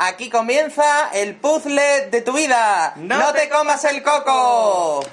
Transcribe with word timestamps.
Aquí 0.00 0.30
comienza 0.30 1.10
el 1.12 1.34
puzzle 1.34 2.06
de 2.08 2.22
tu 2.22 2.32
vida. 2.32 2.92
¡No, 2.94 3.32
te 3.32 3.48
comas 3.48 3.84
el 3.84 4.00
coco! 4.00 5.04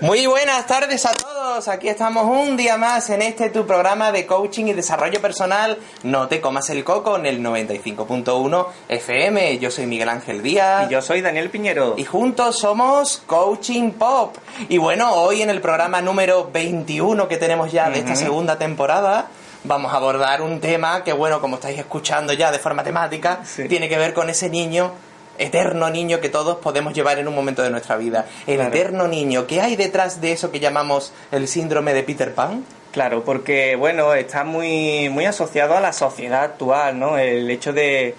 Muy 0.00 0.26
buenas 0.26 0.66
tardes 0.66 1.06
a 1.06 1.12
todos. 1.12 1.68
Aquí 1.68 1.88
estamos 1.88 2.24
un 2.24 2.56
día 2.56 2.76
más 2.76 3.10
en 3.10 3.22
este 3.22 3.48
tu 3.48 3.64
programa 3.64 4.10
de 4.10 4.26
coaching 4.26 4.64
y 4.66 4.72
desarrollo 4.72 5.22
personal. 5.22 5.78
No 6.02 6.26
te 6.26 6.40
comas 6.40 6.68
el 6.70 6.82
coco 6.82 7.16
en 7.16 7.26
el 7.26 7.40
95.1 7.40 8.66
FM. 8.88 9.58
Yo 9.58 9.70
soy 9.70 9.86
Miguel 9.86 10.08
Ángel 10.08 10.42
Díaz. 10.42 10.90
Y 10.90 10.94
yo 10.94 11.00
soy 11.00 11.20
Daniel 11.20 11.48
Piñero. 11.48 11.94
Y 11.96 12.04
juntos 12.04 12.58
somos 12.58 13.22
Coaching 13.24 13.92
Pop. 13.92 14.36
Y 14.68 14.78
bueno, 14.78 15.14
hoy 15.14 15.42
en 15.42 15.50
el 15.50 15.60
programa 15.60 16.02
número 16.02 16.50
21 16.52 17.28
que 17.28 17.36
tenemos 17.36 17.70
ya 17.70 17.88
de 17.88 18.00
esta 18.00 18.16
segunda 18.16 18.58
temporada, 18.58 19.28
vamos 19.66 19.92
a 19.92 19.96
abordar 19.96 20.42
un 20.42 20.60
tema 20.60 21.02
que, 21.04 21.12
bueno, 21.12 21.40
como 21.40 21.56
estáis 21.56 21.78
escuchando 21.78 22.32
ya 22.32 22.50
de 22.52 22.58
forma 22.58 22.82
temática, 22.82 23.40
Sí. 23.44 23.68
tiene 23.68 23.88
que 23.88 23.98
ver 23.98 24.14
con 24.14 24.30
ese 24.30 24.48
niño, 24.48 24.92
eterno 25.38 25.90
niño 25.90 26.20
que 26.20 26.28
todos 26.28 26.56
podemos 26.56 26.94
llevar 26.94 27.18
en 27.18 27.28
un 27.28 27.34
momento 27.34 27.62
de 27.62 27.70
nuestra 27.70 27.96
vida. 27.96 28.24
El 28.46 28.56
Claro. 28.56 28.70
eterno 28.74 29.08
niño. 29.08 29.46
¿Qué 29.46 29.60
hay 29.60 29.76
detrás 29.76 30.20
de 30.20 30.32
eso 30.32 30.50
que 30.50 30.60
llamamos 30.60 31.12
el 31.32 31.46
síndrome 31.48 31.92
de 31.94 32.02
Peter 32.02 32.34
Pan? 32.34 32.64
Claro, 32.92 33.22
porque 33.24 33.76
bueno, 33.76 34.14
está 34.14 34.44
muy, 34.44 35.10
muy 35.10 35.26
asociado 35.26 35.76
a 35.76 35.80
la 35.80 35.92
sociedad 35.92 36.42
actual, 36.44 36.98
¿no? 36.98 37.18
El 37.18 37.50
hecho 37.50 37.74
de, 37.74 38.14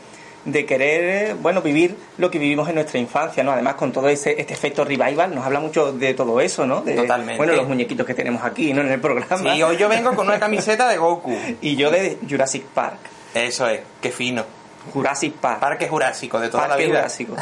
de 0.47 0.65
querer, 0.65 1.35
bueno, 1.35 1.61
vivir 1.61 1.97
lo 2.17 2.31
que 2.31 2.39
vivimos 2.39 2.69
en 2.69 2.75
nuestra 2.75 2.97
infancia, 2.99 3.43
¿no? 3.43 3.51
Además, 3.51 3.75
con 3.75 3.91
todo 3.91 4.07
ese, 4.07 4.39
este 4.39 4.53
efecto 4.53 4.85
revival, 4.85 5.35
nos 5.35 5.45
habla 5.45 5.59
mucho 5.59 5.91
de 5.91 6.13
todo 6.13 6.39
eso, 6.39 6.65
¿no? 6.65 6.81
De, 6.81 6.95
Totalmente. 6.95 7.37
Bueno, 7.37 7.53
los 7.53 7.67
muñequitos 7.67 8.07
que 8.07 8.13
tenemos 8.13 8.43
aquí, 8.43 8.73
¿no? 8.73 8.81
En 8.81 8.89
el 8.89 9.01
programa. 9.01 9.53
Sí, 9.53 9.61
hoy 9.61 9.75
yo 9.75 9.89
vengo 9.89 10.15
con 10.15 10.25
una 10.25 10.39
camiseta 10.47 10.87
de 10.87 10.97
Goku. 10.97 11.35
Y 11.61 11.75
yo 11.75 11.91
de 11.91 12.17
Jurassic 12.27 12.63
Park. 12.63 12.97
Eso 13.33 13.67
es, 13.67 13.81
qué 14.01 14.09
fino. 14.09 14.45
Jurassic 14.93 15.33
Park. 15.33 15.59
Parque 15.59 15.89
Jurásico 15.89 16.39
de 16.39 16.47
toda 16.47 16.69
Parque 16.69 16.83
la 16.83 16.87
vida. 16.87 16.97
Jurásico. 16.99 17.35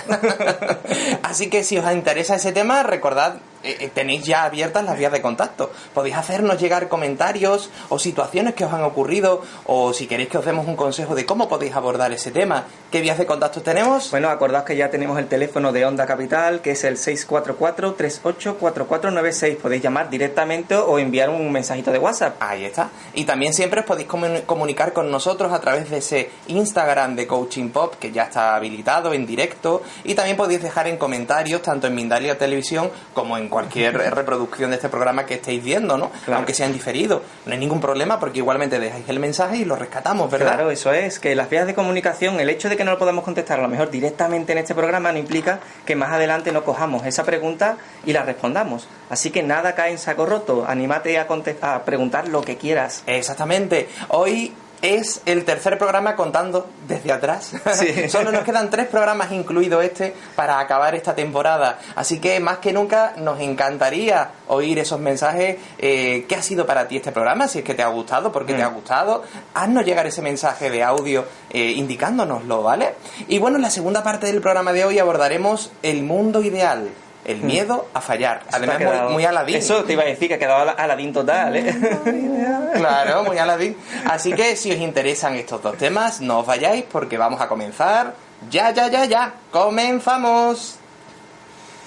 Así 1.22 1.48
que 1.48 1.64
si 1.64 1.78
os 1.78 1.92
interesa 1.94 2.36
ese 2.36 2.52
tema, 2.54 2.82
recordad, 2.82 3.36
eh, 3.66 3.78
eh, 3.82 3.92
tenéis 3.94 4.24
ya 4.24 4.44
abiertas 4.44 4.84
las 4.86 4.98
vías 4.98 5.12
de 5.12 5.22
contacto. 5.22 5.72
Podéis 5.94 6.16
hacernos 6.16 6.60
llegar 6.60 6.88
comentarios 6.88 7.70
o 7.90 8.00
situaciones 8.00 8.54
que 8.56 8.66
os 8.66 8.74
han 8.74 8.84
ocurrido 8.84 9.42
o 9.66 9.94
si 9.94 10.08
queréis 10.08 10.30
que 10.30 10.38
os 10.38 10.46
demos 10.46 10.68
un 10.68 10.76
consejo 10.76 11.16
de 11.16 11.26
cómo 11.26 11.48
podéis 11.50 11.76
abordar 11.76 12.12
ese 12.12 12.32
tema. 12.32 12.66
¿Qué 12.92 13.02
vías 13.02 13.18
de 13.18 13.26
contacto 13.26 13.62
tenemos? 13.62 14.10
Bueno, 14.12 14.30
acordaos 14.30 14.66
que 14.66 14.76
ya 14.76 14.90
tenemos 14.90 15.18
el 15.20 15.28
teléfono 15.28 15.72
de 15.72 15.86
Onda 15.86 16.06
Capital, 16.06 16.62
que 16.62 16.72
es 16.72 16.84
el 16.84 16.98
644-384496. 16.98 19.58
Podéis 19.58 19.84
llamar 19.84 20.10
directamente 20.10 20.76
o 20.76 21.00
enviar 21.00 21.30
un 21.30 21.52
mensajito 21.52 21.92
de 21.92 22.00
WhatsApp. 22.00 22.36
Ahí 22.42 22.66
está. 22.66 22.90
Y 23.14 23.26
también 23.26 23.54
siempre 23.54 23.82
os 23.82 23.86
podéis 23.86 24.08
comu- 24.08 24.44
comunicar 24.46 24.94
con 24.94 25.12
nosotros 25.12 25.52
a 25.52 25.60
través 25.60 25.90
de 25.90 25.98
ese 25.98 26.30
Instagram 26.48 27.16
de 27.16 27.28
Coaching 27.28 27.70
Pop 27.70 27.96
que 28.00 28.12
ya 28.12 28.24
está 28.24 28.56
habilitado 28.56 29.14
en 29.14 29.26
directo. 29.26 29.82
Y 30.04 30.16
también 30.16 30.38
podéis 30.38 30.62
dejar 30.62 30.88
en 30.88 30.98
comentarios, 30.98 31.62
tanto 31.62 31.88
en 31.88 31.96
Mindalia 31.96 32.38
Televisión 32.38 32.90
como 33.14 33.38
en 33.38 33.50
cualquier 33.56 33.96
reproducción 34.14 34.72
de 34.72 34.76
este 34.76 34.90
programa 34.90 35.26
que 35.26 35.36
estéis 35.36 35.64
viendo, 35.64 35.98
¿no? 35.98 36.10
Claro. 36.26 36.40
Aunque 36.40 36.54
sean 36.54 36.74
diferido. 36.74 37.22
No 37.46 37.54
hay 37.54 37.58
ningún 37.58 37.80
problema 37.80 38.20
porque 38.20 38.40
igualmente 38.40 38.80
dejáis 38.80 39.08
el 39.08 39.18
mensaje 39.18 39.56
y 39.56 39.64
lo 39.64 39.78
rescatamos, 39.78 40.30
¿verdad? 40.30 40.56
Claro, 40.56 40.72
eso 40.72 40.92
es, 40.92 41.20
que 41.20 41.34
las 41.36 41.50
vías 41.50 41.66
de 41.66 41.74
comunicación, 41.74 42.38
el 42.42 42.50
hecho 42.50 42.68
de 42.68 42.76
que 42.76 42.84
no 42.84 42.92
lo 42.92 42.98
podamos 42.98 43.24
contestar 43.24 43.60
a 43.60 43.62
lo 43.62 43.70
mejor 43.70 43.92
directamente 43.92 44.52
en 44.52 44.58
este 44.58 44.76
programa 44.76 45.14
no 45.14 45.20
implica 45.20 45.60
que 45.86 45.96
más 45.96 46.12
adelante 46.12 46.52
no 46.52 46.66
cojamos 46.66 47.06
esa 47.06 47.24
pregunta 47.24 47.78
y 48.06 48.12
la 48.12 48.24
respondamos. 48.24 48.90
Así 49.10 49.32
que 49.32 49.42
nada 49.42 49.74
cae 49.74 49.92
en 49.92 50.00
saco 50.00 50.26
roto, 50.26 50.66
anímate 50.68 51.18
a, 51.18 51.26
a 51.62 51.86
preguntar 51.86 52.28
lo 52.28 52.42
que 52.42 52.58
quieras. 52.58 53.04
Exactamente. 53.08 53.88
Hoy 54.10 54.52
es 54.86 55.22
el 55.26 55.44
tercer 55.46 55.78
programa 55.78 56.16
contando 56.16 56.68
desde 56.88 57.12
atrás. 57.12 57.52
Sí. 57.74 58.10
Solo 58.10 58.32
nos 58.32 58.44
quedan 58.44 58.70
tres 58.70 58.88
programas, 58.88 59.32
incluido 59.32 59.82
este, 59.82 60.14
para 60.36 60.60
acabar 60.60 60.96
esta 60.96 61.14
temporada. 61.16 61.80
Así 61.96 62.20
que 62.20 62.40
más 62.40 62.60
que 62.60 62.72
nunca 62.72 63.14
nos 63.18 63.40
encantaría 63.42 64.30
oír 64.48 64.80
esos 64.80 65.00
mensajes. 65.00 65.58
Eh, 65.78 66.26
¿Qué 66.28 66.36
ha 66.36 66.42
sido 66.42 66.66
para 66.66 66.88
ti 66.88 66.98
este 66.98 67.12
programa? 67.12 67.48
Si 67.48 67.60
es 67.60 67.66
que 67.66 67.74
te 67.74 67.84
ha 67.84 67.88
gustado, 67.88 68.32
¿por 68.32 68.46
qué 68.46 68.54
te 68.54 68.64
ha 68.64 68.70
Mm. 68.70 68.74
gustado? 68.76 69.24
Haznos 69.54 69.86
llegar 69.86 70.06
ese 70.08 70.22
mensaje 70.22 70.70
de 70.70 70.84
audio 70.84 71.26
eh, 71.50 71.72
indicándonoslo, 71.72 72.64
¿vale? 72.64 72.96
Y 73.28 73.40
bueno, 73.40 73.58
en 73.58 73.62
la 73.64 73.70
segunda 73.70 74.04
parte 74.04 74.28
del 74.28 74.42
programa 74.42 74.74
de 74.74 74.86
hoy 74.86 75.00
abordaremos 75.00 75.72
el 75.84 76.04
mundo 76.04 76.42
ideal. 76.44 76.90
El 77.26 77.42
miedo 77.42 77.88
a 77.94 78.02
fallar. 78.02 78.42
Eso 78.48 78.58
Además, 78.58 78.78
quedado- 78.78 79.04
muy, 79.06 79.14
muy 79.14 79.26
Aladín. 79.26 79.56
Eso 79.56 79.84
te 79.84 79.94
iba 79.94 80.04
a 80.04 80.06
decir 80.06 80.28
que 80.28 80.36
ha 80.36 80.40
quedado 80.40 80.62
ala- 80.62 80.74
Aladín 80.74 81.12
total, 81.12 81.56
¿eh? 81.56 81.76
Claro, 82.76 83.24
muy 83.24 83.38
Aladín. 83.38 83.76
Así 84.10 84.32
que 84.34 84.56
si 84.56 84.72
os 84.72 84.78
interesan 84.78 85.34
estos 85.36 85.62
dos 85.64 85.78
temas, 85.78 86.22
no 86.22 86.40
os 86.40 86.46
vayáis 86.46 86.84
porque 86.92 87.18
vamos 87.18 87.42
a 87.42 87.48
comenzar. 87.48 88.14
Ya, 88.52 88.72
ya, 88.72 88.88
ya, 88.90 89.06
ya. 89.06 89.34
Comenzamos. 89.52 90.78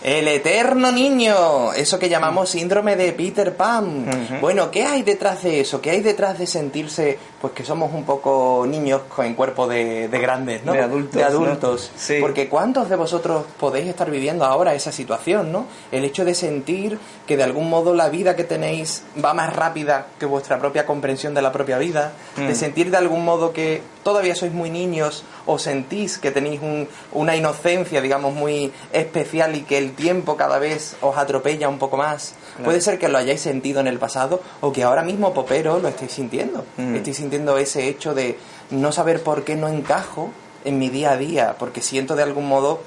El 0.01 0.29
eterno 0.29 0.93
niño, 0.93 1.73
eso 1.73 1.99
que 1.99 2.09
llamamos 2.09 2.51
síndrome 2.51 2.95
de 2.95 3.13
Peter 3.13 3.57
Pan. 3.57 4.07
Bueno, 4.41 4.71
¿qué 4.71 4.85
hay 4.85 5.03
detrás 5.03 5.43
de 5.43 5.61
eso? 5.61 5.81
¿Qué 5.81 5.91
hay 5.91 6.01
detrás 6.03 6.39
de 6.39 6.47
sentirse, 6.47 7.19
pues 7.41 7.53
que 7.53 7.65
somos 7.65 7.93
un 7.93 8.05
poco 8.05 8.65
niños 8.69 9.03
con 9.15 9.35
cuerpo 9.35 9.67
de, 9.67 10.07
de 10.07 10.19
grandes, 10.21 10.65
¿no? 10.65 10.73
De 10.73 10.83
adultos, 10.83 11.15
De 11.17 11.25
adultos. 11.25 11.91
¿no? 11.93 12.01
Sí. 12.01 12.19
Porque 12.21 12.49
¿cuántos 12.49 12.89
de 12.89 12.95
vosotros 12.95 13.45
podéis 13.59 13.89
estar 13.89 14.09
viviendo 14.09 14.45
ahora 14.45 14.73
esa 14.75 14.93
situación, 14.93 15.51
no? 15.51 15.67
El 15.91 16.05
hecho 16.05 16.25
de 16.25 16.35
sentir 16.35 16.99
que 17.27 17.37
de 17.37 17.43
algún 17.43 17.69
modo 17.69 17.93
la 17.93 18.09
vida 18.09 18.37
que 18.37 18.45
tenéis 18.45 19.03
va 19.23 19.35
más 19.35 19.53
rápida 19.55 20.07
que 20.21 20.27
vuestra 20.27 20.61
propia 20.61 20.87
comprensión 20.87 21.35
de 21.35 21.43
la 21.43 21.51
propia 21.51 21.77
vida, 21.79 22.13
de 22.37 22.53
Mm. 22.53 22.55
sentir 22.55 22.91
de 22.93 22.99
algún 22.99 23.25
modo 23.25 23.53
que 23.53 23.83
todavía 24.09 24.35
sois 24.35 24.53
muy 24.55 24.71
niños 24.71 25.23
o 25.45 25.59
sentís 25.59 26.17
que 26.17 26.31
tenéis 26.31 26.63
un- 26.63 26.89
una 27.13 27.37
inocencia, 27.37 28.01
digamos, 28.01 28.33
muy 28.33 28.73
especial 28.91 29.55
y 29.55 29.61
que 29.69 29.77
el 29.77 29.93
tiempo 29.93 30.35
cada 30.35 30.59
vez 30.59 30.97
os 31.03 31.19
atropella 31.19 31.69
un 31.69 31.79
poco 31.79 31.99
más. 31.99 32.35
Claro. 32.57 32.65
Puede 32.65 32.81
ser 32.81 32.99
que 32.99 33.09
lo 33.09 33.19
hayáis 33.19 33.43
sentido 33.43 33.81
en 33.81 33.87
el 33.87 33.99
pasado 33.99 34.41
o 34.63 34.73
que 34.73 34.83
ahora 34.83 35.03
mismo, 35.03 35.35
popero, 35.35 35.79
lo 35.79 35.89
estéis 35.89 36.13
sintiendo. 36.13 36.65
Mm. 36.79 36.95
Estáis 36.97 37.19
sintiendo 37.19 37.59
ese 37.59 37.87
hecho 37.87 38.15
de 38.15 38.39
no 38.71 38.93
saber 38.93 39.23
por 39.23 39.45
qué 39.45 39.57
no 39.57 39.69
encajo 39.69 40.31
en 40.65 40.79
mi 40.79 40.89
día 40.89 41.11
a 41.13 41.17
día, 41.19 41.57
porque 41.59 41.83
siento 41.83 42.17
de 42.17 42.23
algún 42.23 42.49
modo 42.49 42.81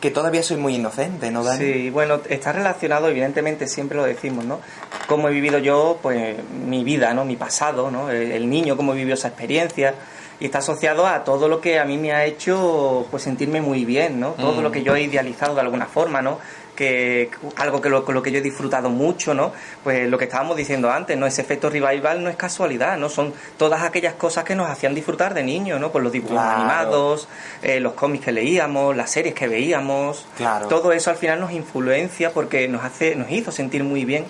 que 0.00 0.10
todavía 0.10 0.42
soy 0.42 0.58
muy 0.58 0.74
inocente, 0.74 1.30
¿no, 1.30 1.42
Dani? 1.42 1.64
Sí, 1.64 1.90
bueno, 1.90 2.20
está 2.28 2.52
relacionado, 2.52 3.08
evidentemente, 3.08 3.66
siempre 3.66 3.96
lo 3.96 4.04
decimos, 4.04 4.44
¿no? 4.44 4.60
Cómo 5.08 5.28
he 5.28 5.32
vivido 5.32 5.56
yo, 5.58 5.98
pues, 6.02 6.36
mi 6.68 6.84
vida, 6.84 7.14
¿no? 7.14 7.24
Mi 7.24 7.36
pasado, 7.36 7.90
¿no? 7.90 8.10
El, 8.10 8.30
el 8.32 8.50
niño, 8.50 8.76
cómo 8.76 8.92
vivió 8.92 9.14
esa 9.14 9.28
experiencia. 9.28 9.94
Y 10.44 10.48
está 10.48 10.58
asociado 10.58 11.06
a 11.06 11.24
todo 11.24 11.48
lo 11.48 11.58
que 11.58 11.78
a 11.78 11.86
mí 11.86 11.96
me 11.96 12.12
ha 12.12 12.26
hecho, 12.26 13.06
pues, 13.10 13.22
sentirme 13.22 13.62
muy 13.62 13.86
bien, 13.86 14.20
¿no? 14.20 14.32
Todo 14.32 14.60
Mm. 14.60 14.62
lo 14.62 14.70
que 14.70 14.82
yo 14.82 14.94
he 14.94 15.00
idealizado 15.00 15.54
de 15.54 15.62
alguna 15.62 15.86
forma, 15.86 16.20
¿no? 16.20 16.38
Que 16.76 17.30
algo 17.56 17.80
que 17.80 17.88
lo, 17.88 18.04
con 18.04 18.14
lo 18.14 18.22
que 18.22 18.30
yo 18.30 18.40
he 18.40 18.42
disfrutado 18.42 18.90
mucho, 18.90 19.32
¿no? 19.32 19.52
Pues 19.82 20.06
lo 20.06 20.18
que 20.18 20.24
estábamos 20.24 20.58
diciendo 20.58 20.90
antes, 20.90 21.16
¿no? 21.16 21.24
Ese 21.24 21.40
efecto 21.40 21.70
revival 21.70 22.22
no 22.22 22.28
es 22.28 22.36
casualidad, 22.36 22.98
¿no? 22.98 23.08
Son 23.08 23.32
todas 23.56 23.82
aquellas 23.84 24.12
cosas 24.14 24.44
que 24.44 24.54
nos 24.54 24.68
hacían 24.68 24.94
disfrutar 24.94 25.32
de 25.32 25.44
niños, 25.44 25.80
¿no? 25.80 25.90
Pues 25.90 26.04
los 26.04 26.12
dibujos 26.12 26.36
Claro. 26.36 26.56
animados, 26.58 27.26
eh, 27.62 27.80
los 27.80 27.94
cómics 27.94 28.26
que 28.26 28.32
leíamos, 28.32 28.94
las 28.94 29.10
series 29.10 29.34
que 29.34 29.48
veíamos. 29.48 30.26
Claro. 30.36 30.68
Todo 30.68 30.92
eso 30.92 31.08
al 31.08 31.16
final 31.16 31.40
nos 31.40 31.52
influencia 31.52 32.32
porque 32.34 32.68
nos 32.68 32.84
hace, 32.84 33.16
nos 33.16 33.30
hizo 33.30 33.50
sentir 33.50 33.82
muy 33.82 34.04
bien, 34.04 34.26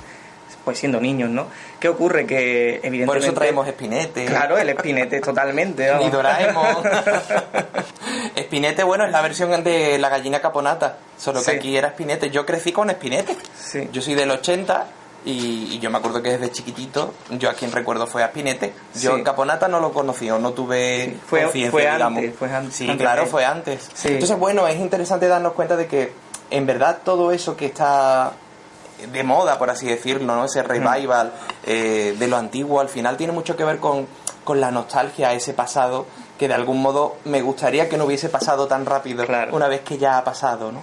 pues 0.64 0.78
siendo 0.78 1.00
niños, 1.00 1.28
¿no? 1.30 1.46
¿Qué 1.78 1.88
ocurre? 1.88 2.26
Que 2.26 2.76
evidentemente... 2.82 3.06
Por 3.06 3.18
eso 3.18 3.32
traemos 3.34 3.66
Espinete. 3.68 4.24
Claro, 4.24 4.56
el 4.58 4.70
espinete 4.70 5.20
totalmente. 5.20 5.90
vamos. 5.90 6.04
Ni 6.06 6.10
Doraemon. 6.10 6.76
Espinete, 8.34 8.82
bueno, 8.82 9.04
es 9.04 9.12
la 9.12 9.22
versión 9.22 9.62
de 9.64 9.98
la 9.98 10.08
gallina 10.08 10.40
caponata. 10.40 10.98
Solo 11.18 11.40
que 11.42 11.50
Sí. 11.52 11.56
aquí 11.56 11.76
era 11.76 11.88
Espinete. 11.88 12.30
Yo 12.30 12.44
crecí 12.46 12.72
con 12.72 12.90
Espinete. 12.90 13.36
Sí. 13.58 13.88
Yo 13.92 14.00
soy 14.02 14.14
del 14.14 14.30
80 14.30 14.86
y, 15.26 15.74
y 15.74 15.78
yo 15.78 15.90
me 15.90 15.98
acuerdo 15.98 16.22
que 16.22 16.30
desde 16.30 16.50
chiquitito, 16.50 17.14
yo 17.30 17.48
a 17.50 17.54
quien 17.54 17.72
recuerdo 17.72 18.06
fue 18.06 18.22
a 18.22 18.28
Spinete. 18.28 18.72
Yo 19.00 19.16
Sí. 19.16 19.22
Caponata 19.22 19.68
no 19.68 19.80
lo 19.80 19.92
conocí 19.92 20.30
o 20.30 20.38
no 20.38 20.52
tuve 20.52 21.04
Sí, 21.06 21.20
fue- 21.26 21.42
confianza, 21.42 21.70
fue 21.70 21.82
digamos. 21.82 22.18
antes, 22.18 22.36
fue 22.36 22.48
Sí, 22.70 22.84
antes 22.90 22.96
claro, 23.04 23.22
de- 23.22 23.28
fue 23.28 23.44
antes. 23.44 23.90
Sí. 23.94 24.08
Entonces, 24.08 24.38
bueno, 24.38 24.66
es 24.66 24.76
interesante 24.78 25.28
darnos 25.28 25.52
cuenta 25.52 25.76
de 25.76 25.86
que 25.86 26.12
en 26.50 26.66
verdad 26.66 26.98
todo 27.04 27.32
eso 27.32 27.56
que 27.56 27.66
está 27.66 28.32
de 29.12 29.22
moda, 29.24 29.58
por 29.58 29.70
así 29.70 29.86
decirlo, 29.86 30.34
¿no? 30.36 30.44
Ese 30.44 30.62
revival 30.62 31.32
eh, 31.64 32.14
de 32.18 32.28
lo 32.28 32.36
antiguo, 32.36 32.80
al 32.80 32.88
final 32.88 33.16
tiene 33.16 33.32
mucho 33.32 33.56
que 33.56 33.64
ver 33.64 33.78
con, 33.78 34.06
con 34.44 34.60
la 34.60 34.70
nostalgia 34.70 35.28
a 35.28 35.32
ese 35.34 35.52
pasado 35.54 36.06
que 36.38 36.48
de 36.48 36.54
algún 36.54 36.82
modo 36.82 37.16
me 37.24 37.42
gustaría 37.42 37.88
que 37.88 37.96
no 37.96 38.04
hubiese 38.06 38.28
pasado 38.28 38.66
tan 38.66 38.86
rápido 38.86 39.24
Claro. 39.26 39.54
una 39.54 39.68
vez 39.68 39.82
que 39.82 39.98
ya 39.98 40.18
ha 40.18 40.24
pasado, 40.24 40.72
¿no? 40.72 40.82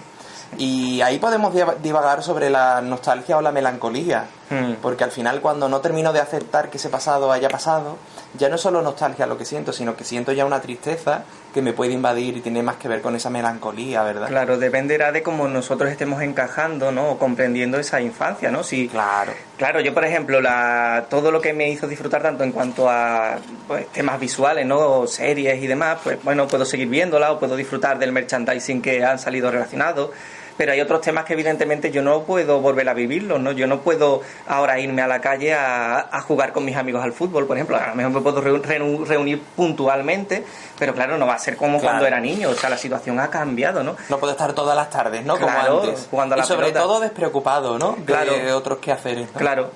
Y 0.58 1.00
ahí 1.00 1.18
podemos 1.18 1.54
diva- 1.54 1.76
divagar 1.82 2.22
sobre 2.22 2.50
la 2.50 2.80
nostalgia 2.82 3.38
o 3.38 3.40
la 3.40 3.52
melancolía, 3.52 4.26
Mm. 4.50 4.74
porque 4.82 5.02
al 5.04 5.10
final 5.10 5.40
cuando 5.40 5.66
no 5.68 5.80
termino 5.80 6.12
de 6.12 6.20
aceptar 6.20 6.68
que 6.68 6.76
ese 6.76 6.90
pasado 6.90 7.32
haya 7.32 7.48
pasado, 7.48 7.96
ya 8.34 8.48
no 8.48 8.58
solo 8.58 8.82
nostalgia 8.82 9.26
lo 9.26 9.36
que 9.36 9.44
siento, 9.44 9.72
sino 9.72 9.96
que 9.96 10.04
siento 10.04 10.32
ya 10.32 10.44
una 10.44 10.60
tristeza 10.60 11.24
que 11.52 11.60
me 11.60 11.72
puede 11.72 11.92
invadir 11.92 12.36
y 12.36 12.40
tiene 12.40 12.62
más 12.62 12.76
que 12.76 12.88
ver 12.88 13.02
con 13.02 13.14
esa 13.14 13.28
melancolía, 13.28 14.02
¿verdad? 14.02 14.28
Claro, 14.28 14.58
dependerá 14.58 15.12
de 15.12 15.22
cómo 15.22 15.48
nosotros 15.48 15.90
estemos 15.90 16.22
encajando, 16.22 16.92
¿no? 16.92 17.10
O 17.10 17.18
comprendiendo 17.18 17.78
esa 17.78 18.00
infancia, 18.00 18.50
¿no? 18.50 18.62
Si, 18.62 18.88
Claro. 18.88 19.32
Claro, 19.56 19.80
yo 19.80 19.94
por 19.94 20.04
ejemplo, 20.04 20.40
la, 20.40 21.06
todo 21.08 21.30
lo 21.30 21.40
que 21.40 21.52
me 21.52 21.70
hizo 21.70 21.86
disfrutar 21.86 22.22
tanto 22.22 22.42
en 22.42 22.52
cuanto 22.52 22.88
a 22.88 23.38
pues, 23.68 23.86
temas 23.88 24.18
visuales, 24.18 24.66
¿no? 24.66 25.06
series 25.06 25.62
y 25.62 25.66
demás, 25.66 25.98
pues 26.02 26.22
bueno, 26.24 26.48
puedo 26.48 26.64
seguir 26.64 26.88
viéndola 26.88 27.32
o 27.32 27.38
puedo 27.38 27.54
disfrutar 27.54 27.98
del 27.98 28.12
merchandising 28.12 28.82
que 28.82 29.04
han 29.04 29.18
salido 29.18 29.50
relacionados. 29.50 30.10
Pero 30.56 30.72
hay 30.72 30.80
otros 30.80 31.00
temas 31.00 31.24
que 31.24 31.32
evidentemente 31.32 31.90
yo 31.90 32.02
no 32.02 32.22
puedo 32.24 32.60
volver 32.60 32.88
a 32.88 32.94
vivirlos, 32.94 33.40
¿no? 33.40 33.52
Yo 33.52 33.66
no 33.66 33.80
puedo 33.80 34.20
ahora 34.46 34.78
irme 34.78 35.02
a 35.02 35.06
la 35.06 35.20
calle 35.20 35.54
a, 35.54 35.98
a 36.10 36.20
jugar 36.20 36.52
con 36.52 36.64
mis 36.64 36.76
amigos 36.76 37.02
al 37.02 37.12
fútbol, 37.12 37.46
por 37.46 37.56
ejemplo. 37.56 37.76
A 37.76 37.88
lo 37.88 37.94
mejor 37.94 38.12
me 38.12 38.20
puedo 38.20 38.42
reu- 38.42 38.62
reu- 38.62 39.04
reunir 39.06 39.40
puntualmente, 39.56 40.44
pero 40.78 40.94
claro, 40.94 41.16
no 41.18 41.26
va 41.26 41.34
a 41.34 41.38
ser 41.38 41.56
como 41.56 41.78
Claro. 41.78 41.92
cuando 41.94 42.06
era 42.06 42.20
niño. 42.20 42.50
O 42.50 42.54
sea, 42.54 42.68
la 42.70 42.76
situación 42.78 43.18
ha 43.18 43.28
cambiado, 43.28 43.82
¿no? 43.82 43.96
No 44.08 44.18
puedo 44.18 44.32
estar 44.32 44.52
todas 44.52 44.76
las 44.76 44.90
tardes, 44.90 45.24
¿no? 45.24 45.36
Claro, 45.36 45.76
Como 45.78 45.82
antes. 45.90 46.08
jugando 46.10 46.34
a 46.34 46.38
la 46.38 46.44
y 46.44 46.46
sobre 46.46 46.66
pelota. 46.68 46.80
todo 46.82 47.00
despreocupado, 47.00 47.78
¿no? 47.78 47.92
De 47.98 48.04
Claro. 48.04 48.32
otros 48.56 48.78
quehaceres. 48.78 49.28
¿no? 49.32 49.38
Claro. 49.38 49.70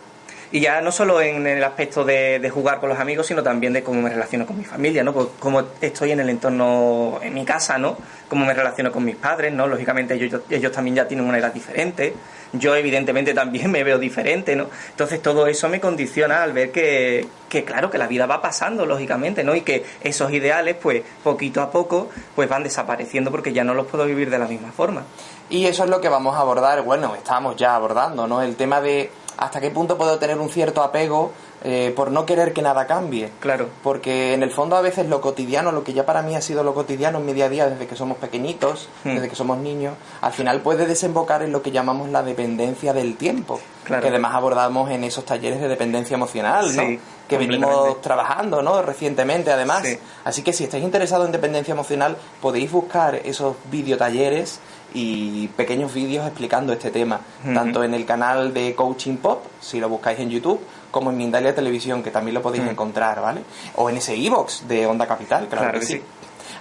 Y 0.53 0.61
ya 0.61 0.81
no 0.81 0.93
solo 0.93 1.21
en 1.21 1.47
el 1.47 1.63
aspecto 1.65 2.05
de, 2.05 2.51
jugar 2.53 2.79
con 2.79 2.89
los 2.89 2.99
amigos, 2.99 3.27
sino 3.27 3.43
también 3.43 3.73
de 3.73 3.83
cómo 3.83 4.01
me 4.01 4.11
relaciono 4.11 4.47
con 4.47 4.57
mi 4.57 4.65
familia, 4.65 5.03
¿no? 5.03 5.13
Pues 5.13 5.29
cómo 5.41 5.63
estoy 5.81 6.13
en 6.13 6.21
el 6.21 6.31
entorno, 6.31 7.19
en 7.23 7.35
mi 7.35 7.45
casa, 7.45 7.79
¿no? 7.79 7.97
Cómo 8.29 8.47
me 8.47 8.55
relaciono 8.55 8.93
con 8.93 9.05
mis 9.05 9.17
padres, 9.17 9.53
¿no? 9.53 9.67
Lógicamente 9.67 10.15
ellos, 10.15 10.43
ellos 10.49 10.73
también 10.73 10.97
ya 10.97 11.09
tienen 11.09 11.27
una 11.27 11.39
edad 11.39 11.53
diferente. 11.53 12.15
Yo 12.53 12.77
evidentemente 12.77 13.35
también 13.35 13.71
me 13.73 13.83
veo 13.83 13.99
diferente, 13.99 14.55
¿no? 14.55 14.69
Entonces 14.91 15.21
todo 15.21 15.49
eso 15.49 15.69
me 15.69 15.81
condiciona 15.81 16.43
al 16.45 16.53
ver 16.53 16.71
que, 16.71 17.27
que 17.49 17.65
claro, 17.65 17.91
que 17.91 17.99
la 17.99 18.07
vida 18.07 18.27
va 18.27 18.41
pasando, 18.41 18.87
lógicamente, 18.87 19.43
¿no? 19.43 19.57
Y 19.57 19.63
que 19.63 19.85
esos 20.03 20.33
ideales, 20.33 20.77
pues 20.81 21.03
poquito 21.25 21.61
a 21.61 21.71
poco, 21.73 22.09
pues 22.37 22.49
van 22.49 22.63
desapareciendo 22.63 23.33
porque 23.33 23.53
ya 23.53 23.65
no 23.65 23.75
los 23.75 23.87
puedo 23.87 24.07
vivir 24.07 24.31
de 24.31 24.39
la 24.39 24.47
misma 24.47 24.71
forma. 24.71 25.03
Y 25.51 25.67
eso 25.67 25.85
es 25.85 25.91
lo 25.91 26.01
que 26.01 26.09
vamos 26.09 26.37
a 26.37 26.41
abordar, 26.41 26.83
bueno, 26.83 27.15
estamos 27.15 27.57
ya 27.57 27.75
abordando, 27.75 28.27
¿no? 28.27 28.43
El 28.43 28.57
tema 28.57 28.81
de 28.81 29.11
hasta 29.39 29.61
qué 29.61 29.71
punto 29.71 29.97
puedo 29.99 30.19
tener 30.19 30.39
un 30.39 30.49
cierto 30.49 30.83
apego 30.83 31.33
eh, 31.65 31.93
por 31.97 32.11
no 32.11 32.27
querer 32.27 32.53
que 32.53 32.63
nada 32.63 32.87
cambie. 32.87 33.31
Claro. 33.41 33.69
Porque 33.83 34.35
en 34.35 34.43
el 34.43 34.51
fondo 34.51 34.77
a 34.77 34.81
veces 34.83 35.09
lo 35.09 35.21
cotidiano, 35.21 35.73
lo 35.73 35.83
que 35.83 35.93
ya 35.95 36.07
para 36.07 36.23
mí 36.23 36.37
ha 36.37 36.41
sido 36.41 36.63
lo 36.63 36.75
cotidiano 36.75 37.19
en 37.19 37.27
mi 37.27 37.33
día 37.33 37.47
a 37.47 37.49
día 37.49 37.69
desde 37.69 37.87
que 37.87 37.97
somos 37.97 38.19
pequeñitos, 38.19 38.89
Hmm. 39.05 39.15
desde 39.15 39.29
que 39.29 39.37
somos 39.37 39.59
niños, 39.59 39.95
al 40.21 40.33
final 40.33 40.61
puede 40.61 40.87
desembocar 40.87 41.43
en 41.43 41.53
lo 41.53 41.63
que 41.63 41.71
llamamos 41.73 42.09
la 42.11 42.23
dependencia 42.23 42.93
del 42.93 43.17
tiempo. 43.17 43.61
Claro. 43.85 44.03
Que 44.03 44.09
además 44.09 44.35
abordamos 44.35 44.91
en 44.91 45.05
esos 45.05 45.25
talleres 45.25 45.61
de 45.61 45.69
dependencia 45.69 46.15
emocional, 46.15 46.75
¿no? 46.77 46.83
Sí, 46.83 47.01
que 47.29 47.39
venimos 47.39 48.01
trabajando, 48.01 48.61
¿no? 48.63 48.83
Recientemente, 48.83 49.51
además. 49.51 49.83
Sí. 49.85 49.99
Así 50.25 50.43
que 50.43 50.53
si 50.53 50.65
estáis 50.65 50.85
interesados 50.85 51.27
en 51.27 51.33
dependencia 51.33 51.73
emocional, 51.73 52.17
podéis 52.41 52.71
buscar 52.71 53.15
esos 53.17 53.57
videotalleres 53.71 54.61
y 54.99 55.49
pequeños 55.49 55.93
vídeos 55.93 56.27
explicando 56.27 56.73
este 56.73 56.91
tema, 56.91 57.21
tanto 57.55 57.85
en 57.85 57.93
el 57.93 58.07
canal 58.07 58.55
de 58.55 58.75
Coaching 58.75 59.19
Pop, 59.19 59.45
si 59.61 59.79
lo 59.79 59.91
buscáis 59.91 60.19
en 60.21 60.31
YouTube, 60.31 60.59
como 60.91 61.11
en 61.11 61.19
Mindalia 61.19 61.55
Televisión, 61.55 62.03
que 62.03 62.11
también 62.11 62.35
lo 62.35 62.41
podéis 62.41 62.65
encontrar, 62.67 63.21
¿vale? 63.21 63.43
O 63.75 63.91
en 63.91 63.99
ese 63.99 64.17
iVox 64.17 64.67
de 64.67 64.87
Onda 64.87 65.07
Capital, 65.07 65.49
claro, 65.49 65.65
Claro 65.65 65.81
que, 65.81 65.87
sí. 65.87 65.93
sí. 65.95 66.03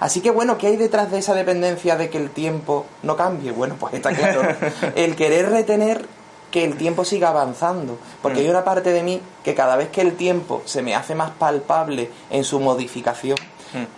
Así 0.02 0.20
que 0.20 0.32
bueno, 0.32 0.58
¿qué 0.58 0.68
hay 0.68 0.76
detrás 0.76 1.10
de 1.12 1.20
esa 1.20 1.34
dependencia 1.34 1.96
de 1.96 2.10
que 2.10 2.18
el 2.18 2.30
tiempo 2.30 2.86
no 3.04 3.16
cambie? 3.16 3.52
Bueno, 3.52 3.76
pues 3.80 3.94
está 3.94 4.12
claro, 4.14 4.42
el 4.96 5.16
querer 5.16 5.50
retener 5.50 6.06
que 6.52 6.66
el 6.66 6.76
tiempo 6.76 7.06
siga 7.06 7.30
avanzando, 7.30 7.98
porque 8.22 8.40
Mm. 8.40 8.44
hay 8.44 8.50
una 8.50 8.64
parte 8.66 8.92
de 8.92 9.04
mí 9.04 9.22
que 9.44 9.56
cada 9.56 9.78
vez 9.78 9.90
que 9.90 10.02
el 10.02 10.16
tiempo 10.16 10.62
se 10.66 10.82
me 10.82 10.94
hace 10.96 11.16
más 11.16 11.32
palpable 11.32 12.10
en 12.30 12.44
su 12.44 12.60
modificación. 12.60 13.38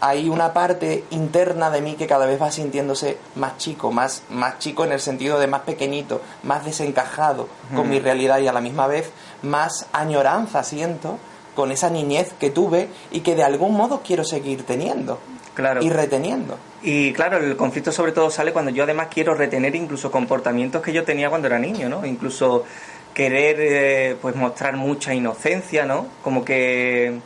Hay 0.01 0.29
una 0.29 0.53
parte 0.53 1.03
interna 1.11 1.69
de 1.69 1.81
mí 1.81 1.95
que 1.95 2.07
cada 2.07 2.25
vez 2.25 2.41
va 2.41 2.51
sintiéndose 2.51 3.17
más 3.35 3.57
chico, 3.57 3.91
más, 3.91 4.23
más 4.29 4.59
chico 4.59 4.85
en 4.85 4.91
el 4.91 4.99
sentido 4.99 5.39
de 5.39 5.47
más 5.47 5.61
pequeñito, 5.61 6.21
más 6.43 6.65
desencajado 6.65 7.47
con 7.75 7.89
mi 7.89 7.99
realidad 7.99 8.39
y 8.39 8.47
a 8.47 8.53
la 8.53 8.61
misma 8.61 8.87
vez 8.87 9.11
más 9.43 9.87
añoranza 9.91 10.63
siento 10.63 11.17
con 11.55 11.71
esa 11.71 11.89
niñez 11.89 12.33
que 12.39 12.49
tuve 12.49 12.87
y 13.11 13.21
que 13.21 13.35
de 13.35 13.43
algún 13.43 13.75
modo 13.75 14.01
quiero 14.05 14.23
seguir 14.23 14.63
teniendo 14.63 15.19
Claro. 15.55 15.81
y 15.81 15.89
reteniendo. 15.89 16.55
Y 16.83 17.13
claro, 17.13 17.37
el 17.37 17.57
conflicto 17.57 17.91
sobre 17.91 18.11
todo 18.11 18.29
sale 18.29 18.53
cuando 18.53 18.69
yo 18.69 18.83
además 18.83 19.07
quiero 19.11 19.33
retener 19.33 19.75
incluso 19.75 20.11
comportamientos 20.11 20.83
que 20.83 20.93
yo 20.93 21.03
tenía 21.03 21.29
cuando 21.29 21.47
era 21.47 21.57
niño, 21.57 21.89
¿no? 21.89 22.05
Incluso 22.05 22.63
querer 23.11 23.55
eh, 23.59 24.15
pues 24.21 24.35
mostrar 24.35 24.75
mucha 24.75 25.15
inocencia, 25.15 25.87
¿no? 25.87 26.05
Como 26.23 26.45
que 26.45 27.19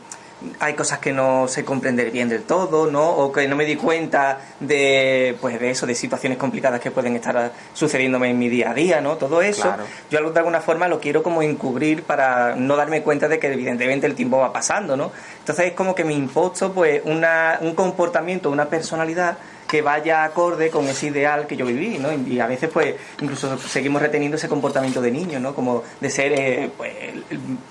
hay 0.60 0.74
cosas 0.74 0.98
que 0.98 1.12
no 1.12 1.48
sé 1.48 1.64
comprender 1.64 2.10
bien 2.10 2.28
del 2.28 2.42
todo, 2.42 2.90
¿no? 2.90 3.08
O 3.10 3.32
que 3.32 3.46
no 3.48 3.56
me 3.56 3.64
di 3.64 3.76
cuenta 3.76 4.38
de 4.60 5.36
pues 5.40 5.58
de 5.60 5.70
eso, 5.70 5.86
de 5.86 5.94
situaciones 5.94 6.38
complicadas 6.38 6.80
que 6.80 6.90
pueden 6.90 7.16
estar 7.16 7.52
sucediéndome 7.74 8.30
en 8.30 8.38
mi 8.38 8.48
día 8.48 8.70
a 8.70 8.74
día, 8.74 9.00
¿no? 9.00 9.16
Todo 9.16 9.42
eso, 9.42 9.62
Claro. 9.62 9.84
yo 10.10 10.30
de 10.30 10.38
alguna 10.38 10.60
forma 10.60 10.88
lo 10.88 11.00
quiero 11.00 11.22
como 11.22 11.42
encubrir 11.42 12.02
para 12.04 12.54
no 12.56 12.76
darme 12.76 13.02
cuenta 13.02 13.28
de 13.28 13.38
que 13.38 13.52
evidentemente 13.52 14.06
el 14.06 14.14
tiempo 14.14 14.38
va 14.38 14.52
pasando, 14.52 14.96
¿no? 14.96 15.12
Entonces 15.38 15.66
es 15.66 15.72
como 15.72 15.94
que 15.94 16.04
me 16.04 16.14
imposto 16.14 16.72
pues 16.72 17.02
una, 17.04 17.58
un 17.60 17.74
comportamiento, 17.74 18.50
una 18.50 18.66
personalidad 18.66 19.36
que 19.72 19.80
vaya 19.80 20.22
acorde 20.24 20.68
con 20.68 20.86
ese 20.86 21.06
ideal 21.06 21.46
que 21.46 21.56
yo 21.56 21.64
viví, 21.64 21.96
¿no? 21.98 22.12
Y 22.12 22.38
a 22.40 22.46
veces 22.46 22.68
pues 22.70 22.94
incluso 23.22 23.56
seguimos 23.56 24.02
reteniendo 24.02 24.36
ese 24.36 24.46
comportamiento 24.46 25.00
de 25.00 25.10
niño, 25.10 25.40
¿no? 25.40 25.54
Como 25.54 25.82
de 25.98 26.10
ser 26.10 26.34
eh, 26.38 26.70
pues, 26.76 26.92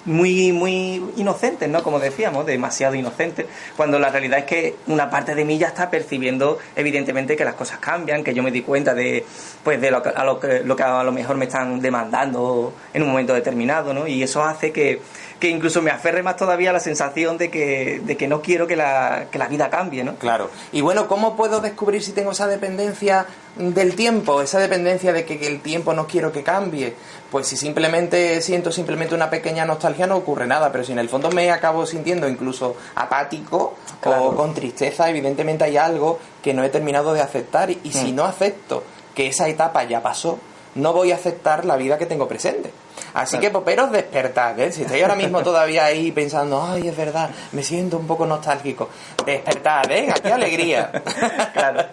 muy 0.05 0.51
muy 0.51 1.11
inocentes, 1.17 1.69
¿no? 1.69 1.83
Como 1.83 1.99
decíamos, 1.99 2.47
demasiado 2.47 2.95
inocentes, 2.95 3.45
cuando 3.77 3.99
la 3.99 4.09
realidad 4.09 4.39
es 4.39 4.45
que 4.45 4.75
una 4.87 5.11
parte 5.11 5.35
de 5.35 5.45
mí 5.45 5.59
ya 5.59 5.67
está 5.67 5.91
percibiendo 5.91 6.57
evidentemente 6.75 7.35
que 7.35 7.45
las 7.45 7.53
cosas 7.53 7.77
cambian, 7.77 8.23
que 8.23 8.33
yo 8.33 8.41
me 8.41 8.49
di 8.49 8.63
cuenta 8.63 8.95
de 8.95 9.23
pues 9.63 9.79
de 9.79 9.91
lo 9.91 10.01
que, 10.01 10.09
a 10.09 10.23
lo 10.23 10.39
que, 10.39 10.61
lo 10.61 10.75
que 10.75 10.81
a 10.81 11.03
lo 11.03 11.11
mejor 11.11 11.37
me 11.37 11.45
están 11.45 11.81
demandando 11.81 12.73
en 12.95 13.03
un 13.03 13.09
momento 13.09 13.35
determinado, 13.35 13.93
¿no? 13.93 14.07
Y 14.07 14.23
eso 14.23 14.43
hace 14.43 14.71
que, 14.71 15.01
que 15.41 15.49
incluso 15.49 15.81
me 15.81 15.91
aferre 15.91 16.21
más 16.23 16.37
todavía 16.37 16.69
a 16.69 16.73
la 16.73 16.79
sensación 16.79 17.37
de 17.37 17.49
que, 17.49 17.99
de 18.05 18.15
que 18.15 18.27
no 18.27 18.41
quiero 18.41 18.67
que 18.67 18.75
la, 18.77 19.25
que 19.31 19.37
la 19.39 19.47
vida 19.47 19.69
cambie, 19.71 20.03
¿no? 20.03 20.15
Claro. 20.15 20.49
Y 20.71 20.81
bueno, 20.81 21.07
¿cómo 21.07 21.35
puedo 21.35 21.59
descubrir 21.59 22.01
si 22.03 22.11
tengo 22.13 22.31
esa 22.31 22.47
dependencia 22.47 23.25
del 23.57 23.95
tiempo? 23.95 24.41
Esa 24.41 24.59
dependencia 24.59 25.11
de 25.11 25.25
que, 25.25 25.39
que 25.39 25.47
el 25.47 25.59
tiempo 25.61 25.93
no 25.93 26.05
quiero 26.07 26.31
que 26.31 26.43
cambie. 26.43 26.93
Pues 27.31 27.47
si 27.47 27.57
simplemente 27.57 28.39
siento 28.41 28.71
simplemente 28.71 29.15
una 29.15 29.29
pequeña 29.31 29.65
nostalgia 29.65 30.05
no 30.05 30.15
ocurre 30.17 30.45
nada, 30.45 30.71
pero 30.71 30.83
si 30.83 30.91
en 30.91 30.99
el 30.99 31.09
fondo 31.09 31.31
me 31.31 31.49
acabo 31.51 31.85
sintiendo 31.85 32.29
incluso 32.29 32.75
apático 32.95 33.73
Claro. 33.99 34.25
o 34.27 34.35
con 34.35 34.53
tristeza, 34.53 35.09
evidentemente 35.09 35.63
hay 35.63 35.77
algo 35.77 36.19
que 36.43 36.53
no 36.53 36.63
he 36.63 36.69
terminado 36.69 37.13
de 37.13 37.21
aceptar 37.21 37.69
y, 37.71 37.79
y 37.83 37.91
si 37.91 38.11
Mm. 38.11 38.15
no 38.15 38.25
acepto 38.25 38.83
que 39.15 39.27
esa 39.27 39.47
etapa 39.47 39.83
ya 39.85 40.01
pasó, 40.03 40.39
no 40.75 40.93
voy 40.93 41.11
a 41.11 41.15
aceptar 41.15 41.65
la 41.65 41.75
vida 41.77 41.97
que 41.97 42.05
tengo 42.05 42.27
presente. 42.27 42.71
Así 43.13 43.31
Claro. 43.31 43.41
que, 43.41 43.49
poperos, 43.51 43.91
despertad, 43.91 44.59
¿eh? 44.59 44.71
Si 44.71 44.83
estáis 44.83 45.03
ahora 45.03 45.15
mismo 45.15 45.41
todavía 45.43 45.85
ahí 45.85 46.11
pensando, 46.11 46.63
ay, 46.63 46.87
es 46.87 46.95
verdad, 46.97 47.29
me 47.51 47.63
siento 47.63 47.97
un 47.97 48.07
poco 48.07 48.25
nostálgico, 48.25 48.89
despertad, 49.25 49.91
¿eh? 49.91 50.11
Aquí 50.11 50.29
alegría. 50.29 50.91
Claro. 51.53 51.83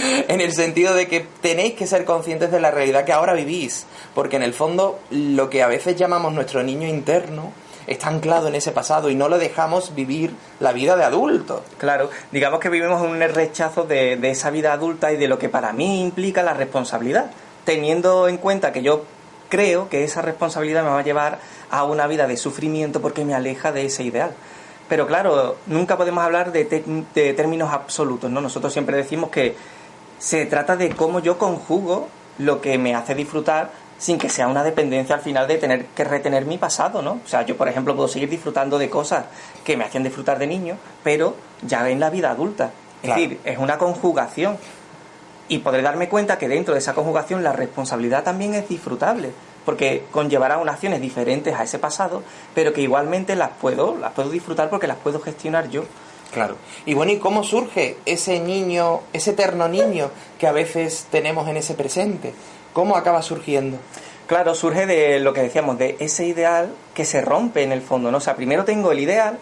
en 0.28 0.40
el 0.40 0.52
sentido 0.52 0.94
de 0.94 1.08
que 1.08 1.20
tenéis 1.40 1.74
que 1.74 1.86
ser 1.86 2.04
conscientes 2.04 2.50
de 2.50 2.60
la 2.60 2.70
realidad 2.70 3.04
que 3.04 3.12
ahora 3.12 3.32
vivís, 3.34 3.86
porque 4.14 4.36
en 4.36 4.42
el 4.42 4.54
fondo 4.54 5.00
lo 5.10 5.50
que 5.50 5.62
a 5.62 5.66
veces 5.66 5.96
llamamos 5.96 6.32
nuestro 6.32 6.62
niño 6.62 6.88
interno 6.88 7.52
está 7.86 8.08
anclado 8.08 8.48
en 8.48 8.54
ese 8.54 8.70
pasado 8.72 9.10
y 9.10 9.14
no 9.14 9.28
lo 9.28 9.38
dejamos 9.38 9.94
vivir 9.94 10.32
la 10.60 10.72
vida 10.72 10.96
de 10.96 11.04
adulto. 11.04 11.64
Claro, 11.78 12.10
digamos 12.30 12.60
que 12.60 12.68
vivimos 12.68 13.00
un 13.02 13.18
rechazo 13.20 13.84
de, 13.84 14.16
de 14.16 14.30
esa 14.30 14.50
vida 14.50 14.72
adulta 14.72 15.12
y 15.12 15.16
de 15.16 15.28
lo 15.28 15.38
que 15.38 15.48
para 15.48 15.72
mí 15.72 16.00
implica 16.02 16.42
la 16.42 16.54
responsabilidad, 16.54 17.30
teniendo 17.64 18.28
en 18.28 18.36
cuenta 18.36 18.72
que 18.72 18.82
yo 18.82 19.04
creo 19.50 19.90
que 19.90 20.02
esa 20.04 20.22
responsabilidad 20.22 20.82
me 20.82 20.88
va 20.90 21.00
a 21.00 21.04
llevar 21.04 21.38
a 21.70 21.84
una 21.84 22.06
vida 22.06 22.26
de 22.26 22.38
sufrimiento 22.38 23.02
porque 23.02 23.24
me 23.26 23.34
aleja 23.34 23.70
de 23.72 23.84
ese 23.84 24.02
ideal. 24.04 24.30
Pero 24.88 25.06
claro, 25.06 25.56
nunca 25.66 25.96
podemos 25.98 26.24
hablar 26.24 26.50
de, 26.52 26.64
te- 26.64 26.82
de 27.14 27.34
términos 27.34 27.72
absolutos, 27.72 28.30
¿no? 28.30 28.40
Nosotros 28.40 28.72
siempre 28.72 28.96
decimos 28.96 29.28
que 29.30 29.54
se 30.18 30.46
trata 30.46 30.76
de 30.76 30.90
cómo 30.90 31.20
yo 31.20 31.36
conjugo 31.38 32.08
lo 32.38 32.60
que 32.60 32.78
me 32.78 32.94
hace 32.94 33.14
disfrutar 33.14 33.70
sin 33.98 34.16
que 34.18 34.30
sea 34.30 34.48
una 34.48 34.64
dependencia 34.64 35.14
al 35.14 35.20
final 35.20 35.46
de 35.46 35.58
tener 35.58 35.84
que 35.88 36.04
retener 36.04 36.46
mi 36.46 36.56
pasado, 36.56 37.02
¿no? 37.02 37.20
O 37.24 37.28
sea, 37.28 37.42
yo 37.42 37.56
por 37.56 37.68
ejemplo 37.68 37.94
puedo 37.94 38.08
seguir 38.08 38.30
disfrutando 38.30 38.78
de 38.78 38.88
cosas 38.88 39.26
que 39.62 39.76
me 39.76 39.84
hacían 39.84 40.02
disfrutar 40.04 40.38
de 40.38 40.46
niño, 40.46 40.76
pero 41.04 41.34
ya 41.62 41.88
en 41.90 42.00
la 42.00 42.08
vida 42.08 42.30
adulta. 42.30 42.70
Es 43.02 43.06
Claro. 43.06 43.20
decir, 43.20 43.40
es 43.44 43.58
una 43.58 43.76
conjugación. 43.78 44.56
Y 45.50 45.58
podré 45.58 45.82
darme 45.82 46.08
cuenta 46.08 46.38
que 46.38 46.48
dentro 46.48 46.72
de 46.72 46.80
esa 46.80 46.94
conjugación 46.94 47.42
la 47.42 47.52
responsabilidad 47.52 48.24
también 48.24 48.54
es 48.54 48.66
disfrutable. 48.68 49.32
porque 49.64 50.04
conllevará 50.10 50.58
unas 50.58 50.74
acciones 50.74 51.00
diferentes 51.00 51.54
a 51.54 51.62
ese 51.64 51.78
pasado, 51.78 52.22
pero 52.54 52.72
que 52.72 52.80
igualmente 52.80 53.36
las 53.36 53.50
puedo, 53.50 53.96
las 53.96 54.12
puedo 54.12 54.30
disfrutar 54.30 54.70
porque 54.70 54.86
las 54.86 54.96
puedo 54.96 55.20
gestionar 55.20 55.68
yo. 55.68 55.84
Claro. 56.32 56.56
Y 56.86 56.94
bueno, 56.94 57.12
¿y 57.12 57.18
cómo 57.18 57.42
surge 57.44 57.98
ese 58.06 58.40
niño, 58.40 59.00
ese 59.12 59.32
eterno 59.32 59.68
niño 59.68 60.10
que 60.38 60.46
a 60.46 60.52
veces 60.52 61.06
tenemos 61.10 61.48
en 61.48 61.56
ese 61.56 61.74
presente? 61.74 62.32
¿Cómo 62.72 62.96
acaba 62.96 63.20
surgiendo? 63.22 63.78
Claro, 64.26 64.54
surge 64.54 64.86
de 64.86 65.18
lo 65.18 65.32
que 65.32 65.42
decíamos, 65.42 65.76
de 65.76 65.96
ese 65.98 66.24
ideal 66.24 66.72
que 66.94 67.04
se 67.04 67.20
rompe 67.20 67.62
en 67.64 67.72
el 67.72 67.82
fondo, 67.82 68.12
¿no? 68.12 68.18
O 68.18 68.20
sea, 68.20 68.36
primero 68.36 68.64
tengo 68.64 68.92
el 68.92 69.00
ideal, 69.00 69.38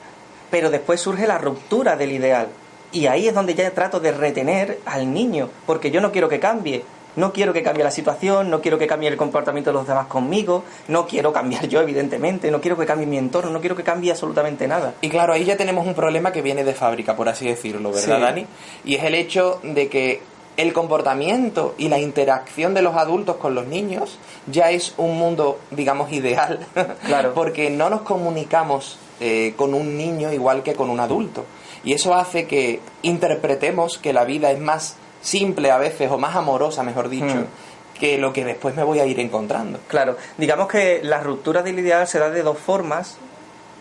pero 0.50 0.71
después 0.71 1.00
surge 1.00 1.27
la 1.27 1.37
ruptura 1.37 1.97
del 1.97 2.12
ideal. 2.12 2.49
Y 2.92 3.07
ahí 3.07 3.28
es 3.28 3.35
donde 3.35 3.54
ya 3.54 3.71
trato 3.73 4.00
de 4.00 4.12
retener 4.12 4.78
al 4.87 5.12
niño, 5.12 5.49
porque 5.66 5.90
yo 5.90 6.00
no 6.00 6.11
quiero 6.12 6.28
que 6.28 6.40
cambie. 6.40 6.85
No 7.16 7.33
quiero 7.33 7.52
que 7.52 7.64
cambie 7.64 7.83
la 7.83 7.90
situación, 7.90 8.49
no 8.49 8.61
quiero 8.61 8.78
que 8.78 8.87
cambie 8.87 9.09
el 9.09 9.16
comportamiento 9.16 9.71
de 9.71 9.75
los 9.75 9.88
demás 9.88 10.07
conmigo, 10.07 10.62
no 10.87 11.07
quiero 11.09 11.33
cambiar 11.33 11.66
yo, 11.66 11.80
evidentemente, 11.80 12.49
no 12.50 12.61
quiero 12.61 12.78
que 12.78 12.87
cambie 12.87 13.07
mi 13.09 13.18
entorno, 13.18 13.50
no 13.50 13.59
quiero 13.61 13.75
que 13.75 13.83
cambie 13.83 14.12
absolutamente 14.12 14.68
nada. 14.68 14.95
Y 15.00 15.09
claro, 15.09 15.33
ahí 15.33 15.45
ya 15.45 15.57
tenemos 15.57 15.85
un 15.85 15.95
problema 15.95 16.30
que 16.30 16.42
viene 16.42 16.62
de 16.62 16.75
fábrica, 16.75 17.16
por 17.16 17.28
así 17.28 17.47
decirlo, 17.49 17.90
¿verdad, 17.90 18.16
Sí. 18.16 18.23
Dani? 18.23 18.47
Y 18.85 18.95
es 18.95 19.02
el 19.02 19.16
hecho 19.16 19.59
de 19.64 19.88
que 19.88 20.23
el 20.57 20.73
comportamiento 20.73 21.75
y 21.76 21.88
la 21.88 21.99
interacción 21.99 22.75
de 22.75 22.83
los 22.83 22.95
adultos 22.95 23.37
con 23.37 23.54
los 23.54 23.66
niños 23.66 24.18
ya 24.47 24.71
es 24.71 24.95
un 24.97 25.18
mundo, 25.18 25.59
digamos, 25.73 26.12
ideal. 26.12 26.66
Claro. 27.07 27.33
Porque 27.35 27.68
no 27.71 27.90
nos 27.90 28.02
comunicamos 28.02 28.99
eh, 29.21 29.54
con 29.57 29.75
un 29.75 29.97
niño 29.97 30.33
igual 30.33 30.62
que 30.62 30.75
con 30.75 30.88
un 30.90 31.00
adulto. 31.00 31.45
Y 31.88 31.95
eso 31.95 32.12
hace 32.14 32.47
que 32.47 32.80
interpretemos 33.00 33.97
que 33.97 34.12
la 34.12 34.26
vida 34.26 34.50
es 34.50 34.61
más 34.61 34.97
simple 35.23 35.71
a 35.71 35.78
veces, 35.78 36.11
o 36.11 36.18
más 36.18 36.37
amorosa, 36.37 36.83
mejor 36.83 37.09
dicho, 37.09 37.25
Hmm. 37.25 37.99
que 37.99 38.18
lo 38.18 38.35
que 38.35 38.45
después 38.45 38.76
me 38.76 38.83
voy 38.83 39.00
a 39.00 39.07
ir 39.07 39.18
encontrando. 39.21 39.80
Claro, 39.88 40.18
digamos 40.37 40.68
que 40.68 41.00
la 41.02 41.21
ruptura 41.21 41.62
del 41.62 41.78
ideal 41.78 42.07
se 42.07 42.18
da 42.18 42.28
de 42.28 42.42
dos 42.42 42.59
formas. 42.59 43.16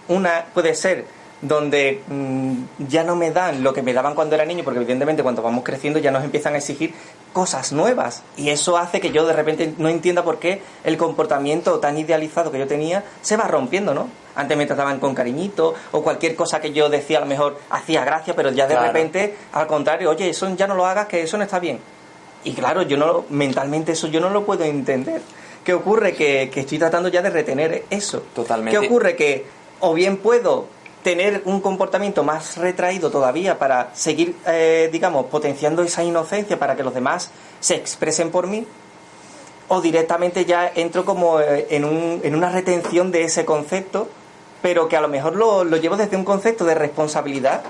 Una 0.07 0.45
puede 0.53 0.73
ser 0.73 1.03
donde 1.41 2.01
mm, 2.07 2.87
ya 2.87 3.03
no 3.03 3.15
me 3.15 3.31
dan 3.31 3.63
lo 3.63 3.73
que 3.73 3.81
me 3.81 3.93
daban 3.93 4.15
cuando 4.15 4.35
era 4.35 4.45
niño, 4.45 4.63
porque 4.63 4.79
evidentemente 4.79 5.23
cuando 5.23 5.41
vamos 5.41 5.63
creciendo 5.63 5.99
ya 5.99 6.11
nos 6.11 6.23
empiezan 6.23 6.55
a 6.55 6.57
exigir 6.57 6.93
cosas 7.33 7.71
nuevas. 7.71 8.23
Y 8.37 8.49
eso 8.49 8.77
hace 8.77 8.99
que 8.99 9.11
yo 9.11 9.25
de 9.25 9.33
repente 9.33 9.73
no 9.77 9.89
entienda 9.89 10.23
por 10.23 10.39
qué 10.39 10.61
el 10.83 10.97
comportamiento 10.97 11.79
tan 11.79 11.97
idealizado 11.97 12.51
que 12.51 12.59
yo 12.59 12.67
tenía 12.67 13.03
se 13.21 13.37
va 13.37 13.47
rompiendo, 13.47 13.93
¿no? 13.93 14.07
Antes 14.35 14.57
me 14.57 14.65
trataban 14.65 14.99
con 14.99 15.13
cariñito 15.15 15.73
o 15.91 16.03
cualquier 16.03 16.35
cosa 16.35 16.59
que 16.61 16.71
yo 16.73 16.89
decía 16.89 17.17
a 17.17 17.21
lo 17.21 17.27
mejor 17.27 17.57
hacía 17.69 18.03
gracia, 18.05 18.35
pero 18.35 18.51
ya 18.51 18.67
de 18.67 18.73
Claro. 18.73 18.87
repente, 18.87 19.35
al 19.53 19.67
contrario, 19.67 20.09
oye, 20.09 20.29
eso 20.29 20.47
ya 20.55 20.67
no 20.67 20.75
lo 20.75 20.85
hagas, 20.85 21.07
que 21.07 21.21
eso 21.21 21.37
no 21.37 21.43
está 21.43 21.59
bien. 21.59 21.79
Y 22.43 22.53
claro, 22.53 22.83
yo 22.83 22.97
no 22.97 23.25
mentalmente 23.29 23.91
eso 23.93 24.07
yo 24.07 24.19
no 24.19 24.29
lo 24.29 24.45
puedo 24.45 24.63
entender. 24.63 25.21
¿Qué 25.63 25.73
ocurre? 25.73 26.13
Que, 26.13 26.49
que 26.51 26.61
estoy 26.61 26.79
tratando 26.79 27.09
ya 27.09 27.21
de 27.21 27.29
retener 27.29 27.83
eso. 27.89 28.21
Totalmente. 28.33 28.79
¿Qué 28.79 28.85
ocurre? 28.85 29.15
Que 29.15 29.45
o 29.79 29.93
bien 29.93 30.17
puedo 30.17 30.67
tener 31.07 31.41
un 31.45 31.61
comportamiento 31.61 32.21
más 32.21 32.57
retraído 32.57 33.09
todavía 33.09 33.57
para 33.57 33.91
seguir, 33.93 34.35
eh, 34.45 34.89
digamos, 34.91 35.27
potenciando 35.27 35.81
esa 35.81 36.03
inocencia 36.03 36.59
para 36.59 36.75
que 36.75 36.83
los 36.83 36.93
demás 36.93 37.31
se 37.61 37.75
expresen 37.75 38.29
por 38.29 38.45
mí, 38.47 38.67
o 39.69 39.79
directamente 39.79 40.43
ya 40.43 40.69
entro 40.75 41.05
como 41.05 41.39
eh, 41.39 41.67
en, 41.69 41.85
un- 41.85 42.19
en 42.25 42.35
una 42.35 42.49
retención 42.49 43.09
de 43.13 43.23
ese 43.23 43.45
concepto, 43.45 44.09
pero 44.61 44.89
que 44.89 44.97
a 44.97 45.01
lo 45.01 45.07
mejor 45.07 45.37
lo, 45.37 45.63
lo 45.63 45.77
llevo 45.77 45.95
desde 45.95 46.17
un 46.17 46.25
concepto 46.25 46.65
de 46.65 46.75
responsabilidad 46.75 47.61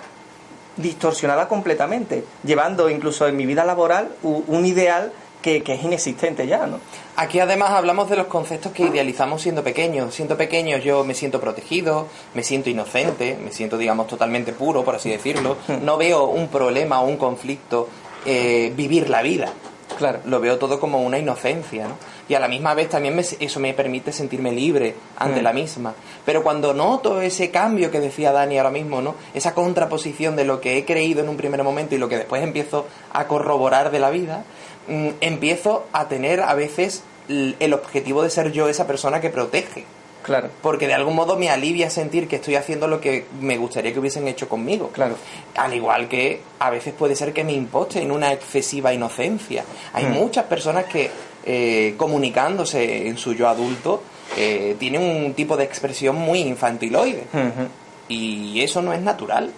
distorsionada 0.76 1.48
completamente, 1.48 2.24
llevando 2.44 2.90
incluso 2.90 3.28
en 3.28 3.38
mi 3.38 3.46
vida 3.46 3.64
laboral 3.66 4.10
un 4.24 4.66
ideal 4.66 5.14
que, 5.42 5.64
que 5.64 5.74
es 5.76 5.84
inexistente 5.84 6.48
ya, 6.48 6.66
¿no? 6.68 6.80
Aquí 7.16 7.40
además 7.40 7.72
hablamos 7.72 8.10
de 8.10 8.16
los 8.16 8.28
conceptos 8.28 8.72
que 8.72 8.84
idealizamos 8.84 9.42
siendo 9.42 9.64
pequeños. 9.64 10.14
Siendo 10.14 10.38
pequeños 10.38 10.84
yo 10.84 11.04
me 11.04 11.14
siento 11.14 11.40
protegido, 11.40 12.08
me 12.34 12.44
siento 12.44 12.70
inocente, 12.70 13.38
me 13.44 13.52
siento 13.52 13.78
digamos 13.78 14.08
totalmente 14.08 14.52
puro, 14.54 14.84
por 14.84 14.96
así 14.96 15.10
decirlo. 15.10 15.58
No 15.84 15.98
veo 15.98 16.26
un 16.26 16.48
problema 16.50 17.02
o 17.02 17.08
un 17.08 17.18
conflicto 17.18 17.88
eh, 18.26 18.72
vivir 18.76 19.10
la 19.10 19.22
vida. 19.22 19.52
Claro. 19.98 20.20
Lo 20.26 20.40
veo 20.40 20.58
todo 20.60 20.80
como 20.80 21.02
una 21.02 21.18
inocencia, 21.18 21.88
¿no? 21.88 21.96
Y 22.30 22.34
a 22.36 22.40
la 22.42 22.48
misma 22.50 22.74
vez 22.74 22.90
también 22.90 23.16
me- 23.16 23.22
eso 23.40 23.60
me 23.60 23.74
permite 23.74 24.12
sentirme 24.12 24.52
libre 24.52 24.94
ante 25.18 25.40
Mm. 25.40 25.44
la 25.44 25.54
misma. 25.54 25.94
Pero 26.26 26.44
cuando 26.44 26.74
noto 26.74 27.22
ese 27.22 27.50
cambio 27.52 27.90
que 27.90 28.00
decía 28.02 28.32
Dani 28.34 28.58
ahora 28.58 28.70
mismo, 28.70 29.02
¿no? 29.02 29.16
Esa 29.34 29.54
contraposición 29.56 30.36
de 30.36 30.44
lo 30.44 30.60
que 30.60 30.78
he 30.78 30.86
creído 30.86 31.22
en 31.22 31.30
un 31.30 31.38
primer 31.38 31.64
momento 31.64 31.96
y 31.96 31.98
lo 32.00 32.10
que 32.10 32.18
después 32.18 32.44
empiezo 32.44 32.86
a 33.14 33.26
corroborar 33.28 33.90
de 33.90 34.00
la 34.00 34.10
vida, 34.10 34.44
mm, 34.88 35.10
empiezo 35.22 35.86
a 35.94 36.08
tener 36.08 36.42
a 36.42 36.54
veces 36.54 37.04
el 37.30 37.74
objetivo 37.74 38.24
de 38.24 38.30
ser 38.30 38.52
yo 38.52 38.70
esa 38.70 38.88
persona 38.88 39.20
que 39.22 39.30
protege. 39.30 39.86
Claro, 40.24 40.50
Porque 40.62 40.88
de 40.88 40.94
algún 40.94 41.16
modo 41.16 41.38
me 41.38 41.50
alivia 41.50 41.90
sentir 41.90 42.28
que 42.28 42.36
estoy 42.38 42.56
haciendo 42.56 42.88
lo 42.90 43.00
que 43.00 43.26
me 43.40 43.56
gustaría 43.58 43.94
que 43.94 44.00
hubiesen 44.00 44.28
hecho 44.28 44.50
conmigo. 44.50 44.90
claro. 44.94 45.16
Al 45.56 45.74
igual 45.74 46.10
que 46.10 46.42
a 46.60 46.70
veces 46.70 46.94
puede 46.94 47.16
ser 47.16 47.32
que 47.32 47.46
me 47.46 47.54
imposte 47.54 48.02
en 48.02 48.12
una 48.12 48.34
excesiva 48.34 48.94
inocencia. 48.94 49.64
Hay 49.94 50.06
Mm. 50.06 50.12
muchas 50.12 50.44
personas 50.46 50.86
que 50.86 51.10
eh, 51.50 51.94
comunicándose 51.96 53.08
en 53.08 53.18
su 53.18 53.34
yo 53.34 53.48
adulto 53.48 54.04
eh, 54.36 54.76
tienen 54.78 55.02
un 55.02 55.34
tipo 55.34 55.56
de 55.56 55.64
expresión 55.64 56.18
muy 56.18 56.40
infantiloide. 56.40 57.24
Ujú. 57.34 57.68
Y 58.10 58.62
eso 58.62 58.82
no 58.82 58.92
es 58.92 59.00
natural. 59.02 59.50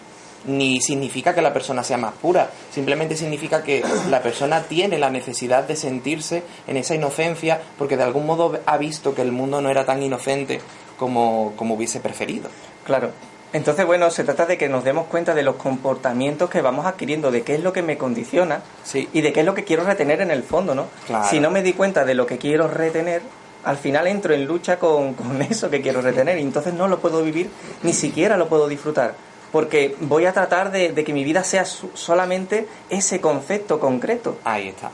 Ni 0.46 0.80
significa 0.82 1.36
que 1.36 1.42
la 1.42 1.54
persona 1.54 1.84
sea 1.84 1.98
más 1.98 2.14
pura. 2.14 2.50
Simplemente 2.74 3.16
significa 3.16 3.64
que 3.64 3.84
la 4.10 4.22
persona 4.22 4.64
tiene 4.64 4.98
la 4.98 5.10
necesidad 5.10 5.64
de 5.66 5.76
sentirse 5.76 6.44
en 6.68 6.78
esa 6.78 6.96
inocencia 6.96 7.60
porque 7.78 7.98
de 7.98 8.04
algún 8.04 8.26
modo 8.26 8.60
ha 8.66 8.78
visto 8.78 9.14
que 9.14 9.22
el 9.22 9.32
mundo 9.32 9.62
no 9.62 9.70
era 9.70 9.86
tan 9.86 10.02
inocente 10.02 10.62
como, 10.98 11.54
como 11.56 11.76
hubiese 11.76 12.00
preferido. 12.00 12.50
Claro. 12.86 13.12
Entonces, 13.52 13.86
bueno, 13.86 14.12
se 14.12 14.24
trata 14.24 14.46
de 14.46 14.58
que 14.60 14.70
nos 14.70 14.84
demos 14.84 15.08
cuenta 15.08 15.34
de 15.34 15.42
los 15.42 15.56
comportamientos 15.56 16.50
que 16.52 16.62
vamos 16.62 16.86
adquiriendo, 16.86 17.32
de 17.32 17.42
qué 17.42 17.56
es 17.56 17.64
lo 17.64 17.74
que 17.74 17.82
me 17.82 17.98
condiciona 17.98 18.62
Sí. 18.84 19.10
y 19.12 19.22
de 19.22 19.34
qué 19.34 19.40
es 19.40 19.46
lo 19.46 19.56
que 19.56 19.64
quiero 19.64 19.84
retener 19.84 20.22
en 20.22 20.30
el 20.30 20.44
fondo, 20.44 20.76
¿no? 20.76 20.86
Claro. 21.08 21.28
Si 21.28 21.40
no 21.40 21.50
me 21.50 21.64
di 21.64 21.74
cuenta 21.74 22.06
de 22.06 22.14
lo 22.14 22.28
que 22.28 22.38
quiero 22.38 22.68
retener, 22.68 23.24
al 23.64 23.78
final 23.78 24.06
entro 24.08 24.34
en 24.36 24.46
lucha 24.46 24.78
con, 24.78 25.16
con 25.16 25.42
eso 25.50 25.70
que 25.70 25.82
quiero 25.82 26.02
retener 26.02 26.38
y 26.38 26.42
entonces 26.42 26.74
no 26.76 26.88
lo 26.88 27.00
puedo 27.00 27.24
vivir, 27.24 27.50
ni 27.82 27.94
siquiera 27.94 28.38
lo 28.38 28.48
puedo 28.48 28.68
disfrutar. 28.68 29.16
Porque 29.52 29.96
voy 30.02 30.26
a 30.26 30.34
tratar 30.34 30.72
de, 30.72 30.92
de 30.92 31.04
que 31.04 31.14
mi 31.14 31.24
vida 31.24 31.44
sea 31.44 31.66
su- 31.66 31.90
solamente 31.96 32.68
ese 32.90 33.20
concepto 33.22 33.80
concreto. 33.80 34.38
Ahí 34.44 34.70
está. 34.70 34.92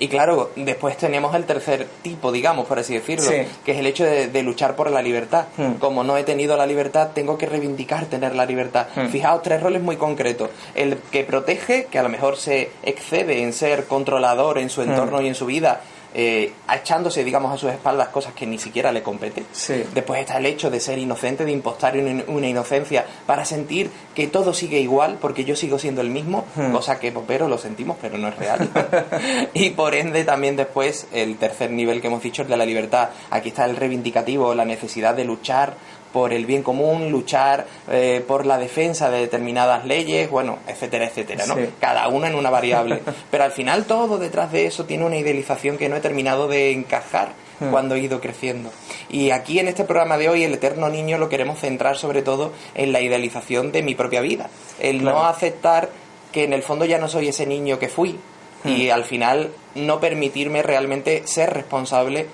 Y 0.00 0.06
claro, 0.06 0.52
después 0.54 0.96
tenemos 0.96 1.34
el 1.34 1.44
tercer 1.44 1.88
tipo, 2.02 2.30
digamos, 2.30 2.66
por 2.68 2.78
así 2.78 2.94
decirlo, 2.94 3.28
Sí. 3.28 3.38
que 3.64 3.72
es 3.72 3.78
el 3.78 3.86
hecho 3.88 4.04
de, 4.04 4.28
de 4.28 4.42
luchar 4.44 4.76
por 4.76 4.88
la 4.92 5.02
libertad. 5.02 5.46
Hmm. 5.56 5.72
Como 5.80 6.04
no 6.04 6.16
he 6.16 6.22
tenido 6.22 6.56
la 6.56 6.66
libertad, 6.66 7.08
tengo 7.12 7.36
que 7.36 7.46
reivindicar 7.46 8.06
tener 8.06 8.36
la 8.36 8.46
libertad. 8.46 8.86
Hmm. 8.94 9.08
Fijaos, 9.08 9.42
tres 9.42 9.60
roles 9.60 9.82
muy 9.82 9.96
concretos. 9.96 10.50
El 10.76 10.98
que 11.10 11.24
protege, 11.24 11.86
que 11.90 11.98
a 11.98 12.04
lo 12.04 12.08
mejor 12.10 12.36
se 12.36 12.70
excede 12.84 13.42
en 13.42 13.52
ser 13.52 13.86
controlador 13.86 14.58
en 14.58 14.70
su 14.70 14.82
entorno 14.82 15.18
Hmm. 15.18 15.24
y 15.24 15.28
en 15.28 15.34
su 15.34 15.46
vida, 15.46 15.80
eh, 16.14 16.52
echándose, 16.72 17.24
digamos, 17.24 17.52
a 17.52 17.58
sus 17.58 17.70
espaldas 17.70 18.08
cosas 18.08 18.32
que 18.34 18.46
ni 18.46 18.58
siquiera 18.58 18.92
le 18.92 19.02
competen. 19.02 19.46
Sí. 19.52 19.84
Después 19.94 20.20
está 20.20 20.38
el 20.38 20.46
hecho 20.46 20.70
de 20.70 20.80
ser 20.80 20.98
inocente, 20.98 21.44
de 21.44 21.52
impostar 21.52 21.96
una, 21.96 22.48
inocencia 22.48 23.04
para 23.26 23.44
sentir 23.44 23.90
que 24.14 24.26
todo 24.26 24.54
sigue 24.54 24.80
igual 24.80 25.18
porque 25.20 25.44
yo 25.44 25.56
sigo 25.56 25.78
siendo 25.78 26.00
el 26.00 26.10
mismo, 26.10 26.44
Hmm. 26.54 26.72
cosa 26.72 26.98
que 26.98 27.12
pero 27.26 27.48
lo 27.48 27.58
sentimos, 27.58 27.96
pero 28.00 28.18
no 28.18 28.28
es 28.28 28.36
real. 28.36 28.68
y 29.54 29.70
por 29.70 29.94
ende 29.94 30.24
también 30.24 30.56
después 30.56 31.06
el 31.12 31.36
tercer 31.36 31.70
nivel 31.70 32.00
que 32.00 32.06
hemos 32.06 32.22
dicho 32.22 32.42
es 32.42 32.48
de 32.48 32.56
la 32.56 32.64
libertad. 32.64 33.10
Aquí 33.30 33.48
está 33.48 33.64
el 33.64 33.76
reivindicativo, 33.76 34.54
la 34.54 34.64
necesidad 34.64 35.14
de 35.14 35.24
luchar 35.24 35.74
por 36.12 36.32
el 36.32 36.46
bien 36.46 36.62
común, 36.62 37.10
luchar 37.10 37.66
eh, 37.90 38.24
por 38.26 38.46
la 38.46 38.58
defensa 38.58 39.10
de 39.10 39.20
determinadas 39.20 39.84
leyes, 39.84 40.30
bueno, 40.30 40.58
etcétera, 40.66 41.06
etcétera, 41.06 41.46
¿no? 41.46 41.54
Sí. 41.56 41.68
Cada 41.80 42.08
una 42.08 42.28
en 42.28 42.34
una 42.34 42.50
variable. 42.50 43.02
Pero 43.30 43.44
al 43.44 43.52
final 43.52 43.84
todo 43.84 44.18
detrás 44.18 44.50
de 44.52 44.66
eso 44.66 44.84
tiene 44.84 45.04
una 45.04 45.16
idealización 45.16 45.76
que 45.78 45.88
no 45.88 45.96
he 45.96 46.00
terminado 46.00 46.48
de 46.48 46.72
encajar 46.72 47.32
Hmm. 47.60 47.72
cuando 47.72 47.96
he 47.96 47.98
ido 47.98 48.20
creciendo. 48.20 48.70
Y 49.08 49.30
aquí 49.32 49.58
en 49.58 49.66
este 49.66 49.82
programa 49.82 50.16
de 50.16 50.28
hoy, 50.28 50.44
El 50.44 50.54
Eterno 50.54 50.88
Niño, 50.90 51.18
lo 51.18 51.28
queremos 51.28 51.58
centrar 51.58 51.96
sobre 51.98 52.22
todo 52.22 52.52
en 52.76 52.92
la 52.92 53.00
idealización 53.00 53.72
de 53.72 53.82
mi 53.82 53.96
propia 53.96 54.20
vida. 54.20 54.48
El 54.78 55.00
Claro. 55.00 55.18
no 55.18 55.26
aceptar 55.26 55.88
que 56.30 56.44
en 56.44 56.52
el 56.52 56.62
fondo 56.62 56.84
ya 56.84 56.98
no 56.98 57.08
soy 57.08 57.26
ese 57.26 57.46
niño 57.46 57.80
que 57.80 57.88
fui. 57.88 58.16
Y 58.64 58.90
al 58.90 59.02
final 59.04 59.50
no 59.74 59.98
permitirme 59.98 60.62
realmente 60.62 61.26
ser 61.26 61.52
responsable 61.52 62.26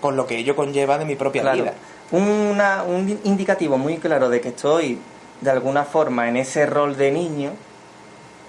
con 0.00 0.16
lo 0.16 0.26
que 0.26 0.38
ello 0.38 0.56
conlleva 0.56 0.98
de 0.98 1.04
mi 1.04 1.14
propia 1.14 1.42
Claro. 1.42 1.58
vida. 1.62 1.74
Una- 2.12 2.82
un 2.84 3.18
indicativo 3.24 3.78
muy 3.78 3.96
claro 3.96 4.28
de 4.28 4.40
que 4.40 4.50
estoy 4.50 4.98
de 5.40 5.50
alguna 5.50 5.84
forma 5.84 6.28
en 6.28 6.36
ese 6.36 6.66
rol 6.66 6.96
de 6.96 7.10
niño 7.10 7.52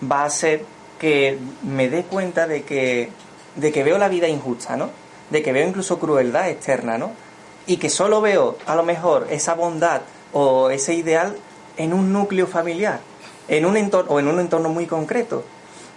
va 0.10 0.26
a 0.26 0.30
ser 0.30 0.66
que 1.00 1.38
me 1.64 1.90
dé 1.90 2.04
cuenta 2.04 2.46
de 2.46 2.64
que, 2.64 3.10
veo 3.56 3.98
la 3.98 4.10
vida 4.10 4.28
injusta, 4.28 4.76
¿no? 4.76 4.90
De 5.30 5.42
que 5.42 5.54
veo 5.54 5.68
incluso 5.68 5.98
crueldad 5.98 6.50
externa, 6.50 6.98
¿no? 6.98 7.12
Y 7.66 7.78
que 7.78 7.90
solo 7.90 8.20
veo 8.22 8.58
a 8.66 8.76
lo 8.76 8.84
mejor 8.84 9.28
esa 9.30 9.54
bondad 9.54 10.02
o 10.34 10.70
ese 10.70 10.94
ideal 10.94 11.36
en 11.78 11.94
un 11.94 12.12
núcleo 12.12 12.48
familiar, 12.48 13.00
en 13.48 13.66
un 13.66 13.78
entorno, 13.78 14.12
o 14.12 14.20
en 14.20 14.28
un 14.28 14.40
entorno 14.40 14.70
muy 14.70 14.86
concreto. 14.88 15.44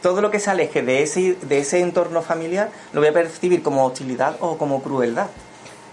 Todo 0.02 0.20
lo 0.20 0.30
que 0.30 0.38
se 0.38 0.50
aleje 0.50 0.82
de 0.82 1.02
ese, 1.02 1.36
de 1.42 1.58
ese 1.58 1.80
entorno 1.80 2.22
familiar 2.22 2.70
lo 2.92 3.00
voy 3.00 3.08
a 3.08 3.12
percibir 3.12 3.62
como 3.62 3.84
hostilidad 3.84 4.36
o 4.40 4.56
como 4.56 4.82
crueldad. 4.82 5.26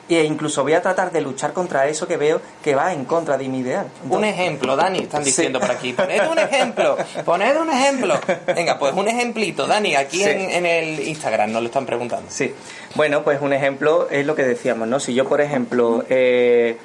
E 0.10 0.24
incluso 0.26 0.64
voy 0.64 0.74
a 0.74 0.82
tratar 0.82 1.12
de 1.14 1.22
luchar 1.22 1.54
contra 1.54 1.88
eso 1.88 2.06
que 2.08 2.18
veo 2.18 2.42
que 2.62 2.76
va 2.76 2.92
en 2.94 3.06
contra 3.06 3.38
de 3.38 3.48
mi 3.48 3.60
ideal. 3.60 3.88
Un 4.10 4.26
ejemplo, 4.26 4.76
Dani, 4.76 5.00
están 5.00 5.24
diciendo 5.24 5.60
Sí. 5.60 5.66
por 5.66 5.76
aquí. 5.76 5.94
Poned 5.94 6.28
un 6.30 6.40
ejemplo, 6.40 6.98
poned 7.24 7.56
un 7.58 7.70
ejemplo. 7.70 8.20
Venga, 8.54 8.78
pues 8.78 8.94
un 8.94 9.08
ejemplito, 9.08 9.66
Dani, 9.66 9.96
aquí 9.96 10.18
Sí. 10.18 10.30
en, 10.30 10.42
en 10.52 10.66
el 10.66 11.08
Instagram 11.08 11.52
nos 11.54 11.62
lo 11.62 11.68
están 11.68 11.86
preguntando. 11.86 12.30
Sí, 12.30 12.54
bueno, 12.96 13.24
pues 13.24 13.42
un 13.42 13.54
ejemplo 13.54 14.10
es 14.12 14.26
lo 14.26 14.36
que 14.36 14.44
decíamos, 14.44 14.90
¿no? 14.90 15.00
Si 15.00 15.14
yo, 15.14 15.28
por 15.28 15.40
ejemplo, 15.40 16.04
eh, 16.10 16.78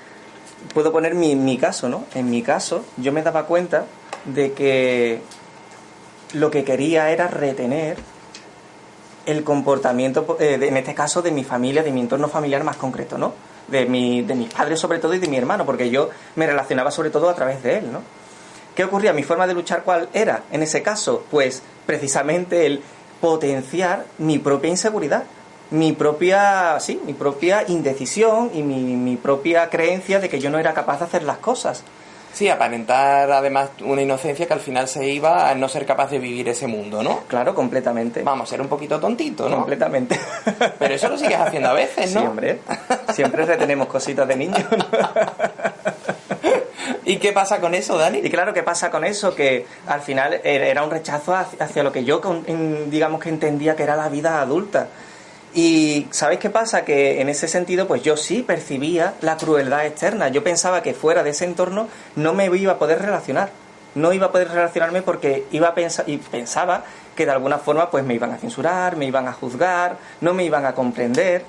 puedo 0.73 0.93
poner 0.93 1.15
mi, 1.17 1.35
mi 1.35 1.59
caso, 1.59 1.89
¿no? 1.89 2.05
En 2.15 2.31
mi 2.31 2.43
caso, 2.43 2.85
yo 2.99 3.11
me 3.13 3.23
daba 3.23 3.47
cuenta 3.47 3.85
de 4.27 4.53
que 4.53 5.21
lo 6.35 6.51
que 6.53 6.63
quería 6.63 7.11
era 7.11 7.27
retener 7.27 7.97
el 9.29 9.45
comportamiento, 9.45 10.39
eh, 10.41 10.59
en 10.61 10.77
este 10.79 10.95
caso, 10.95 11.21
de 11.21 11.31
mi 11.31 11.45
familia, 11.45 11.83
de 11.83 11.93
mi 11.93 12.01
entorno 12.01 12.29
familiar 12.29 12.65
más 12.65 12.77
concreto, 12.77 13.19
¿no? 13.19 13.35
De, 13.69 13.85
mi, 13.85 14.23
de 14.23 14.35
mis 14.35 14.53
padres 14.53 14.81
sobre 14.81 14.99
todo 14.99 15.13
y 15.13 15.19
de 15.19 15.29
mi 15.29 15.37
hermano, 15.37 15.67
porque 15.67 15.91
yo 15.91 16.09
me 16.37 16.47
relacionaba 16.47 16.91
sobre 16.91 17.11
todo 17.11 17.29
a 17.29 17.35
través 17.35 17.63
de 17.63 17.79
él, 17.79 17.93
¿no? 17.93 18.01
¿Qué 18.75 18.85
ocurría? 18.85 19.13
Mi 19.13 19.25
forma 19.25 19.47
de 19.47 19.53
luchar, 19.53 19.83
¿cuál 19.83 20.09
era 20.15 20.45
en 20.51 20.63
ese 20.63 20.83
caso? 20.83 21.25
Pues 21.31 21.63
precisamente 21.85 22.65
el 22.65 22.81
potenciar 23.21 24.07
mi 24.17 24.39
propia 24.39 24.71
inseguridad, 24.71 25.25
mi 25.73 25.93
propia, 25.93 26.81
sí, 26.81 26.99
mi 27.05 27.13
propia 27.13 27.65
indecisión 27.69 28.51
y 28.55 28.63
mi, 28.63 28.81
mi 28.97 29.17
propia 29.17 29.69
creencia 29.69 30.21
de 30.21 30.31
que 30.31 30.41
yo 30.41 30.49
no 30.49 30.59
era 30.59 30.73
capaz 30.73 31.01
de 31.01 31.05
hacer 31.05 31.23
las 31.25 31.37
cosas. 31.37 31.83
Sí, 32.33 32.49
aparentar 32.49 33.31
además 33.33 33.71
una 33.81 34.03
inocencia 34.03 34.47
que 34.47 34.53
al 34.53 34.61
final 34.61 34.89
se 34.89 35.09
iba 35.09 35.51
a 35.51 35.55
no 35.55 35.69
ser 35.69 35.85
capaz 35.87 36.11
de 36.11 36.19
vivir 36.19 36.49
ese 36.49 36.67
mundo, 36.67 37.03
¿no? 37.03 37.21
Claro, 37.27 37.55
completamente. 37.55 38.23
Vamos 38.23 38.49
ser 38.49 38.61
un 38.61 38.69
poquito 38.69 39.01
tontito, 39.01 39.49
¿no? 39.49 39.57
Completamente. 39.57 40.19
Pero 40.79 40.95
eso 40.95 41.09
lo 41.09 41.19
sigues 41.19 41.39
haciendo 41.39 41.69
a 41.69 41.75
veces, 41.75 42.15
¿no? 42.15 42.21
Sí, 42.21 42.27
hombre. 42.27 42.61
Siempre 43.13 43.45
retenemos 43.45 43.89
cositas 43.89 44.27
de 44.27 44.37
niños. 44.37 44.65
¿no? 44.71 44.87
¿Y 47.05 47.17
qué 47.17 47.33
pasa 47.33 47.59
con 47.59 47.75
eso, 47.75 47.97
Dani? 47.97 48.19
Y 48.19 48.31
claro, 48.31 48.53
¿qué 48.53 48.63
pasa 48.63 48.91
con 48.91 49.03
eso? 49.03 49.35
Que 49.35 49.65
al 49.87 50.03
final 50.03 50.41
era 50.45 50.85
un 50.85 50.91
rechazo 50.91 51.35
hacia 51.35 51.83
lo 51.83 51.91
que 51.91 52.05
yo, 52.05 52.21
digamos 52.89 53.23
que 53.23 53.31
entendía 53.31 53.75
que 53.75 53.83
era 53.83 53.97
la 53.97 54.11
vida 54.11 54.43
adulta. 54.43 54.89
Y 55.55 56.07
¿sabéis 56.11 56.41
qué 56.41 56.51
pasa? 56.51 56.85
Que 56.85 57.21
en 57.21 57.29
ese 57.29 57.49
sentido, 57.49 57.87
pues 57.87 58.03
yo 58.03 58.17
sí 58.17 58.43
percibía 58.43 59.15
la 59.23 59.37
crueldad 59.37 59.87
externa. 59.87 60.29
Yo 60.29 60.45
pensaba 60.45 60.83
que 60.83 60.95
fuera 60.95 61.23
de 61.23 61.31
ese 61.31 61.45
entorno 61.45 61.89
no 62.17 62.35
me 62.35 62.47
iba 62.47 62.73
a 62.73 62.79
poder 62.79 63.01
relacionar. 63.01 63.51
No 63.95 64.13
iba 64.13 64.27
a 64.27 64.33
poder 64.33 64.49
relacionarme 64.49 65.03
porque 65.03 65.47
iba 65.51 65.69
a 65.69 65.75
pensar 65.75 66.09
y 66.09 66.19
pensaba 66.19 66.85
que 67.17 67.25
de 67.25 67.33
alguna 67.33 67.59
forma 67.59 67.91
pues 67.91 68.05
me 68.05 68.15
iban 68.15 68.31
a 68.33 68.37
censurar, 68.37 68.97
me 68.97 69.07
iban 69.07 69.27
a 69.27 69.33
juzgar, 69.33 69.97
no 70.21 70.35
me 70.35 70.45
iban 70.45 70.67
a 70.67 70.75
comprender. 70.75 71.45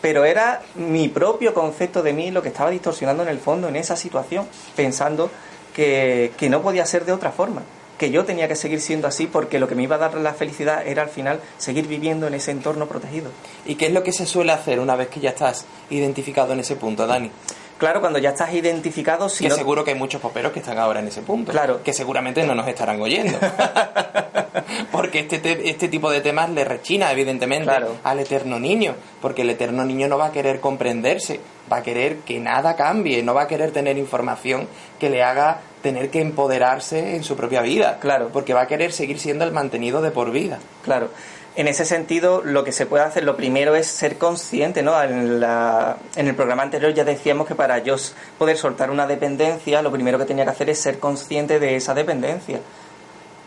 Pero 0.00 0.24
era 0.24 0.60
mi 0.76 1.08
propio 1.08 1.54
concepto 1.54 2.02
de 2.02 2.12
mí 2.12 2.30
lo 2.30 2.42
que 2.42 2.48
estaba 2.48 2.70
distorsionando 2.70 3.22
en 3.24 3.30
el 3.30 3.38
fondo 3.38 3.68
en 3.68 3.76
esa 3.76 3.96
situación, 3.96 4.46
pensando 4.76 5.30
que, 5.74 6.32
que 6.36 6.48
no 6.48 6.62
podía 6.62 6.86
ser 6.86 7.04
de 7.04 7.12
otra 7.12 7.32
forma, 7.32 7.62
que 7.98 8.10
yo 8.10 8.24
tenía 8.24 8.46
que 8.48 8.56
seguir 8.56 8.80
siendo 8.80 9.08
así 9.08 9.26
porque 9.26 9.58
lo 9.58 9.66
que 9.68 9.74
me 9.74 9.82
iba 9.82 9.96
a 9.96 9.98
dar 9.98 10.14
la 10.14 10.32
felicidad 10.32 10.86
era 10.86 11.02
al 11.02 11.08
final 11.08 11.40
seguir 11.58 11.86
viviendo 11.88 12.26
en 12.28 12.34
ese 12.34 12.52
entorno 12.52 12.86
protegido. 12.86 13.30
¿Y 13.66 13.74
qué 13.74 13.86
es 13.86 13.92
lo 13.92 14.02
que 14.04 14.12
se 14.12 14.24
suele 14.24 14.52
hacer 14.52 14.78
una 14.80 14.94
vez 14.96 15.08
que 15.08 15.20
ya 15.20 15.30
estás 15.30 15.66
identificado 15.90 16.52
en 16.52 16.60
ese 16.60 16.76
punto, 16.76 17.06
Dani? 17.06 17.30
Claro, 17.76 18.00
cuando 18.00 18.18
ya 18.18 18.30
estás 18.30 18.52
identificado, 18.54 19.28
si 19.28 19.44
que 19.44 19.50
no- 19.50 19.54
seguro 19.56 19.84
que 19.84 19.92
hay 19.92 19.98
muchos 19.98 20.20
poperos 20.20 20.50
que 20.52 20.58
están 20.58 20.78
ahora 20.78 20.98
en 21.00 21.06
ese 21.08 21.22
punto. 21.22 21.52
Claro. 21.52 21.80
Que 21.82 21.92
seguramente 21.92 22.44
no 22.44 22.54
nos 22.56 22.66
estarán 22.66 23.00
oyendo. 23.00 23.38
porque 24.92 25.20
este, 25.20 25.38
te- 25.38 25.68
este 25.70 25.88
tipo 25.88 26.10
de 26.10 26.20
temas 26.20 26.50
le 26.50 26.64
rechina, 26.64 27.10
evidentemente, 27.12 27.64
Claro. 27.66 27.96
al 28.02 28.18
eterno 28.20 28.58
niño. 28.58 28.94
Porque 29.20 29.42
el 29.42 29.50
eterno 29.50 29.84
niño 29.84 30.08
no 30.08 30.18
va 30.18 30.26
a 30.26 30.32
querer 30.32 30.60
comprenderse, 30.60 31.40
va 31.72 31.78
a 31.78 31.82
querer 31.82 32.18
que 32.18 32.40
nada 32.40 32.74
cambie, 32.76 33.22
no 33.22 33.34
va 33.34 33.42
a 33.42 33.46
querer 33.48 33.70
tener 33.72 33.96
información 33.98 34.66
que 34.98 35.10
le 35.10 35.22
haga 35.22 35.60
tener 35.82 36.10
que 36.10 36.20
empoderarse 36.20 37.16
en 37.16 37.24
su 37.24 37.36
propia 37.36 37.62
vida. 37.62 37.98
Claro. 38.00 38.30
Porque 38.32 38.54
va 38.54 38.62
a 38.62 38.66
querer 38.66 38.92
seguir 38.92 39.18
siendo 39.18 39.44
el 39.44 39.52
mantenido 39.52 40.02
de 40.02 40.10
por 40.10 40.30
vida. 40.30 40.58
Claro. 40.84 41.10
En 41.56 41.66
ese 41.66 41.84
sentido, 41.84 42.40
lo 42.44 42.62
que 42.62 42.70
se 42.70 42.86
puede 42.86 43.02
hacer, 43.02 43.24
lo 43.24 43.36
primero 43.36 43.74
es 43.74 43.88
ser 43.88 44.16
consciente, 44.16 44.82
¿no? 44.82 45.02
En, 45.02 45.40
la- 45.40 45.96
en 46.14 46.28
el 46.28 46.36
programa 46.36 46.62
anterior 46.62 46.94
ya 46.94 47.02
decíamos 47.04 47.48
que 47.48 47.56
para 47.56 47.78
yo 47.78 47.96
poder 48.38 48.56
soltar 48.56 48.90
una 48.92 49.08
dependencia, 49.08 49.82
lo 49.82 49.90
primero 49.90 50.18
que 50.18 50.24
tenía 50.24 50.44
que 50.44 50.50
hacer 50.50 50.70
es 50.70 50.78
ser 50.80 51.00
consciente 51.00 51.58
de 51.58 51.74
esa 51.74 51.94
dependencia. 51.94 52.60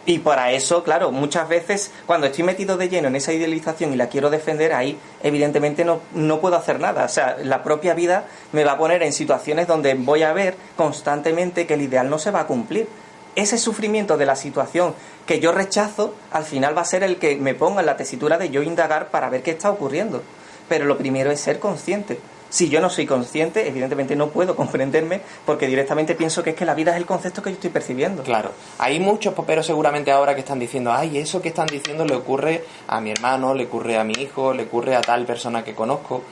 Y 0.06 0.20
para 0.20 0.52
eso, 0.52 0.84
claro, 0.84 1.12
muchas 1.12 1.48
veces 1.48 1.92
cuando 2.08 2.28
estoy 2.28 2.44
metido 2.44 2.76
de 2.76 2.90
lleno 2.90 3.08
en 3.10 3.16
esa 3.16 3.34
idealización 3.34 3.94
y 3.94 3.98
la 3.98 4.10
quiero 4.10 4.32
defender, 4.32 4.74
ahí 4.74 4.98
evidentemente 5.22 5.86
no, 5.86 6.02
no 6.14 6.40
puedo 6.40 6.56
hacer 6.56 6.80
nada. 6.80 7.06
O 7.06 7.10
sea, 7.10 7.38
la 7.44 7.62
propia 7.62 7.94
vida 7.94 8.26
me 8.52 8.64
va 8.64 8.74
a 8.74 8.78
poner 8.78 9.04
en 9.04 9.14
situaciones 9.14 9.68
donde 9.68 9.94
voy 9.94 10.24
a 10.24 10.34
ver 10.34 10.56
constantemente 10.76 11.68
que 11.68 11.76
el 11.76 11.82
ideal 11.82 12.10
no 12.10 12.18
se 12.18 12.32
va 12.32 12.42
a 12.42 12.48
cumplir. 12.48 12.88
Ese 13.36 13.58
sufrimiento 13.58 14.18
de 14.18 14.26
la 14.26 14.36
situación 14.36 14.96
que 15.26 15.40
yo 15.40 15.52
rechazo, 15.52 16.16
al 16.32 16.46
final 16.46 16.76
va 16.76 16.82
a 16.82 16.86
ser 16.86 17.04
el 17.04 17.18
que 17.18 17.36
me 17.36 17.54
ponga 17.54 17.82
en 17.82 17.86
la 17.86 17.96
tesitura 17.96 18.38
de 18.38 18.50
yo 18.50 18.64
indagar 18.64 19.10
para 19.10 19.30
ver 19.30 19.44
qué 19.44 19.52
está 19.52 19.70
ocurriendo. 19.70 20.24
Pero 20.68 20.86
lo 20.86 20.98
primero 20.98 21.32
es 21.32 21.40
ser 21.40 21.60
consciente. 21.60 22.20
Si 22.52 22.68
yo 22.70 22.82
no 22.82 22.90
soy 22.90 23.06
consciente, 23.06 23.68
evidentemente 23.68 24.16
no 24.16 24.28
puedo 24.28 24.56
comprenderme 24.58 25.22
porque 25.46 25.68
directamente 25.68 26.16
pienso 26.16 26.44
que 26.44 26.52
es 26.52 26.56
que 26.56 26.66
la 26.66 26.76
vida 26.76 26.92
es 26.92 26.98
el 26.98 27.06
concepto 27.06 27.42
que 27.42 27.50
yo 27.50 27.56
estoy 27.56 27.70
percibiendo. 27.70 28.24
Claro, 28.24 28.52
hay 28.78 29.00
muchos 29.00 29.34
poperos 29.34 29.66
seguramente 29.66 30.12
ahora 30.12 30.36
que 30.36 30.42
están 30.42 30.60
diciendo, 30.60 30.92
ay, 30.92 31.18
eso 31.18 31.42
que 31.42 31.48
están 31.48 31.68
diciendo 31.68 32.06
le 32.06 32.14
ocurre 32.14 32.66
a 32.88 33.00
mi 33.02 33.12
hermano, 33.12 33.54
le 33.54 33.66
ocurre 33.66 33.98
a 33.98 34.04
mi 34.04 34.14
hijo, 34.14 34.54
le 34.54 34.64
ocurre 34.64 34.96
a 34.96 35.02
tal 35.02 35.26
persona 35.26 35.64
que 35.64 35.74
conozco. 35.74 36.24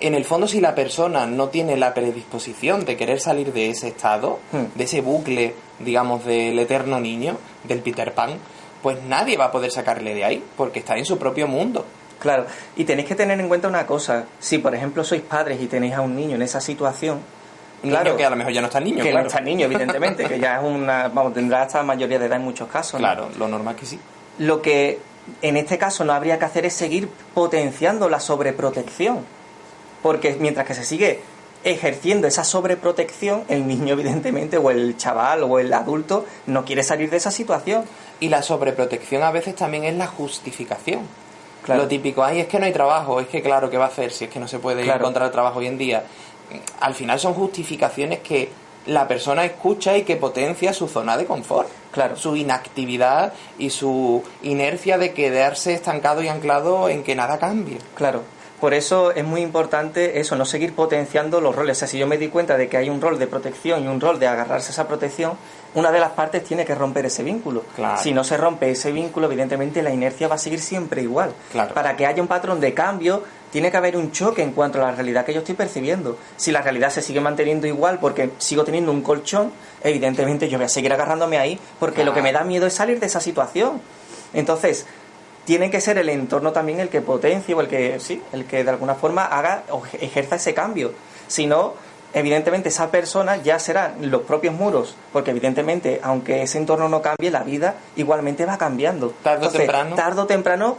En 0.00 0.14
el 0.14 0.24
fondo, 0.24 0.48
si 0.48 0.60
la 0.60 0.74
persona 0.74 1.26
no 1.26 1.48
tiene 1.48 1.76
la 1.76 1.94
predisposición 1.94 2.84
de 2.84 2.96
querer 2.96 3.20
salir 3.20 3.52
de 3.52 3.70
ese 3.70 3.88
estado, 3.88 4.40
Hmm. 4.50 4.64
de 4.74 4.84
ese 4.84 5.00
bucle, 5.00 5.54
digamos, 5.78 6.24
del 6.24 6.58
eterno 6.58 6.98
niño, 6.98 7.36
del 7.64 7.80
Peter 7.82 8.12
Pan, 8.14 8.30
pues 8.82 9.02
nadie 9.04 9.36
va 9.36 9.46
a 9.46 9.52
poder 9.52 9.70
sacarle 9.70 10.14
de 10.14 10.24
ahí, 10.24 10.44
porque 10.56 10.80
está 10.80 10.96
en 10.96 11.04
su 11.04 11.18
propio 11.18 11.46
mundo. 11.46 11.84
Claro, 12.18 12.46
y 12.76 12.84
tenéis 12.84 13.08
que 13.08 13.14
tener 13.14 13.38
en 13.38 13.48
cuenta 13.48 13.68
una 13.68 13.86
cosa. 13.86 14.24
Si, 14.40 14.58
por 14.58 14.74
ejemplo, 14.74 15.04
sois 15.04 15.22
padres 15.22 15.60
y 15.60 15.66
tenéis 15.66 15.94
a 15.94 16.00
un 16.00 16.16
niño 16.16 16.34
en 16.34 16.42
esa 16.42 16.60
situación, 16.60 17.20
claro, 17.82 18.04
niño 18.04 18.16
que 18.16 18.24
a 18.24 18.30
lo 18.30 18.36
mejor 18.36 18.52
ya 18.52 18.60
no 18.60 18.66
está 18.66 18.80
niño, 18.80 19.02
que 19.02 19.10
claro. 19.10 19.24
no 19.24 19.28
está 19.28 19.40
niño, 19.40 19.66
evidentemente, 19.66 20.24
que 20.24 20.40
ya 20.40 20.58
es 20.58 20.64
una, 20.64 21.08
vamos, 21.08 21.34
tendrá 21.34 21.62
hasta 21.62 21.82
mayoría 21.82 22.18
de 22.18 22.26
edad 22.26 22.36
en 22.36 22.44
muchos 22.44 22.68
casos. 22.68 22.94
¿no? 22.94 23.06
Claro, 23.06 23.28
lo 23.38 23.46
normal 23.46 23.76
que 23.76 23.86
sí. 23.86 23.98
Lo 24.38 24.60
que 24.62 24.98
en 25.42 25.56
este 25.56 25.78
caso 25.78 26.04
no 26.04 26.12
habría 26.12 26.38
que 26.38 26.44
hacer 26.44 26.66
es 26.66 26.74
seguir 26.74 27.08
potenciando 27.34 28.08
la 28.08 28.20
sobreprotección. 28.20 29.24
Porque 30.02 30.36
mientras 30.38 30.66
que 30.66 30.74
se 30.74 30.84
sigue 30.84 31.20
ejerciendo 31.64 32.26
esa 32.26 32.44
sobreprotección, 32.44 33.44
el 33.48 33.66
niño, 33.66 33.94
evidentemente, 33.94 34.58
o 34.58 34.70
el 34.70 34.96
chaval 34.96 35.42
o 35.42 35.58
el 35.58 35.72
adulto, 35.72 36.24
no 36.46 36.64
quiere 36.64 36.82
salir 36.82 37.10
de 37.10 37.16
esa 37.16 37.30
situación. 37.30 37.84
Y 38.20 38.28
la 38.28 38.42
sobreprotección 38.42 39.22
a 39.22 39.30
veces 39.30 39.56
también 39.56 39.84
es 39.84 39.94
la 39.96 40.06
justificación. 40.06 41.00
Claro. 41.68 41.82
Lo 41.82 41.88
típico, 41.88 42.24
ay, 42.24 42.40
es 42.40 42.46
que 42.46 42.58
no 42.58 42.64
hay 42.64 42.72
trabajo, 42.72 43.20
es 43.20 43.26
que 43.28 43.42
claro, 43.42 43.68
¿qué 43.68 43.76
va 43.76 43.84
a 43.84 43.88
hacer 43.88 44.10
si 44.10 44.24
es 44.24 44.30
que 44.30 44.40
no 44.40 44.48
se 44.48 44.58
puede 44.58 44.84
Claro. 44.84 45.00
encontrar 45.00 45.30
trabajo 45.30 45.58
hoy 45.58 45.66
en 45.66 45.76
día? 45.76 46.02
Al 46.80 46.94
final 46.94 47.20
son 47.20 47.34
justificaciones 47.34 48.20
que 48.20 48.48
la 48.86 49.06
persona 49.06 49.44
escucha 49.44 49.94
y 49.98 50.02
que 50.02 50.16
potencia 50.16 50.72
su 50.72 50.88
zona 50.88 51.18
de 51.18 51.26
confort. 51.26 51.68
Claro. 51.92 52.16
Su 52.16 52.36
inactividad 52.36 53.34
y 53.58 53.68
su 53.68 54.24
inercia 54.42 54.96
de 54.96 55.12
quedarse 55.12 55.74
estancado 55.74 56.22
y 56.22 56.28
anclado 56.28 56.88
en 56.88 57.02
que 57.04 57.14
nada 57.14 57.38
cambie. 57.38 57.76
Claro. 57.94 58.22
Por 58.60 58.74
eso 58.74 59.12
es 59.12 59.24
muy 59.24 59.40
importante 59.40 60.18
eso, 60.18 60.34
no 60.34 60.44
seguir 60.44 60.74
potenciando 60.74 61.40
los 61.40 61.54
roles. 61.54 61.76
O 61.76 61.80
sea, 61.80 61.88
si 61.88 61.96
yo 61.96 62.08
me 62.08 62.18
di 62.18 62.28
cuenta 62.28 62.56
de 62.56 62.68
que 62.68 62.76
hay 62.76 62.90
un 62.90 63.00
rol 63.00 63.18
de 63.18 63.28
protección 63.28 63.84
y 63.84 63.86
un 63.86 64.00
rol 64.00 64.18
de 64.18 64.26
agarrarse 64.26 64.68
a 64.68 64.72
esa 64.72 64.88
protección, 64.88 65.34
una 65.74 65.92
de 65.92 66.00
las 66.00 66.10
partes 66.12 66.42
tiene 66.42 66.64
que 66.64 66.74
romper 66.74 67.06
ese 67.06 67.22
vínculo. 67.22 67.62
Claro. 67.76 68.02
Si 68.02 68.12
no 68.12 68.24
se 68.24 68.36
rompe 68.36 68.70
ese 68.70 68.90
vínculo, 68.90 69.26
evidentemente 69.26 69.80
la 69.82 69.90
inercia 69.90 70.26
va 70.26 70.34
a 70.34 70.38
seguir 70.38 70.60
siempre 70.60 71.02
igual. 71.02 71.32
Claro. 71.52 71.72
Para 71.72 71.96
que 71.96 72.04
haya 72.04 72.20
un 72.20 72.26
patrón 72.26 72.58
de 72.58 72.74
cambio, 72.74 73.22
tiene 73.52 73.70
que 73.70 73.76
haber 73.76 73.96
un 73.96 74.10
choque 74.10 74.42
en 74.42 74.52
cuanto 74.52 74.82
a 74.82 74.86
la 74.86 74.92
realidad 74.92 75.24
que 75.24 75.32
yo 75.32 75.40
estoy 75.40 75.54
percibiendo. 75.54 76.18
Si 76.36 76.50
la 76.50 76.60
realidad 76.60 76.90
se 76.90 77.00
sigue 77.00 77.20
manteniendo 77.20 77.66
igual 77.66 77.98
porque 78.00 78.30
sigo 78.38 78.64
teniendo 78.64 78.90
un 78.90 79.02
colchón, 79.02 79.52
evidentemente 79.82 80.48
yo 80.48 80.58
voy 80.58 80.66
a 80.66 80.68
seguir 80.68 80.92
agarrándome 80.92 81.38
ahí 81.38 81.60
porque 81.78 82.04
lo 82.04 82.12
que 82.12 82.22
me 82.22 82.32
da 82.32 82.42
miedo 82.44 82.66
es 82.66 82.74
salir 82.74 82.98
de 82.98 83.06
esa 83.06 83.20
situación. 83.20 83.80
Entonces, 84.34 84.86
tiene 85.48 85.70
que 85.70 85.80
ser 85.80 85.96
el 85.96 86.10
entorno 86.10 86.52
también 86.52 86.78
el 86.78 86.90
que 86.90 87.00
potencie 87.00 87.54
o 87.54 87.62
el 87.62 87.68
que, 87.68 87.98
sí, 88.00 88.22
el 88.34 88.44
que 88.44 88.64
de 88.64 88.68
alguna 88.68 88.94
forma 88.94 89.24
haga 89.24 89.62
o 89.70 89.82
ejerza 89.98 90.36
ese 90.36 90.52
cambio. 90.52 90.92
Si 91.26 91.46
no, 91.46 91.72
evidentemente 92.12 92.68
esa 92.68 92.90
persona 92.90 93.38
ya 93.38 93.58
será 93.58 93.94
los 93.98 94.24
propios 94.24 94.54
muros, 94.54 94.94
porque 95.10 95.30
evidentemente, 95.30 96.00
aunque 96.02 96.42
ese 96.42 96.58
entorno 96.58 96.90
no 96.90 97.00
cambie, 97.00 97.30
la 97.30 97.44
vida 97.44 97.76
igualmente 97.96 98.44
va 98.44 98.58
cambiando. 98.58 99.14
Tarde 99.22 99.46
o 99.46 99.50
temprano. 99.50 99.96
Tarde 99.96 100.20
o 100.20 100.26
temprano, 100.26 100.76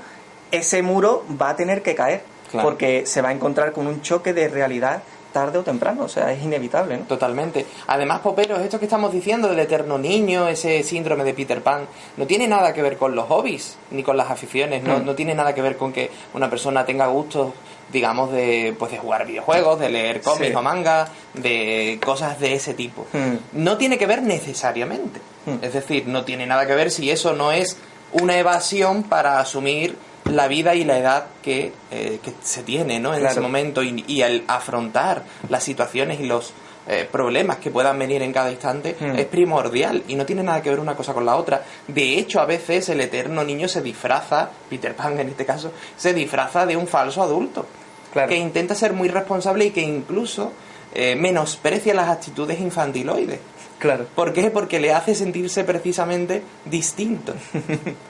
ese 0.52 0.84
muro 0.84 1.26
va 1.42 1.50
a 1.50 1.56
tener 1.56 1.82
que 1.82 1.96
caer, 1.96 2.22
Claro. 2.52 2.70
porque 2.70 3.08
se 3.08 3.24
va 3.24 3.30
a 3.30 3.32
encontrar 3.32 3.72
con 3.72 3.88
un 3.88 4.04
choque 4.04 4.34
de 4.34 4.50
realidad 4.50 5.02
tarde 5.32 5.58
o 5.60 5.64
temprano, 5.64 6.04
o 6.04 6.10
sea, 6.10 6.32
es 6.32 6.44
inevitable, 6.44 6.98
¿no? 6.98 7.04
Totalmente. 7.06 7.66
Además, 7.88 8.20
Poperos, 8.20 8.62
esto 8.62 8.80
que 8.80 8.86
estamos 8.86 9.12
diciendo 9.12 9.48
del 9.48 9.60
eterno 9.60 9.98
niño, 9.98 10.48
ese 10.48 10.84
síndrome 10.84 11.24
de 11.24 11.34
Peter 11.34 11.62
Pan, 11.62 11.86
no 12.18 12.26
tiene 12.26 12.48
nada 12.48 12.74
que 12.74 12.82
ver 12.82 12.98
con 12.98 13.16
los 13.16 13.26
hobbies 13.28 13.78
ni 13.92 14.04
con 14.04 14.18
las 14.18 14.30
aficiones, 14.32 14.84
no, 14.84 15.00
Mm. 15.00 15.06
no 15.06 15.16
tiene 15.16 15.36
nada 15.36 15.54
que 15.54 15.62
ver 15.62 15.78
con 15.78 15.94
que 15.94 16.10
una 16.34 16.50
persona 16.50 16.86
tenga 16.86 17.08
gustos 17.08 17.54
digamos, 17.92 18.32
de, 18.32 18.76
pues 18.78 18.92
de 18.92 19.00
jugar 19.00 19.26
videojuegos, 19.26 19.80
de 19.80 19.90
leer 19.90 20.22
cómics 20.22 20.50
Sí. 20.50 20.54
o 20.56 20.62
manga, 20.62 21.08
de 21.34 22.00
cosas 22.06 22.40
de 22.40 22.54
ese 22.54 22.76
tipo. 22.76 23.08
Mm. 23.14 23.64
No 23.64 23.78
tiene 23.78 23.98
que 23.98 24.06
ver 24.06 24.22
necesariamente. 24.22 25.20
Mm. 25.48 25.64
Es 25.64 25.74
decir, 25.74 26.08
no 26.08 26.24
tiene 26.24 26.46
nada 26.46 26.68
que 26.68 26.76
ver 26.76 26.92
si 26.92 27.10
eso 27.10 27.34
no 27.34 27.52
es 27.52 27.78
una 28.12 28.38
evasión 28.38 29.02
para 29.02 29.40
asumir 29.40 29.96
la 30.30 30.48
vida 30.48 30.76
y 30.76 30.84
la 30.84 30.98
edad 30.98 31.26
que, 31.42 31.72
eh, 31.92 32.20
que 32.24 32.34
se 32.42 32.64
tiene 32.64 33.00
¿no? 33.00 33.14
en 33.14 33.20
Claro. 33.20 33.32
ese 33.34 33.42
momento 33.42 33.84
y, 33.84 34.04
y 34.08 34.22
al 34.22 34.44
afrontar 34.48 35.24
las 35.50 35.64
situaciones 35.64 36.20
y 36.20 36.26
los 36.26 36.54
eh, 36.88 37.08
problemas 37.12 37.58
que 37.58 37.70
puedan 37.70 38.00
venir 38.00 38.22
en 38.24 38.34
cada 38.34 38.50
instante 38.50 38.96
Mm. 39.00 39.16
es 39.20 39.26
primordial 39.26 40.04
y 40.08 40.16
no 40.16 40.26
tiene 40.26 40.42
nada 40.42 40.62
que 40.62 40.70
ver 40.72 40.80
una 40.80 40.96
cosa 40.96 41.14
con 41.14 41.26
la 41.26 41.36
otra. 41.36 41.64
De 41.88 42.18
hecho, 42.18 42.40
a 42.40 42.46
veces 42.46 42.90
el 42.90 43.00
eterno 43.02 43.44
niño 43.44 43.68
se 43.68 43.82
disfraza, 43.82 44.50
Peter 44.70 44.96
Pan 44.96 45.20
en 45.20 45.30
este 45.30 45.46
caso, 45.46 45.72
se 45.96 46.14
disfraza 46.14 46.66
de 46.66 46.76
un 46.78 46.88
falso 46.88 47.22
adulto 47.22 47.66
Claro. 48.12 48.28
que 48.30 48.38
intenta 48.38 48.74
ser 48.74 48.94
muy 48.94 49.08
responsable 49.08 49.66
y 49.66 49.70
que 49.72 49.82
incluso 49.82 50.52
eh, 50.96 51.16
menosprecia 51.16 51.94
las 51.94 52.10
actitudes 52.10 52.60
infantiloides. 52.60 53.40
Claro. 53.80 54.06
¿Por 54.14 54.34
qué? 54.34 54.52
Porque 54.52 54.80
le 54.80 54.92
hace 54.94 55.16
sentirse 55.16 55.64
precisamente 55.64 56.44
distinto. 56.66 57.34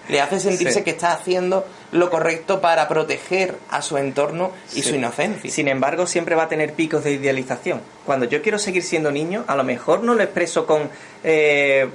Le 0.07 0.19
hace 0.19 0.39
sentirse 0.39 0.79
Sí. 0.79 0.83
que 0.83 0.89
está 0.89 1.11
haciendo 1.13 1.65
lo 1.91 2.09
correcto 2.09 2.59
para 2.59 2.87
proteger 2.87 3.55
a 3.69 3.81
su 3.83 3.97
entorno 3.97 4.51
y 4.73 4.81
Sí. 4.81 4.89
su 4.89 4.95
inocencia. 4.95 5.49
Sin 5.51 5.67
embargo, 5.67 6.07
siempre 6.07 6.33
va 6.35 6.43
a 6.43 6.49
tener 6.49 6.73
picos 6.73 7.03
de 7.03 7.11
idealización. 7.11 7.81
Cuando 8.05 8.25
yo 8.25 8.41
quiero 8.41 8.57
seguir 8.57 8.81
siendo 8.83 9.11
niño, 9.11 9.43
a 9.47 9.55
lo 9.55 9.63
mejor 9.63 10.03
no 10.03 10.15
lo 10.15 10.23
expreso 10.23 10.65
con 10.65 10.89
eh, 11.23 11.87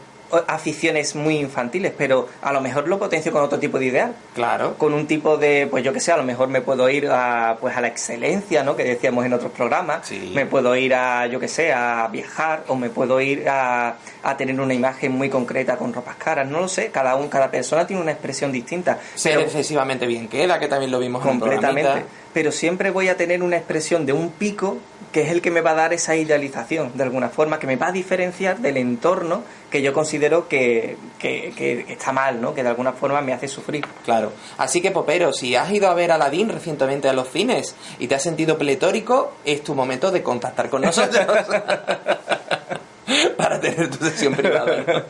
aficiones 0.46 1.14
muy 1.14 1.38
infantiles, 1.38 1.92
pero 1.96 2.28
a 2.42 2.52
lo 2.52 2.60
mejor 2.60 2.88
lo 2.88 2.98
potencio 2.98 3.30
con 3.32 3.42
otro 3.42 3.58
tipo 3.58 3.78
de 3.78 3.86
ideal. 3.86 4.14
Claro. 4.34 4.74
Con 4.78 4.94
un 4.94 5.06
tipo 5.06 5.36
de, 5.36 5.66
pues 5.70 5.84
yo 5.84 5.92
que 5.92 6.00
sé, 6.00 6.12
a 6.12 6.16
lo 6.16 6.24
mejor 6.24 6.48
me 6.48 6.60
puedo 6.60 6.88
ir 6.88 7.08
a, 7.10 7.56
pues 7.60 7.76
a 7.76 7.80
la 7.80 7.88
excelencia, 7.88 8.62
¿no? 8.64 8.76
Que 8.76 8.84
decíamos 8.84 9.24
en 9.24 9.32
otros 9.32 9.52
programas. 9.52 10.06
Sí. 10.06 10.32
Me 10.34 10.46
puedo 10.46 10.74
ir 10.76 10.94
a, 10.94 11.26
yo 11.26 11.38
que 11.38 11.48
sé, 11.48 11.72
a 11.72 12.08
viajar 12.08 12.64
o 12.68 12.76
me 12.76 12.90
puedo 12.90 13.20
ir 13.20 13.48
a, 13.48 13.96
a 14.22 14.36
tener 14.36 14.60
una 14.60 14.74
imagen 14.74 15.12
muy 15.12 15.28
concreta 15.30 15.76
con 15.76 15.92
ropas 15.92 16.16
caras. 16.16 16.48
No 16.48 16.60
lo 16.60 16.68
sé, 16.68 16.90
cada, 16.90 17.14
un, 17.16 17.28
cada 17.28 17.50
persona 17.50 17.86
tiene 17.86 18.02
una 18.02 18.12
expresión 18.12 18.50
distinta. 18.52 18.98
Ser 19.14 19.38
excesivamente 19.40 20.06
bien 20.06 20.28
queda, 20.28 20.58
que 20.58 20.68
también 20.68 20.90
lo 20.90 20.98
vimos 20.98 21.22
en 21.24 21.28
completamente. 21.30 21.82
programita. 21.82 22.23
Pero 22.34 22.52
siempre 22.52 22.90
voy 22.90 23.08
a 23.08 23.16
tener 23.16 23.42
una 23.42 23.56
expresión 23.56 24.04
de 24.04 24.12
un 24.12 24.30
pico 24.30 24.78
que 25.14 25.22
es 25.22 25.30
el 25.30 25.40
que 25.40 25.52
me 25.52 25.60
va 25.60 25.70
a 25.70 25.74
dar 25.74 25.92
esa 25.92 26.16
idealización, 26.16 26.90
de 26.94 27.04
alguna 27.04 27.28
forma, 27.28 27.60
que 27.60 27.68
me 27.68 27.76
va 27.76 27.86
a 27.86 27.92
diferenciar 27.92 28.58
del 28.58 28.76
entorno 28.76 29.44
que 29.70 29.80
yo 29.80 29.92
considero 29.92 30.48
que, 30.48 30.96
que, 31.20 31.52
que 31.56 31.84
está 31.88 32.12
mal, 32.12 32.40
¿no? 32.40 32.52
Que 32.52 32.64
de 32.64 32.70
alguna 32.70 32.92
forma 32.92 33.20
me 33.20 33.32
hace 33.32 33.46
sufrir. 33.46 33.86
Claro. 34.04 34.32
Así 34.58 34.80
que, 34.80 34.90
Popero, 34.90 35.32
si 35.32 35.54
has 35.54 35.70
ido 35.70 35.88
a 35.88 35.94
ver 35.94 36.10
Aladdin 36.10 36.48
recientemente 36.48 37.08
a 37.08 37.12
los 37.12 37.30
cines 37.30 37.76
y 38.00 38.08
te 38.08 38.16
has 38.16 38.22
sentido 38.24 38.58
pletórico, 38.58 39.34
es 39.44 39.62
tu 39.62 39.76
momento 39.76 40.10
de 40.10 40.24
contactar 40.24 40.68
con 40.68 40.82
nosotros. 40.82 41.24
Tener 43.64 43.88
tu 43.90 44.04
sesión 44.04 44.34
privada. 44.34 44.84
¿no? 44.86 45.02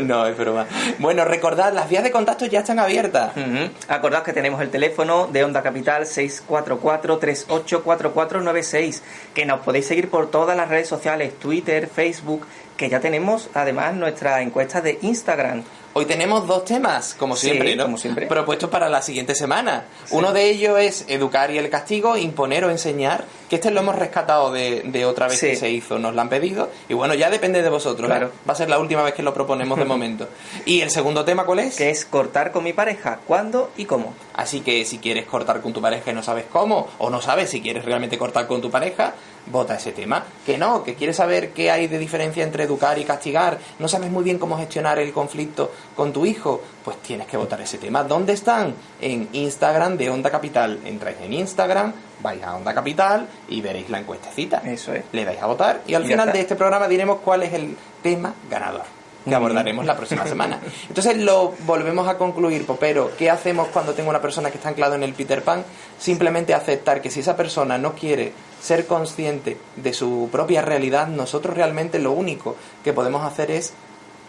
No, 0.02 0.26
es 0.26 0.36
broma. 0.36 0.66
Bueno, 0.98 1.24
recordad, 1.24 1.72
las 1.72 1.88
vías 1.88 2.02
de 2.04 2.10
contacto 2.10 2.46
ya 2.46 2.60
están 2.60 2.78
abiertas. 2.78 3.32
Ujú. 3.36 3.70
Acordaos 3.88 4.24
que 4.24 4.32
tenemos 4.32 4.60
el 4.62 4.70
teléfono 4.70 5.26
de 5.26 5.44
Onda 5.44 5.62
Capital 5.62 6.04
644-384496, 6.04 9.00
que 9.34 9.44
nos 9.44 9.60
podéis 9.60 9.86
seguir 9.86 10.08
por 10.08 10.30
todas 10.30 10.56
las 10.56 10.68
redes 10.68 10.88
sociales, 10.88 11.38
Twitter, 11.38 11.88
Facebook, 11.88 12.46
que 12.76 12.88
ya 12.88 13.00
tenemos 13.00 13.50
además 13.54 13.94
nuestra 13.94 14.40
encuesta 14.42 14.80
de 14.80 14.98
Instagram. 15.02 15.62
Hoy 15.92 16.04
tenemos 16.06 16.46
dos 16.46 16.64
temas, 16.64 17.14
como 17.18 17.34
Sí, 17.34 17.46
siempre, 17.48 17.74
¿no? 17.74 17.82
como 17.84 17.98
siempre. 17.98 18.26
Propuestos 18.28 18.70
para 18.70 18.88
la 18.88 19.02
siguiente 19.02 19.34
semana. 19.34 19.86
Uno 20.10 20.32
de 20.32 20.48
ellos 20.48 20.78
es 20.78 21.04
educar 21.08 21.50
y 21.50 21.58
el 21.58 21.68
castigo, 21.68 22.16
imponer 22.16 22.64
o 22.64 22.70
enseñar, 22.70 23.24
que 23.48 23.56
este 23.56 23.72
lo 23.72 23.80
hemos 23.80 23.96
rescatado 23.96 24.52
de, 24.52 24.82
de 24.84 25.04
otra 25.04 25.26
vez 25.26 25.40
Sí. 25.40 25.48
que 25.48 25.56
se 25.56 25.68
hizo, 25.68 25.98
nos 25.98 26.14
lo 26.14 26.20
han 26.20 26.28
pedido, 26.28 26.70
y 26.88 26.94
bueno, 26.94 27.14
ya 27.14 27.28
depende 27.28 27.60
de 27.60 27.68
vosotros, 27.70 28.04
¿eh? 28.08 28.12
Claro. 28.12 28.30
Va 28.48 28.52
a 28.52 28.56
ser 28.56 28.70
la 28.70 28.78
última 28.78 29.02
vez 29.02 29.14
que 29.14 29.24
lo 29.24 29.34
proponemos 29.34 29.76
de 29.78 29.84
momento. 29.96 30.28
¿Y 30.64 30.80
el 30.82 30.90
segundo 30.90 31.24
tema 31.24 31.44
cuál 31.44 31.58
es? 31.58 31.74
Que 31.76 31.90
es 31.90 32.04
cortar 32.04 32.52
con 32.52 32.62
mi 32.62 32.72
pareja, 32.72 33.18
cuándo 33.26 33.72
y 33.76 33.86
cómo. 33.86 34.14
Así 34.34 34.60
que 34.60 34.84
si 34.84 34.98
quieres 34.98 35.26
cortar 35.26 35.60
con 35.60 35.72
tu 35.72 35.80
pareja 35.82 36.12
y 36.12 36.14
no 36.14 36.22
sabes 36.22 36.44
cómo, 36.52 36.86
o 36.98 37.10
no 37.10 37.20
sabes 37.20 37.50
si 37.50 37.60
quieres 37.60 37.84
realmente 37.84 38.16
cortar 38.16 38.46
con 38.46 38.60
tu 38.62 38.70
pareja, 38.70 39.14
vota 39.46 39.76
ese 39.76 39.92
tema. 39.92 40.24
Que 40.44 40.58
no, 40.58 40.82
que 40.82 40.94
quieres 40.94 41.16
saber 41.16 41.50
qué 41.50 41.70
hay 41.70 41.86
de 41.86 41.98
diferencia 41.98 42.44
entre 42.44 42.64
educar 42.64 42.98
y 42.98 43.04
castigar, 43.04 43.58
no 43.78 43.88
sabes 43.88 44.10
muy 44.10 44.24
bien 44.24 44.38
cómo 44.38 44.56
gestionar 44.58 44.98
el 44.98 45.12
conflicto 45.12 45.72
con 45.96 46.12
tu 46.12 46.26
hijo, 46.26 46.62
pues 46.84 46.98
tienes 46.98 47.26
que 47.26 47.36
votar 47.36 47.60
ese 47.60 47.78
tema. 47.78 48.04
¿Dónde 48.04 48.32
están? 48.32 48.74
En 49.00 49.28
Instagram 49.32 49.96
de 49.96 50.10
Onda 50.10 50.30
Capital. 50.30 50.80
Entráis 50.84 51.18
en 51.20 51.32
Instagram, 51.32 51.92
vais 52.22 52.42
a 52.42 52.56
Onda 52.56 52.74
Capital 52.74 53.26
y 53.48 53.60
veréis 53.60 53.90
la 53.90 53.98
encuestecita. 53.98 54.58
Eso 54.64 54.92
es. 54.92 55.04
Le 55.12 55.24
dais 55.24 55.40
a 55.40 55.46
votar 55.46 55.82
y 55.86 55.94
al 55.94 56.04
Y 56.04 56.08
final 56.08 56.32
de 56.32 56.40
este 56.40 56.56
programa 56.56 56.88
diremos 56.88 57.18
cuál 57.20 57.42
es 57.42 57.52
el 57.52 57.76
tema 58.02 58.34
ganador 58.50 59.00
que 59.28 59.34
abordaremos 59.34 59.84
la 59.84 59.96
próxima 59.96 60.26
semana. 60.26 60.60
Entonces 60.88 61.16
lo 61.18 61.54
volvemos 61.66 62.08
a 62.08 62.16
concluir, 62.16 62.66
Popero. 62.66 63.10
¿Qué 63.16 63.30
hacemos 63.30 63.68
cuando 63.68 63.92
tengo 63.92 64.10
una 64.10 64.20
persona 64.20 64.50
que 64.50 64.56
está 64.56 64.70
anclado 64.70 64.94
en 64.94 65.02
el 65.02 65.14
Peter 65.14 65.42
Pan? 65.42 65.64
Simplemente 65.98 66.54
aceptar 66.54 67.02
que 67.02 67.10
si 67.10 67.20
esa 67.20 67.36
persona 67.36 67.78
no 67.78 67.94
quiere 67.94 68.32
ser 68.60 68.86
consciente 68.86 69.56
de 69.76 69.92
su 69.92 70.28
propia 70.30 70.62
realidad, 70.62 71.06
nosotros 71.08 71.56
realmente 71.56 71.98
lo 71.98 72.12
único 72.12 72.56
que 72.84 72.92
podemos 72.92 73.24
hacer 73.24 73.50
es 73.50 73.72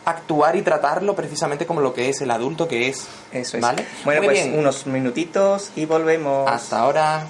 actuar 0.05 0.55
y 0.55 0.61
tratarlo 0.63 1.15
precisamente 1.15 1.65
como 1.65 1.81
lo 1.81 1.93
que 1.93 2.09
es 2.09 2.21
el 2.21 2.31
adulto 2.31 2.67
que 2.67 2.89
es. 2.89 3.07
Eso 3.31 3.57
es. 3.57 3.61
¿Vale? 3.61 3.85
Bueno, 4.03 4.21
Muy 4.21 4.29
pues 4.29 4.45
bien. 4.45 4.57
unos 4.59 4.87
minutitos 4.87 5.71
y 5.75 5.85
volvemos. 5.85 6.49
Hasta 6.49 6.79
ahora. 6.79 7.25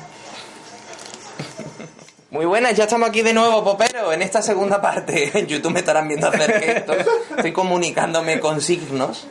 Muy 2.32 2.46
buenas, 2.46 2.74
ya 2.76 2.86
estamos 2.86 3.10
aquí 3.10 3.22
de 3.24 3.34
nuevo, 3.34 3.62
Popero, 3.62 4.14
en 4.14 4.22
esta 4.22 4.42
segunda 4.42 4.82
parte. 4.82 5.30
En 5.38 5.48
YouTube 5.48 5.74
me 5.74 5.80
estarán 5.80 6.08
viendo 6.08 6.30
hacer 6.30 6.62
gestos. 6.62 6.96
Estoy 7.36 7.52
comunicándome 7.52 8.40
con 8.40 8.62
signos 8.62 9.28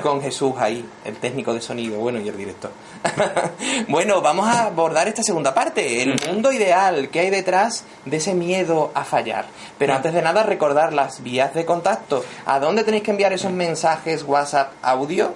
con 0.00 0.22
Jesús 0.22 0.54
ahí, 0.56 0.88
el 1.04 1.16
técnico 1.16 1.52
de 1.52 1.60
sonido, 1.60 1.98
bueno, 1.98 2.20
y 2.20 2.28
el 2.28 2.36
director. 2.36 2.70
Bueno, 3.88 4.20
vamos 4.20 4.46
a 4.46 4.66
abordar 4.66 5.08
esta 5.08 5.24
segunda 5.24 5.52
parte, 5.54 6.04
el 6.04 6.20
mundo 6.28 6.52
ideal, 6.52 7.08
qué 7.08 7.18
hay 7.20 7.30
detrás 7.30 7.82
de 8.04 8.18
ese 8.18 8.32
miedo 8.32 8.92
a 8.94 9.04
fallar. 9.04 9.46
Pero 9.76 9.94
antes 9.94 10.14
de 10.14 10.22
nada, 10.22 10.44
recordar 10.44 10.92
las 10.92 11.24
vías 11.24 11.52
de 11.52 11.64
contacto. 11.64 12.24
¿A 12.44 12.60
dónde 12.60 12.84
tenéis 12.84 13.02
que 13.02 13.10
enviar 13.10 13.32
esos 13.32 13.50
mensajes 13.50 14.22
WhatsApp 14.22 14.70
audio? 14.82 15.34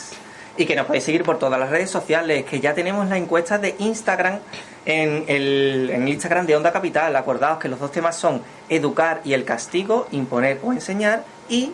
Y 0.56 0.66
que 0.66 0.76
nos 0.76 0.86
podéis 0.86 1.04
seguir 1.04 1.22
por 1.24 1.38
todas 1.38 1.58
las 1.58 1.70
redes 1.70 1.90
sociales, 1.90 2.44
que 2.44 2.60
ya 2.60 2.74
tenemos 2.74 3.08
la 3.08 3.16
encuesta 3.16 3.58
de 3.58 3.74
Instagram 3.78 4.38
en 4.84 5.24
el, 5.26 5.90
en 5.90 6.06
Instagram 6.08 6.44
de 6.46 6.56
Onda 6.56 6.72
Capital. 6.72 7.16
Acordaos 7.16 7.58
que 7.58 7.68
los 7.68 7.80
dos 7.80 7.90
temas 7.90 8.16
son 8.16 8.42
educar 8.68 9.22
y 9.24 9.32
el 9.32 9.44
castigo, 9.44 10.08
imponer 10.10 10.60
o 10.62 10.72
enseñar, 10.72 11.24
y 11.48 11.72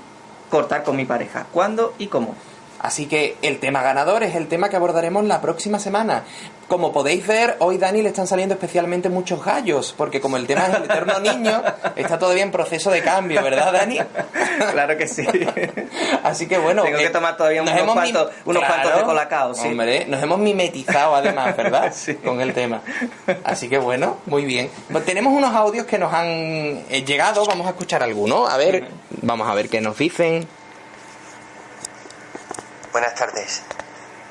cortar 0.49 0.85
con 0.85 0.97
mi 0.97 1.05
pareja. 1.05 1.47
¿Cuándo 1.53 1.95
y 1.99 2.07
cómo? 2.07 2.37
Así 2.81 3.07
que 3.07 3.37
el 3.43 3.59
tema 3.59 3.83
ganador 3.83 4.23
es 4.23 4.35
el 4.37 4.47
tema 4.49 4.69
que 4.69 4.77
abordaremos 4.77 5.25
la 5.25 5.41
próxima 5.41 5.79
semana. 5.79 6.23
Como 6.69 6.93
podéis 6.93 7.27
ver, 7.27 7.57
hoy 7.61 7.79
Dani 7.79 8.03
le 8.03 8.11
están 8.11 8.27
saliendo 8.27 8.55
especialmente 8.55 9.09
muchos 9.09 9.43
gallos, 9.45 9.95
porque 9.97 10.21
como 10.21 10.37
el 10.37 10.47
tema 10.47 10.67
es 10.67 10.75
el 10.77 10.85
eterno 10.85 11.19
niño, 11.21 11.62
está 11.97 12.19
todavía 12.19 12.43
en 12.43 12.51
proceso 12.53 12.91
de 12.91 13.03
cambio, 13.03 13.43
¿verdad, 13.43 13.73
Dani? 13.73 13.99
claro 14.73 14.97
que 14.99 15.09
sí. 15.09 15.27
Así 16.23 16.47
que 16.47 16.59
bueno, 16.59 16.83
Tengo 16.83 16.99
que 16.99 17.07
eh, 17.07 17.11
tomar 17.11 17.37
todavía 17.37 17.62
nos 17.62 17.71
unos 17.73 17.83
hemos 17.83 17.95
cuantos- 17.97 18.31
unos 18.45 18.64
cuantos 18.64 18.97
de 18.97 19.03
colacao, 19.03 19.55
sí. 19.55 19.69
Hombre, 19.69 20.05
nos 20.07 20.23
hemos 20.23 20.38
mimetizado 20.38 21.14
además, 21.17 21.57
¿verdad? 21.57 21.93
Sí. 21.95 22.14
Con 22.17 22.41
el 22.41 22.53
tema. 22.53 22.83
Así 23.45 23.69
que 23.69 23.79
bueno, 23.79 24.19
muy 24.27 24.45
bien. 24.45 24.71
Pues 24.93 25.05
tenemos 25.07 25.33
unos 25.33 25.55
audios 25.55 25.87
que 25.87 25.99
nos 25.99 26.12
han 26.12 26.27
eh, 26.29 27.05
llegado, 27.07 27.45
vamos 27.47 27.67
a 27.67 27.71
escuchar 27.71 28.03
algunos. 28.03 28.49
A 28.51 28.57
ver, 28.59 28.88
vamos 29.23 29.49
a 29.49 29.55
ver 29.55 29.69
qué 29.69 29.81
nos 29.81 29.97
dicen. 29.97 30.47
Buenas 32.98 33.14
tardes. 33.14 33.62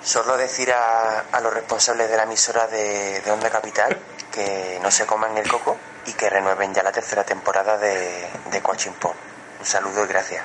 Solo 0.04 0.36
decir 0.36 0.74
a, 0.74 1.22
a 1.32 1.40
los 1.40 1.54
responsables 1.54 2.10
de 2.10 2.18
la 2.18 2.24
emisora 2.24 2.68
de, 2.68 3.22
de 3.22 3.32
Onda 3.32 3.50
Capital 3.50 3.98
que 4.30 4.78
no 4.84 4.92
se 4.92 5.06
coman 5.06 5.38
el 5.38 5.48
coco 5.48 5.78
y 6.06 6.12
que 6.12 6.30
renueven 6.30 6.74
ya 6.74 6.84
la 6.84 6.92
tercera 6.92 7.24
temporada 7.24 7.78
de, 7.78 8.28
de 8.52 8.62
Coachimpón. 8.62 9.14
Un 9.62 9.66
saludo 9.66 10.04
y 10.04 10.08
gracias. 10.10 10.44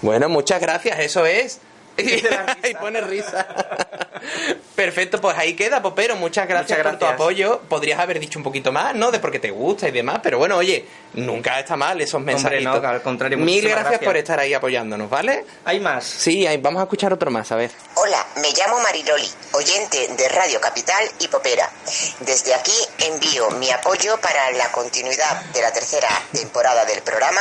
Bueno, 0.00 0.30
muchas 0.30 0.58
gracias, 0.58 1.00
eso 1.00 1.26
es. 1.26 1.60
Y 2.68 2.74
pone 2.80 3.00
risa. 3.00 3.46
Perfecto, 4.74 5.20
pues 5.20 5.36
ahí 5.36 5.54
queda, 5.54 5.82
Popero. 5.82 6.16
Muchas 6.16 6.46
gracias, 6.46 6.78
Muchas 6.78 6.92
por 6.92 6.98
tu 7.00 7.06
apoyo. 7.06 7.60
Podrías 7.68 7.98
haber 7.98 8.20
dicho 8.20 8.38
un 8.38 8.44
poquito 8.44 8.70
más, 8.72 8.94
¿no? 8.94 9.10
De 9.10 9.18
porque 9.18 9.38
te 9.38 9.50
gusta 9.50 9.88
y 9.88 9.90
demás, 9.90 10.20
pero 10.22 10.38
bueno, 10.38 10.56
oye, 10.56 10.86
nunca 11.14 11.58
está 11.58 11.76
mal 11.76 12.00
esos 12.00 12.20
mensajes. 12.20 12.62
no, 12.62 12.72
al 12.74 13.02
contrario, 13.02 13.38
Mil 13.38 13.62
gracias, 13.62 13.84
gracias. 13.84 14.04
por 14.04 14.16
estar 14.16 14.38
ahí 14.38 14.54
apoyándonos, 14.54 15.10
¿vale? 15.10 15.44
Hay 15.64 15.80
más. 15.80 16.04
Sí, 16.04 16.46
ahí, 16.46 16.58
vamos 16.58 16.80
a 16.80 16.84
escuchar 16.84 17.12
otro 17.12 17.30
más, 17.30 17.50
a 17.50 17.56
ver. 17.56 17.70
Hola, 17.94 18.24
me 18.36 18.52
llamo 18.52 18.80
Mariloli, 18.80 19.28
oyente 19.52 20.08
de 20.16 20.28
Radio 20.28 20.60
Capital 20.60 21.04
y 21.18 21.28
Popera. 21.28 21.68
Desde 22.20 22.54
aquí 22.54 22.72
envío 22.98 23.50
mi 23.52 23.70
apoyo 23.70 24.18
para 24.20 24.50
la 24.52 24.70
continuidad 24.70 25.42
de 25.52 25.62
la 25.62 25.72
tercera 25.72 26.08
temporada 26.32 26.84
del 26.84 27.02
programa, 27.02 27.40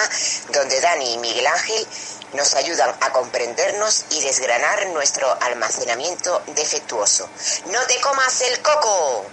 donde 0.53 0.79
Dani 0.81 1.13
y 1.13 1.17
Miguel 1.19 1.45
Ángel 1.47 1.87
Nos 2.33 2.55
ayudan 2.55 2.89
a 3.01 3.11
comprendernos 3.11 4.05
y 4.11 4.21
desgranar 4.21 4.87
nuestro 4.93 5.27
almacenamiento 5.41 6.41
defectuoso. 6.55 7.27
¡No 7.71 7.79
te 7.87 7.99
comas 8.01 8.41
el 8.41 8.59
coco! 8.61 9.25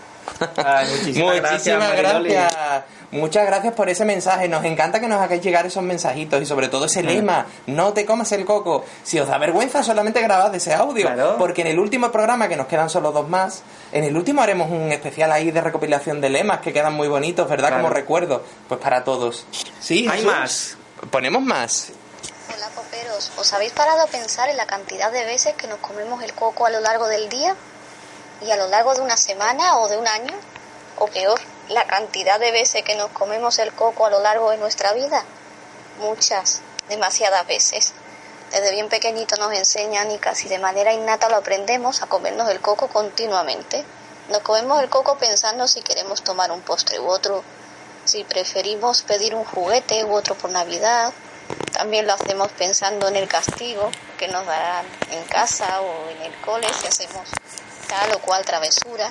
Ay, 0.56 0.88
muchísimas, 0.90 1.36
gracias, 1.36 1.52
Muchísimas 1.76 1.88
Mariloli. 1.88 2.30
gracias. 2.32 2.84
Muchas 3.10 3.46
gracias 3.46 3.74
por 3.74 3.88
ese 3.88 4.04
mensaje. 4.04 4.48
Nos 4.48 4.64
encanta 4.64 4.98
que 4.98 5.06
nos 5.06 5.20
hagáis 5.20 5.40
llegar 5.42 5.66
esos 5.66 5.82
mensajitos 5.82 6.42
y 6.42 6.46
sobre 6.46 6.68
todo 6.68 6.86
ese 6.86 7.02
Mm. 7.02 7.06
lema, 7.06 7.46
no 7.66 7.92
te 7.92 8.04
comas 8.06 8.32
el 8.32 8.44
coco. 8.44 8.84
Si 9.04 9.20
os 9.20 9.28
da 9.28 9.38
vergüenza, 9.38 9.82
solamente 9.84 10.20
grabad 10.22 10.52
ese 10.54 10.72
audio. 10.74 11.06
Claro. 11.06 11.36
Porque 11.38 11.60
en 11.60 11.68
el 11.68 11.78
último 11.78 12.10
programa, 12.10 12.48
que 12.48 12.56
nos 12.56 12.66
quedan 12.66 12.88
solo 12.90 13.12
dos 13.12 13.28
más, 13.28 13.62
en 13.92 14.02
el 14.04 14.16
último 14.16 14.40
haremos 14.42 14.70
un 14.70 14.90
especial 14.90 15.30
ahí 15.30 15.50
de 15.52 15.60
recopilación 15.60 16.20
de 16.20 16.30
lemas 16.30 16.60
que 16.60 16.72
quedan 16.72 16.94
muy 16.94 17.06
bonitos, 17.06 17.48
¿verdad? 17.48 17.68
Claro. 17.68 17.82
Como 17.84 17.94
recuerdo. 17.94 18.42
Pues 18.68 18.80
para 18.80 19.04
todos. 19.04 19.46
Sí, 19.80 20.08
Hay 20.10 20.18
Jesús? 20.20 20.32
más. 20.32 20.76
Ponemos 21.10 21.42
más. 21.42 21.92
¿Os 23.36 23.52
habéis 23.52 23.72
parado 23.72 24.02
a 24.02 24.06
pensar 24.06 24.48
en 24.48 24.56
la 24.56 24.66
cantidad 24.66 25.12
de 25.12 25.24
veces 25.24 25.54
que 25.54 25.68
nos 25.68 25.78
comemos 25.78 26.22
el 26.22 26.34
coco 26.34 26.66
a 26.66 26.70
lo 26.70 26.80
largo 26.80 27.06
del 27.06 27.28
día? 27.28 27.54
¿Y 28.40 28.50
a 28.50 28.56
lo 28.56 28.66
largo 28.66 28.94
de 28.94 29.02
una 29.02 29.16
semana 29.16 29.78
o 29.78 29.88
de 29.88 29.96
un 29.96 30.08
año? 30.08 30.34
O 30.98 31.06
peor, 31.06 31.40
la 31.68 31.86
cantidad 31.86 32.40
de 32.40 32.50
veces 32.50 32.82
que 32.82 32.96
nos 32.96 33.10
comemos 33.10 33.58
el 33.58 33.72
coco 33.72 34.06
a 34.06 34.10
lo 34.10 34.20
largo 34.20 34.50
de 34.50 34.58
nuestra 34.58 34.92
vida? 34.92 35.24
Muchas, 35.98 36.60
demasiadas 36.88 37.46
veces. 37.46 37.92
Desde 38.50 38.72
bien 38.72 38.88
pequeñito 38.88 39.36
nos 39.36 39.52
enseñan 39.52 40.10
y 40.10 40.18
casi 40.18 40.48
de 40.48 40.58
manera 40.58 40.92
innata 40.92 41.28
lo 41.28 41.36
aprendemos 41.36 42.02
a 42.02 42.06
comernos 42.06 42.48
el 42.50 42.60
coco 42.60 42.88
continuamente. 42.88 43.84
Nos 44.28 44.40
comemos 44.40 44.82
el 44.82 44.88
coco 44.88 45.18
pensando 45.18 45.68
si 45.68 45.82
queremos 45.82 46.22
tomar 46.22 46.50
un 46.50 46.62
postre 46.62 46.98
u 46.98 47.06
otro, 47.06 47.42
si 48.04 48.24
preferimos 48.24 49.02
pedir 49.02 49.34
un 49.34 49.44
juguete 49.44 50.04
u 50.04 50.14
otro 50.14 50.34
por 50.34 50.50
Navidad. 50.50 51.12
También 51.74 52.06
lo 52.06 52.12
hacemos 52.12 52.52
pensando 52.52 53.08
en 53.08 53.16
el 53.16 53.26
castigo 53.26 53.90
que 54.16 54.28
nos 54.28 54.46
darán 54.46 54.86
en 55.10 55.24
casa 55.24 55.80
o 55.80 56.08
en 56.08 56.22
el 56.22 56.32
cole 56.40 56.68
si 56.72 56.86
hacemos 56.86 57.28
tal 57.88 58.12
o 58.12 58.20
cual 58.20 58.44
travesura. 58.44 59.10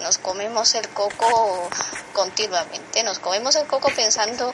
Nos 0.00 0.18
comemos 0.18 0.74
el 0.74 0.88
coco 0.88 1.68
continuamente, 2.12 3.04
nos 3.04 3.20
comemos 3.20 3.54
el 3.54 3.68
coco 3.68 3.88
pensando 3.94 4.52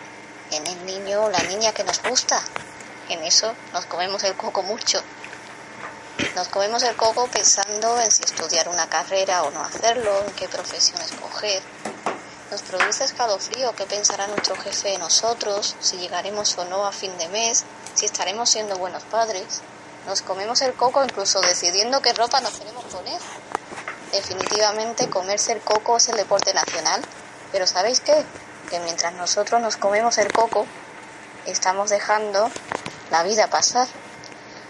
en 0.51 0.67
el 0.67 0.85
niño 0.85 1.25
o 1.25 1.31
la 1.31 1.43
niña 1.45 1.73
que 1.73 1.85
nos 1.85 2.03
gusta. 2.03 2.43
En 3.09 3.25
eso 3.25 3.55
nos 3.73 3.87
comemos 3.87 4.23
el 4.25 4.35
coco 4.37 4.63
mucho. 4.63 5.03
Nos 6.37 6.49
comemos 6.49 6.83
el 6.83 6.95
coco 6.97 7.29
pensando 7.29 7.99
en 7.99 8.11
si 8.11 8.25
estudiar 8.25 8.69
una 8.69 8.91
carrera 8.91 9.43
o 9.45 9.51
no 9.51 9.65
hacerlo, 9.65 10.23
en 10.27 10.35
qué 10.35 10.47
profesión 10.49 11.01
escoger. 11.01 11.63
Nos 12.51 12.63
produce 12.63 13.05
escalofrío 13.05 13.75
qué 13.77 13.85
pensará 13.85 14.27
nuestro 14.27 14.57
jefe 14.57 14.89
de 14.89 14.99
nosotros, 14.99 15.77
si 15.81 15.99
llegaremos 15.99 16.57
o 16.57 16.65
no 16.65 16.87
a 16.87 16.93
fin 16.93 17.17
de 17.19 17.29
mes, 17.29 17.65
si 17.95 18.07
estaremos 18.07 18.49
siendo 18.49 18.79
buenos 18.79 19.03
padres. 19.03 19.61
Nos 20.07 20.23
comemos 20.23 20.63
el 20.63 20.73
coco 20.73 21.05
incluso 21.05 21.43
decidiendo 21.43 22.01
qué 22.01 22.15
ropa 22.15 22.41
nos 22.41 22.59
queremos 22.59 22.85
poner. 22.87 23.21
Definitivamente 24.13 25.11
comerse 25.11 25.53
el 25.53 25.61
coco 25.61 25.99
es 25.99 26.09
el 26.09 26.17
deporte 26.17 26.55
nacional, 26.55 27.03
pero 27.53 27.67
¿sabéis 27.67 28.01
qué? 28.01 28.25
Que 28.71 28.81
mientras 28.81 29.13
nosotros 29.13 29.61
nos 29.61 29.77
comemos 29.77 30.17
el 30.17 30.33
coco, 30.33 30.65
estamos 31.45 31.91
dejando 31.91 32.51
la 33.11 33.25
vida 33.25 33.49
pasar. 33.49 33.89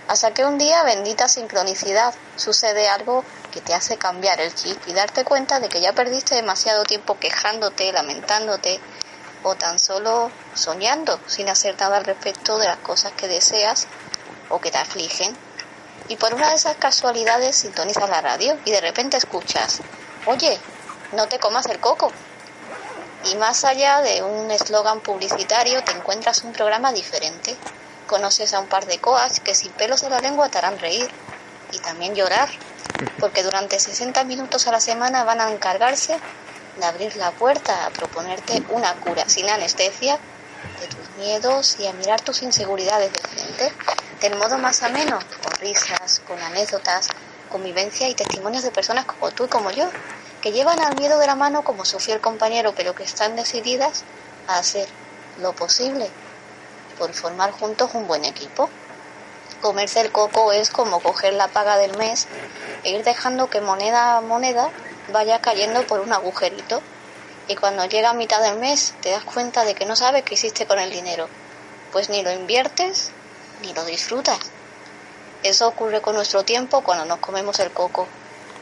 Hasta 0.08 0.34
que 0.34 0.44
un 0.44 0.58
día, 0.58 0.82
bendita 0.82 1.28
sincronicidad, 1.28 2.12
sucede 2.34 2.88
algo 2.88 3.22
te 3.60 3.74
hace 3.74 3.96
cambiar 3.96 4.40
el 4.40 4.54
chip 4.54 4.76
y 4.86 4.92
darte 4.92 5.24
cuenta 5.24 5.60
de 5.60 5.68
que 5.68 5.80
ya 5.80 5.92
perdiste 5.92 6.34
demasiado 6.34 6.84
tiempo 6.84 7.18
quejándote, 7.18 7.92
lamentándote 7.92 8.80
o 9.42 9.54
tan 9.54 9.78
solo 9.78 10.30
soñando 10.54 11.18
sin 11.26 11.48
hacer 11.48 11.76
nada 11.78 11.96
al 11.96 12.04
respecto 12.04 12.58
de 12.58 12.66
las 12.66 12.78
cosas 12.78 13.12
que 13.12 13.28
deseas 13.28 13.86
o 14.50 14.60
que 14.60 14.70
te 14.70 14.78
afligen. 14.78 15.36
Y 16.08 16.16
por 16.16 16.34
una 16.34 16.50
de 16.50 16.56
esas 16.56 16.76
casualidades 16.76 17.56
sintonizas 17.56 18.08
la 18.08 18.20
radio 18.20 18.58
y 18.64 18.70
de 18.70 18.80
repente 18.80 19.16
escuchas, 19.16 19.80
oye, 20.26 20.58
no 21.12 21.26
te 21.28 21.38
comas 21.38 21.66
el 21.66 21.78
coco. 21.80 22.12
Y 23.24 23.36
más 23.36 23.64
allá 23.64 24.00
de 24.00 24.22
un 24.22 24.50
eslogan 24.50 25.00
publicitario 25.00 25.82
te 25.82 25.92
encuentras 25.92 26.44
un 26.44 26.52
programa 26.52 26.92
diferente. 26.92 27.56
Conoces 28.06 28.54
a 28.54 28.60
un 28.60 28.68
par 28.68 28.86
de 28.86 28.98
coas 28.98 29.40
que 29.40 29.54
sin 29.54 29.72
pelos 29.72 30.02
en 30.02 30.10
la 30.10 30.20
lengua 30.20 30.48
te 30.48 30.58
harán 30.58 30.78
reír 30.78 31.10
y 31.72 31.78
también 31.80 32.14
llorar, 32.14 32.48
porque 33.18 33.42
durante 33.42 33.78
60 33.78 34.24
minutos 34.24 34.66
a 34.66 34.72
la 34.72 34.80
semana 34.80 35.24
van 35.24 35.40
a 35.40 35.50
encargarse 35.50 36.18
de 36.76 36.86
abrir 36.86 37.16
la 37.16 37.32
puerta 37.32 37.86
a 37.86 37.90
proponerte 37.90 38.62
una 38.68 38.94
cura 39.00 39.24
sin 39.28 39.48
anestesia 39.48 40.18
de 40.80 40.86
tus 40.86 41.10
miedos 41.16 41.78
y 41.80 41.86
a 41.86 41.92
mirar 41.92 42.20
tus 42.20 42.42
inseguridades 42.42 43.12
de 43.12 43.18
frente 43.18 43.72
del 44.20 44.36
modo 44.36 44.58
más 44.58 44.82
ameno, 44.82 45.18
con 45.42 45.52
risas, 45.58 46.20
con 46.26 46.40
anécdotas, 46.40 47.08
convivencia 47.48 48.08
y 48.08 48.14
testimonios 48.14 48.62
de 48.62 48.70
personas 48.70 49.04
como 49.04 49.30
tú 49.30 49.44
y 49.44 49.48
como 49.48 49.70
yo, 49.70 49.88
que 50.40 50.52
llevan 50.52 50.80
al 50.80 50.96
miedo 50.96 51.18
de 51.18 51.26
la 51.26 51.34
mano 51.34 51.62
como 51.64 51.84
su 51.84 51.98
fiel 51.98 52.20
compañero, 52.20 52.74
pero 52.74 52.94
que 52.94 53.04
están 53.04 53.36
decididas 53.36 54.04
a 54.46 54.58
hacer 54.58 54.88
lo 55.36 55.52
posible 55.54 56.10
por 56.96 57.12
formar 57.14 57.52
juntos 57.52 57.90
un 57.94 58.06
buen 58.06 58.24
equipo. 58.24 58.68
Comerse 59.60 60.00
el 60.00 60.12
coco 60.12 60.52
es 60.52 60.70
como 60.70 61.00
coger 61.00 61.34
la 61.34 61.48
paga 61.48 61.76
del 61.76 61.96
mes 61.96 62.28
e 62.84 62.90
ir 62.90 63.02
dejando 63.02 63.50
que 63.50 63.60
moneda 63.60 64.16
a 64.16 64.20
moneda 64.20 64.70
vaya 65.12 65.40
cayendo 65.40 65.84
por 65.86 66.00
un 66.00 66.12
agujerito. 66.12 66.80
Y 67.48 67.56
cuando 67.56 67.84
llega 67.86 68.10
a 68.10 68.14
mitad 68.14 68.40
del 68.40 68.58
mes 68.58 68.94
te 69.00 69.10
das 69.10 69.24
cuenta 69.24 69.64
de 69.64 69.74
que 69.74 69.84
no 69.84 69.96
sabes 69.96 70.22
qué 70.22 70.34
hiciste 70.34 70.66
con 70.66 70.78
el 70.78 70.90
dinero, 70.90 71.28
pues 71.92 72.08
ni 72.08 72.22
lo 72.22 72.30
inviertes 72.30 73.10
ni 73.62 73.72
lo 73.72 73.84
disfrutas. 73.84 74.38
Eso 75.42 75.66
ocurre 75.66 76.00
con 76.02 76.14
nuestro 76.14 76.44
tiempo 76.44 76.82
cuando 76.82 77.04
nos 77.04 77.18
comemos 77.18 77.58
el 77.58 77.72
coco. 77.72 78.06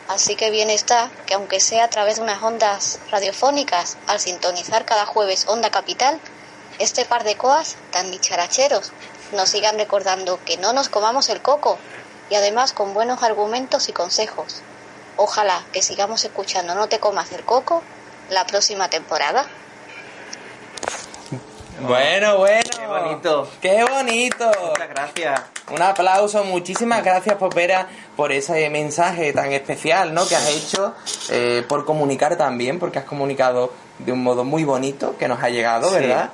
Así 0.09 0.37
que 0.37 0.51
bien 0.51 0.71
está 0.71 1.11
que 1.27 1.35
aunque 1.35 1.61
sea 1.61 1.85
a 1.85 1.91
través 1.91 2.17
de 2.17 2.23
unas 2.23 2.43
ondas 2.43 3.01
radiofónicas, 3.11 3.99
al 4.07 4.21
sintonizar 4.21 4.85
cada 4.85 5.05
jueves 5.05 5.47
Onda 5.49 5.71
Capital, 5.71 6.21
este 6.79 7.05
par 7.05 7.25
de 7.25 7.37
coas 7.37 7.77
tan 7.91 8.11
dicharacheros 8.11 8.93
nos 9.33 9.49
sigan 9.51 9.77
recordando 9.79 10.39
que 10.45 10.57
no 10.57 10.73
nos 10.73 10.89
comamos 10.89 11.29
el 11.29 11.41
coco 11.43 11.79
y 12.31 12.35
además 12.35 12.73
con 12.73 12.95
buenos 12.95 13.23
argumentos 13.23 13.89
y 13.89 13.93
consejos. 13.93 14.62
Ojalá 15.17 15.62
que 15.73 15.81
sigamos 15.83 16.25
escuchando 16.25 16.75
No 16.75 16.89
te 16.89 16.99
comas 17.01 17.33
el 17.33 17.43
coco 17.45 17.83
la 18.31 18.47
próxima 18.47 18.89
temporada. 18.91 19.47
Bueno, 21.81 22.39
bueno. 22.39 22.62
Qué 22.79 22.87
bonito. 22.87 23.49
Qué 23.61 23.85
bonito. 23.85 24.51
Muchas 24.71 24.89
gracias. 24.89 25.41
Un 25.71 25.83
aplauso, 25.83 26.45
muchísimas 26.45 27.05
gracias 27.05 27.37
Popera 27.37 27.89
por 28.17 28.33
ese 28.33 28.71
mensaje 28.71 29.33
tan 29.33 29.53
especial 29.53 30.15
¿no? 30.15 30.27
que 30.27 30.37
has 30.37 30.49
hecho, 30.49 30.95
eh, 31.31 31.65
por 31.69 31.85
comunicar 31.85 32.37
también, 32.37 32.79
porque 32.79 33.01
has 33.01 33.05
comunicado 33.05 33.73
de 33.99 34.12
un 34.12 34.23
modo 34.23 34.45
muy 34.45 34.65
bonito 34.65 35.17
que 35.19 35.29
nos 35.29 35.43
ha 35.43 35.49
llegado, 35.51 35.89
Sí. 35.89 35.97
¿verdad? 35.97 36.31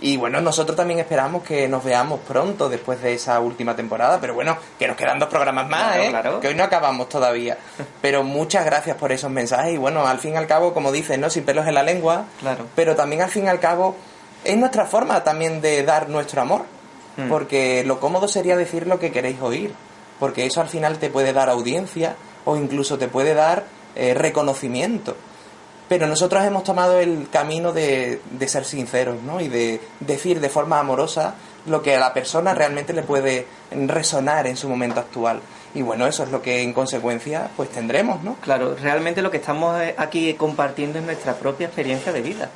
Y 0.00 0.18
bueno, 0.18 0.42
nosotros 0.42 0.76
también 0.76 1.00
esperamos 1.00 1.42
que 1.42 1.66
nos 1.68 1.82
veamos 1.82 2.20
pronto 2.28 2.68
después 2.68 3.00
de 3.00 3.14
esa 3.14 3.40
última 3.40 3.74
temporada, 3.74 4.18
pero 4.20 4.34
bueno, 4.34 4.58
que 4.78 4.86
nos 4.86 4.96
quedan 4.96 5.18
dos 5.18 5.28
programas 5.30 5.68
más, 5.68 5.94
Claro, 5.94 6.02
¿eh? 6.02 6.08
claro. 6.10 6.40
Que 6.40 6.48
hoy 6.48 6.54
no 6.54 6.64
acabamos 6.64 7.08
todavía. 7.08 7.56
Pero 8.02 8.22
muchas 8.22 8.64
gracias 8.66 8.96
por 8.98 9.10
esos 9.10 9.30
mensajes 9.30 9.72
y 9.72 9.78
bueno, 9.78 10.06
al 10.06 10.18
fin 10.18 10.34
y 10.34 10.36
al 10.36 10.46
cabo, 10.46 10.74
como 10.74 10.92
dices, 10.92 11.18
¿no? 11.18 11.30
Sin 11.30 11.44
pelos 11.44 11.66
en 11.66 11.74
la 11.74 11.82
lengua, 11.82 12.26
Claro. 12.40 12.66
pero 12.76 12.94
también 12.94 13.22
al 13.22 13.30
fin 13.30 13.44
y 13.46 13.48
al 13.48 13.58
cabo 13.58 13.96
es 14.44 14.56
nuestra 14.58 14.84
forma 14.84 15.24
también 15.24 15.60
de 15.62 15.82
dar 15.82 16.08
nuestro 16.10 16.42
amor, 16.42 16.62
Mm. 17.16 17.30
porque 17.30 17.82
lo 17.86 17.98
cómodo 17.98 18.28
sería 18.28 18.56
decir 18.58 18.86
lo 18.86 18.98
que 18.98 19.10
queréis 19.10 19.40
oír, 19.40 19.72
porque 20.20 20.44
eso 20.44 20.60
al 20.60 20.68
final 20.68 20.98
te 20.98 21.08
puede 21.08 21.32
dar 21.32 21.48
audiencia 21.48 22.14
o 22.44 22.56
incluso 22.56 22.98
te 22.98 23.08
puede 23.08 23.32
dar 23.32 23.64
eh, 23.98 24.12
reconocimiento. 24.12 25.16
Pero 25.88 26.06
nosotros 26.06 26.44
hemos 26.44 26.64
tomado 26.64 26.98
el 26.98 27.28
camino 27.30 27.72
de, 27.72 28.20
de 28.30 28.48
ser 28.48 28.64
sinceros, 28.64 29.22
¿no? 29.22 29.40
Y 29.40 29.48
de 29.48 29.80
decir 30.00 30.40
de 30.40 30.48
forma 30.48 30.80
amorosa 30.80 31.34
lo 31.66 31.82
que 31.82 31.96
a 31.96 32.00
la 32.00 32.12
persona 32.14 32.54
realmente 32.54 32.92
le 32.92 33.02
puede 33.02 33.46
resonar 33.70 34.46
en 34.46 34.56
su 34.56 34.68
momento 34.68 35.00
actual. 35.00 35.40
Y 35.74 35.82
bueno, 35.82 36.06
eso 36.06 36.22
es 36.22 36.30
lo 36.30 36.40
que 36.40 36.62
en 36.62 36.72
consecuencia 36.72 37.50
pues 37.56 37.68
tendremos, 37.70 38.22
¿no? 38.22 38.36
Claro, 38.36 38.76
realmente 38.76 39.20
lo 39.20 39.30
que 39.30 39.36
estamos 39.36 39.78
eh, 39.80 39.94
aquí 39.98 40.32
compartiendo 40.34 40.98
es 40.98 41.04
nuestra 41.04 41.34
propia 41.34 41.66
experiencia 41.66 42.12
de 42.12 42.22
vida. 42.22 42.50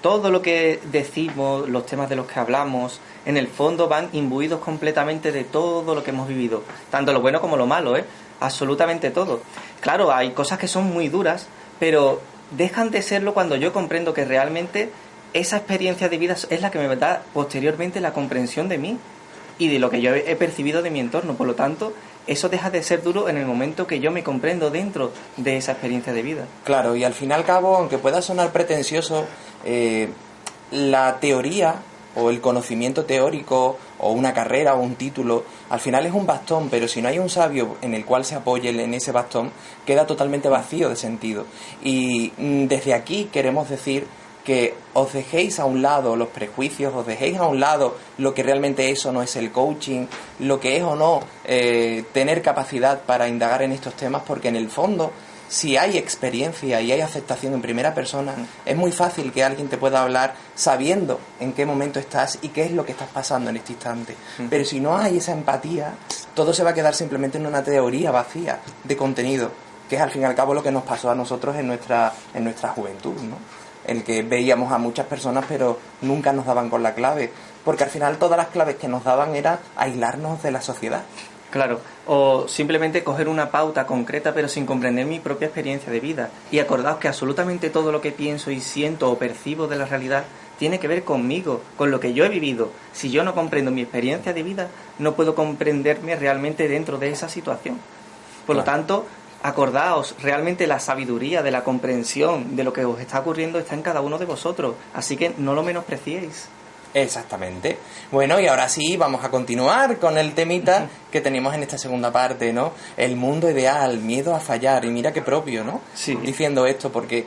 Todo 0.00 0.30
lo 0.30 0.40
que 0.40 0.80
decimos, 0.84 1.68
los 1.68 1.84
temas 1.84 2.08
de 2.08 2.16
los 2.16 2.26
que 2.26 2.38
hablamos, 2.38 3.00
en 3.26 3.36
el 3.36 3.48
fondo 3.48 3.88
van 3.88 4.08
imbuidos 4.12 4.60
completamente 4.60 5.32
de 5.32 5.44
todo 5.44 5.94
lo 5.94 6.02
que 6.02 6.10
hemos 6.10 6.28
vivido, 6.28 6.62
tanto 6.90 7.12
lo 7.12 7.20
bueno 7.20 7.40
como 7.40 7.56
lo 7.56 7.66
malo, 7.66 7.96
¿eh? 7.96 8.04
Absolutamente 8.40 9.10
todo. 9.10 9.40
Claro, 9.80 10.12
hay 10.12 10.30
cosas 10.30 10.58
que 10.58 10.68
son 10.68 10.84
muy 10.84 11.08
duras, 11.08 11.46
pero 11.78 12.20
dejan 12.50 12.90
de 12.90 13.02
serlo 13.02 13.34
cuando 13.34 13.56
yo 13.56 13.72
comprendo 13.72 14.14
que 14.14 14.24
realmente 14.24 14.90
esa 15.32 15.56
experiencia 15.56 16.08
de 16.08 16.18
vida 16.18 16.36
es 16.48 16.60
la 16.60 16.70
que 16.70 16.78
me 16.78 16.96
da 16.96 17.22
posteriormente 17.32 18.00
la 18.00 18.12
comprensión 18.12 18.68
de 18.68 18.78
mí 18.78 18.98
y 19.58 19.68
de 19.68 19.78
lo 19.78 19.90
que 19.90 20.00
yo 20.00 20.14
he 20.14 20.36
percibido 20.36 20.82
de 20.82 20.90
mi 20.90 21.00
entorno. 21.00 21.34
Por 21.34 21.46
lo 21.46 21.54
tanto, 21.54 21.92
eso 22.26 22.48
deja 22.48 22.70
de 22.70 22.82
ser 22.82 23.02
duro 23.02 23.28
en 23.28 23.36
el 23.36 23.46
momento 23.46 23.86
que 23.86 24.00
yo 24.00 24.10
me 24.10 24.22
comprendo 24.22 24.70
dentro 24.70 25.12
de 25.36 25.56
esa 25.56 25.72
experiencia 25.72 26.12
de 26.12 26.22
vida. 26.22 26.46
Claro, 26.64 26.96
y 26.96 27.04
al 27.04 27.12
fin 27.12 27.30
y 27.30 27.32
al 27.34 27.44
cabo, 27.44 27.76
aunque 27.76 27.98
pueda 27.98 28.22
sonar 28.22 28.52
pretencioso, 28.52 29.26
eh, 29.64 30.08
la 30.70 31.20
teoría 31.20 31.76
o 32.16 32.30
el 32.30 32.40
conocimiento 32.40 33.04
teórico 33.04 33.78
o 34.00 34.12
una 34.12 34.32
carrera 34.32 34.74
o 34.74 34.80
un 34.80 34.96
título, 34.96 35.44
al 35.68 35.80
final 35.80 36.06
es 36.06 36.12
un 36.12 36.26
bastón, 36.26 36.68
pero 36.70 36.88
si 36.88 37.02
no 37.02 37.08
hay 37.08 37.18
un 37.18 37.30
sabio 37.30 37.76
en 37.82 37.94
el 37.94 38.04
cual 38.04 38.24
se 38.24 38.34
apoye 38.34 38.70
en 38.70 38.94
ese 38.94 39.12
bastón, 39.12 39.50
queda 39.86 40.06
totalmente 40.06 40.48
vacío 40.48 40.88
de 40.88 40.96
sentido. 40.96 41.44
Y 41.82 42.32
mm, 42.36 42.66
desde 42.66 42.94
aquí 42.94 43.28
queremos 43.32 43.68
decir 43.68 44.06
que 44.44 44.74
os 44.94 45.12
dejéis 45.12 45.60
a 45.60 45.64
un 45.64 45.82
lado 45.82 46.16
los 46.16 46.28
prejuicios, 46.28 46.94
os 46.94 47.06
dejéis 47.06 47.38
a 47.38 47.46
un 47.46 47.60
lado 47.60 47.96
lo 48.18 48.34
que 48.34 48.42
realmente 48.42 48.90
es 48.90 49.04
o 49.06 49.12
no 49.12 49.22
es 49.22 49.36
el 49.36 49.52
coaching, 49.52 50.06
lo 50.38 50.58
que 50.58 50.76
es 50.76 50.82
o 50.82 50.96
no 50.96 51.20
eh, 51.44 52.04
tener 52.12 52.42
capacidad 52.42 53.02
para 53.02 53.28
indagar 53.28 53.62
en 53.62 53.72
estos 53.72 53.94
temas, 53.94 54.22
porque 54.26 54.48
en 54.48 54.56
el 54.56 54.70
fondo 54.70 55.12
si 55.50 55.76
hay 55.76 55.98
experiencia 55.98 56.80
y 56.80 56.92
hay 56.92 57.00
aceptación 57.00 57.52
en 57.54 57.60
primera 57.60 57.92
persona, 57.92 58.34
es 58.64 58.76
muy 58.76 58.92
fácil 58.92 59.32
que 59.32 59.42
alguien 59.42 59.68
te 59.68 59.76
pueda 59.76 60.00
hablar 60.00 60.34
sabiendo 60.54 61.18
en 61.40 61.52
qué 61.52 61.66
momento 61.66 61.98
estás 61.98 62.38
y 62.40 62.50
qué 62.50 62.62
es 62.62 62.70
lo 62.70 62.86
que 62.86 62.92
estás 62.92 63.08
pasando 63.08 63.50
en 63.50 63.56
este 63.56 63.72
instante. 63.72 64.14
Pero 64.48 64.64
si 64.64 64.78
no 64.78 64.96
hay 64.96 65.18
esa 65.18 65.32
empatía, 65.32 65.94
todo 66.34 66.54
se 66.54 66.62
va 66.62 66.70
a 66.70 66.74
quedar 66.74 66.94
simplemente 66.94 67.38
en 67.38 67.46
una 67.46 67.64
teoría 67.64 68.12
vacía 68.12 68.60
de 68.84 68.96
contenido, 68.96 69.50
que 69.88 69.96
es 69.96 70.02
al 70.02 70.12
fin 70.12 70.22
y 70.22 70.24
al 70.24 70.36
cabo 70.36 70.54
lo 70.54 70.62
que 70.62 70.70
nos 70.70 70.84
pasó 70.84 71.10
a 71.10 71.16
nosotros 71.16 71.56
en 71.56 71.66
nuestra, 71.66 72.12
en 72.32 72.44
nuestra 72.44 72.68
juventud, 72.68 73.16
¿no? 73.16 73.36
El 73.84 74.04
que 74.04 74.22
veíamos 74.22 74.70
a 74.70 74.78
muchas 74.78 75.06
personas 75.06 75.46
pero 75.48 75.80
nunca 76.02 76.32
nos 76.32 76.46
daban 76.46 76.70
con 76.70 76.84
la 76.84 76.94
clave, 76.94 77.32
porque 77.64 77.82
al 77.82 77.90
final 77.90 78.18
todas 78.18 78.38
las 78.38 78.48
claves 78.48 78.76
que 78.76 78.86
nos 78.86 79.02
daban 79.02 79.34
era 79.34 79.58
aislarnos 79.76 80.44
de 80.44 80.52
la 80.52 80.60
sociedad. 80.60 81.02
Claro, 81.50 81.80
o 82.06 82.46
simplemente 82.46 83.02
coger 83.02 83.28
una 83.28 83.50
pauta 83.50 83.84
concreta 83.84 84.32
pero 84.32 84.48
sin 84.48 84.66
comprender 84.66 85.04
mi 85.04 85.18
propia 85.18 85.46
experiencia 85.46 85.92
de 85.92 85.98
vida. 85.98 86.30
Y 86.52 86.60
acordaos 86.60 86.98
que 86.98 87.08
absolutamente 87.08 87.70
todo 87.70 87.90
lo 87.90 88.00
que 88.00 88.12
pienso 88.12 88.50
y 88.50 88.60
siento 88.60 89.10
o 89.10 89.18
percibo 89.18 89.66
de 89.66 89.76
la 89.76 89.86
realidad 89.86 90.24
tiene 90.60 90.78
que 90.78 90.88
ver 90.88 91.04
conmigo, 91.04 91.62
con 91.76 91.90
lo 91.90 91.98
que 91.98 92.12
yo 92.12 92.24
he 92.24 92.28
vivido. 92.28 92.70
Si 92.92 93.10
yo 93.10 93.24
no 93.24 93.34
comprendo 93.34 93.70
mi 93.70 93.80
experiencia 93.80 94.32
de 94.32 94.42
vida, 94.42 94.68
no 94.98 95.14
puedo 95.14 95.34
comprenderme 95.34 96.14
realmente 96.16 96.68
dentro 96.68 96.98
de 96.98 97.10
esa 97.10 97.28
situación. 97.28 97.78
Por 98.46 98.56
lo 98.56 98.62
tanto, 98.62 99.06
acordaos, 99.42 100.14
realmente 100.20 100.66
la 100.66 100.78
sabiduría 100.78 101.42
de 101.42 101.50
la 101.50 101.64
comprensión 101.64 102.56
de 102.56 102.64
lo 102.64 102.72
que 102.72 102.84
os 102.84 103.00
está 103.00 103.20
ocurriendo 103.20 103.58
está 103.58 103.74
en 103.74 103.82
cada 103.82 104.02
uno 104.02 104.18
de 104.18 104.26
vosotros. 104.26 104.74
Así 104.94 105.16
que 105.16 105.32
no 105.38 105.54
lo 105.54 105.62
menospreciéis. 105.62 106.48
Exactamente. 106.92 107.78
Bueno, 108.10 108.40
y 108.40 108.46
ahora 108.46 108.68
sí, 108.68 108.96
vamos 108.96 109.24
a 109.24 109.30
continuar 109.30 109.98
con 109.98 110.18
el 110.18 110.32
temita 110.34 110.88
que 111.10 111.20
tenemos 111.20 111.54
en 111.54 111.62
esta 111.62 111.78
segunda 111.78 112.10
parte, 112.12 112.52
¿no? 112.52 112.72
El 112.96 113.16
mundo 113.16 113.48
ideal, 113.50 113.98
miedo 113.98 114.34
a 114.34 114.40
fallar. 114.40 114.84
Y 114.84 114.90
mira 114.90 115.12
qué 115.12 115.22
propio, 115.22 115.62
¿no? 115.64 115.80
Sí. 115.94 116.16
Diciendo 116.16 116.66
esto, 116.66 116.90
porque 116.90 117.26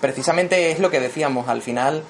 precisamente 0.00 0.70
es 0.72 0.80
lo 0.80 0.90
que 0.90 1.00
decíamos, 1.00 1.48
al 1.48 1.62
final 1.62 2.02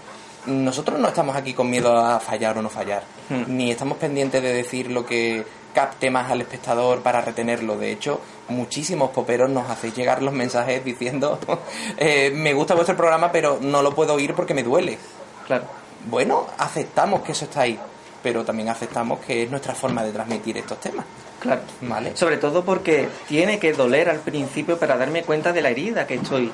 nosotros 0.47 0.99
no 0.99 1.09
estamos 1.09 1.37
aquí 1.37 1.55
con 1.55 1.71
miedo 1.71 1.97
a 1.97 2.21
fallar 2.21 2.59
o 2.59 2.63
no 2.63 2.69
fallar, 2.71 3.03
Hmm. 3.31 3.45
ni 3.57 3.71
estamos 3.71 3.97
pendientes 3.97 4.43
de 4.43 4.53
decir 4.53 4.91
lo 4.91 5.07
que 5.07 5.45
capte 5.73 6.11
más 6.11 6.31
al 6.31 6.43
espectador 6.43 7.01
para 7.03 7.21
retenerlo. 7.23 7.79
De 7.79 7.91
hecho, 7.91 8.21
muchísimos 8.49 9.11
poperos 9.11 9.49
nos 9.51 9.69
hacéis 9.71 9.95
llegar 9.95 10.23
los 10.23 10.35
mensajes 10.35 10.85
diciendo, 10.85 11.39
eh, 11.97 12.31
me 12.35 12.53
gusta 12.53 12.75
vuestro 12.75 12.97
programa, 12.97 13.33
pero 13.33 13.59
no 13.61 13.81
lo 13.83 13.95
puedo 13.95 14.15
oír 14.15 14.35
porque 14.35 14.55
me 14.55 14.63
duele. 14.63 14.99
Claro. 15.47 15.65
Bueno, 16.07 16.47
aceptamos 16.59 17.23
que 17.23 17.33
eso 17.33 17.47
está 17.47 17.63
ahí, 17.63 17.79
pero 18.23 18.45
también 18.45 18.69
aceptamos 18.69 19.21
que 19.21 19.45
es 19.45 19.51
nuestra 19.51 19.75
forma 19.75 20.03
de 20.03 20.13
transmitir 20.13 20.57
estos 20.59 20.81
temas. 20.81 21.05
Claro. 21.41 21.63
¿Vale? 21.83 22.17
Sobre 22.17 22.37
todo 22.37 22.65
porque 22.65 23.09
tiene 23.29 23.59
que 23.59 23.73
doler 23.73 24.09
al 24.09 24.21
principio 24.21 24.79
para 24.79 24.97
darme 24.97 25.23
cuenta 25.23 25.53
de 25.53 25.63
la 25.63 25.71
herida 25.71 26.07
que 26.07 26.15
estoy 26.15 26.51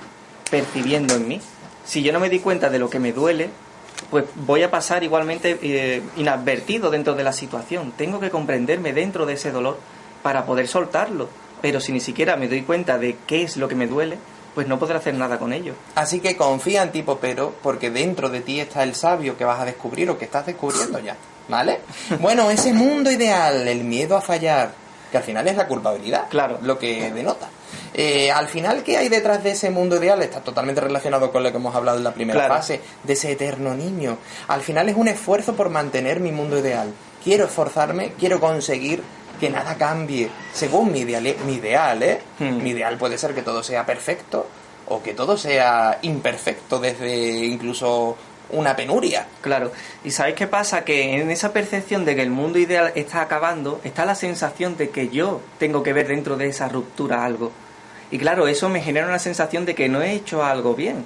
percibiendo 0.50 1.14
en 1.14 1.28
mí. 1.28 1.40
Si 1.84 2.02
yo 2.02 2.12
no 2.12 2.20
me 2.20 2.28
di 2.28 2.40
cuenta 2.40 2.70
de 2.70 2.78
lo 2.78 2.90
que 2.90 2.98
me 2.98 3.12
duele, 3.12 3.50
pues 4.10 4.24
voy 4.34 4.62
a 4.62 4.70
pasar 4.70 5.04
igualmente 5.04 5.58
eh, 5.62 6.02
inadvertido 6.16 6.90
dentro 6.90 7.14
de 7.14 7.24
la 7.24 7.32
situación. 7.32 7.92
Tengo 7.96 8.20
que 8.20 8.30
comprenderme 8.30 8.92
dentro 8.92 9.26
de 9.26 9.34
ese 9.34 9.50
dolor 9.52 9.78
para 10.22 10.44
poder 10.44 10.68
soltarlo. 10.68 11.28
Pero 11.60 11.80
si 11.80 11.92
ni 11.92 12.00
siquiera 12.00 12.36
me 12.36 12.48
doy 12.48 12.62
cuenta 12.62 12.98
de 12.98 13.16
qué 13.26 13.42
es 13.42 13.56
lo 13.56 13.68
que 13.68 13.74
me 13.74 13.86
duele, 13.86 14.18
pues 14.54 14.66
no 14.66 14.78
podré 14.78 14.96
hacer 14.96 15.14
nada 15.14 15.38
con 15.38 15.52
ello. 15.52 15.74
Así 15.94 16.20
que 16.20 16.36
confía 16.36 16.82
en 16.82 16.92
ti, 16.92 17.02
popero, 17.02 17.54
porque 17.62 17.90
dentro 17.90 18.28
de 18.28 18.40
ti 18.40 18.60
está 18.60 18.82
el 18.82 18.94
sabio 18.94 19.36
que 19.36 19.44
vas 19.44 19.60
a 19.60 19.64
descubrir 19.64 20.10
o 20.10 20.18
que 20.18 20.24
estás 20.24 20.46
descubriendo 20.46 20.98
ya. 20.98 21.16
¿Vale? 21.48 21.80
Bueno, 22.20 22.50
ese 22.50 22.72
mundo 22.72 23.10
ideal, 23.10 23.66
el 23.66 23.84
miedo 23.84 24.16
a 24.16 24.20
fallar, 24.20 24.72
que 25.10 25.16
al 25.18 25.24
final 25.24 25.46
es 25.48 25.56
la 25.56 25.66
culpabilidad, 25.66 26.28
Claro. 26.28 26.58
lo 26.62 26.78
que 26.78 27.10
denota. 27.12 27.48
Eh, 27.92 28.30
al 28.30 28.46
final, 28.46 28.84
¿qué 28.84 28.96
hay 28.96 29.08
detrás 29.08 29.42
de 29.42 29.50
ese 29.50 29.68
mundo 29.70 29.96
ideal? 29.96 30.22
Está 30.22 30.40
totalmente 30.40 30.80
relacionado 30.80 31.32
con 31.32 31.42
lo 31.42 31.50
que 31.50 31.56
hemos 31.56 31.74
hablado 31.74 31.98
en 31.98 32.04
la 32.04 32.14
primera 32.14 32.38
Claro. 32.38 32.54
fase, 32.54 32.80
de 33.02 33.12
ese 33.14 33.32
eterno 33.32 33.74
niño. 33.74 34.16
Al 34.46 34.60
final 34.60 34.88
es 34.88 34.96
un 34.96 35.08
esfuerzo 35.08 35.54
por 35.56 35.70
mantener 35.70 36.20
mi 36.20 36.30
mundo 36.30 36.56
ideal. 36.58 36.92
Quiero 37.24 37.46
esforzarme, 37.46 38.12
quiero 38.18 38.38
conseguir 38.40 39.02
que 39.40 39.50
nada 39.50 39.74
cambie 39.76 40.30
según 40.52 40.92
mi 40.92 41.00
ideal, 41.00 41.34
mi 41.46 41.54
ideal, 41.54 42.02
¿eh? 42.02 42.20
Hmm. 42.38 42.62
Mi 42.62 42.70
ideal 42.70 42.96
puede 42.98 43.18
ser 43.18 43.34
que 43.34 43.42
todo 43.42 43.62
sea 43.62 43.86
perfecto 43.86 44.46
o 44.86 45.02
que 45.02 45.14
todo 45.14 45.36
sea 45.36 45.98
imperfecto 46.02 46.78
desde 46.78 47.46
incluso 47.46 48.16
una 48.52 48.76
penuria. 48.76 49.26
Claro. 49.40 49.72
¿Y 50.04 50.10
sabéis 50.10 50.36
qué 50.36 50.46
pasa? 50.46 50.84
Que 50.84 51.20
en 51.20 51.30
esa 51.30 51.52
percepción 51.52 52.04
de 52.04 52.16
que 52.16 52.22
el 52.22 52.30
mundo 52.30 52.58
ideal 52.58 52.92
está 52.94 53.22
acabando, 53.22 53.80
está 53.84 54.04
la 54.04 54.14
sensación 54.14 54.76
de 54.76 54.90
que 54.90 55.08
yo 55.08 55.40
tengo 55.58 55.82
que 55.82 55.92
ver 55.92 56.08
dentro 56.08 56.36
de 56.36 56.48
esa 56.48 56.68
ruptura 56.68 57.24
algo. 57.24 57.52
Y 58.10 58.18
claro, 58.18 58.48
eso 58.48 58.68
me 58.68 58.82
genera 58.82 59.06
una 59.06 59.20
sensación 59.20 59.64
de 59.64 59.74
que 59.74 59.88
no 59.88 60.02
he 60.02 60.12
hecho 60.12 60.44
algo 60.44 60.74
bien. 60.74 61.04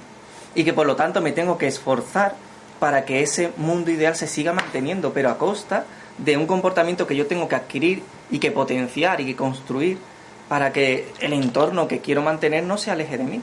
Y 0.55 0.63
que 0.63 0.73
por 0.73 0.87
lo 0.87 0.95
tanto 0.95 1.21
me 1.21 1.31
tengo 1.31 1.57
que 1.57 1.67
esforzar 1.67 2.35
para 2.79 3.05
que 3.05 3.21
ese 3.21 3.51
mundo 3.57 3.91
ideal 3.91 4.15
se 4.15 4.27
siga 4.27 4.53
manteniendo, 4.53 5.13
pero 5.13 5.29
a 5.29 5.37
costa 5.37 5.85
de 6.17 6.37
un 6.37 6.47
comportamiento 6.47 7.05
que 7.05 7.15
yo 7.15 7.27
tengo 7.27 7.47
que 7.47 7.55
adquirir 7.55 8.03
y 8.31 8.39
que 8.39 8.51
potenciar 8.51 9.21
y 9.21 9.25
que 9.25 9.35
construir 9.35 9.97
para 10.49 10.71
que 10.73 11.07
el 11.19 11.33
entorno 11.33 11.87
que 11.87 11.99
quiero 11.99 12.21
mantener 12.21 12.63
no 12.63 12.77
se 12.77 12.91
aleje 12.91 13.17
de 13.17 13.23
mí. 13.23 13.41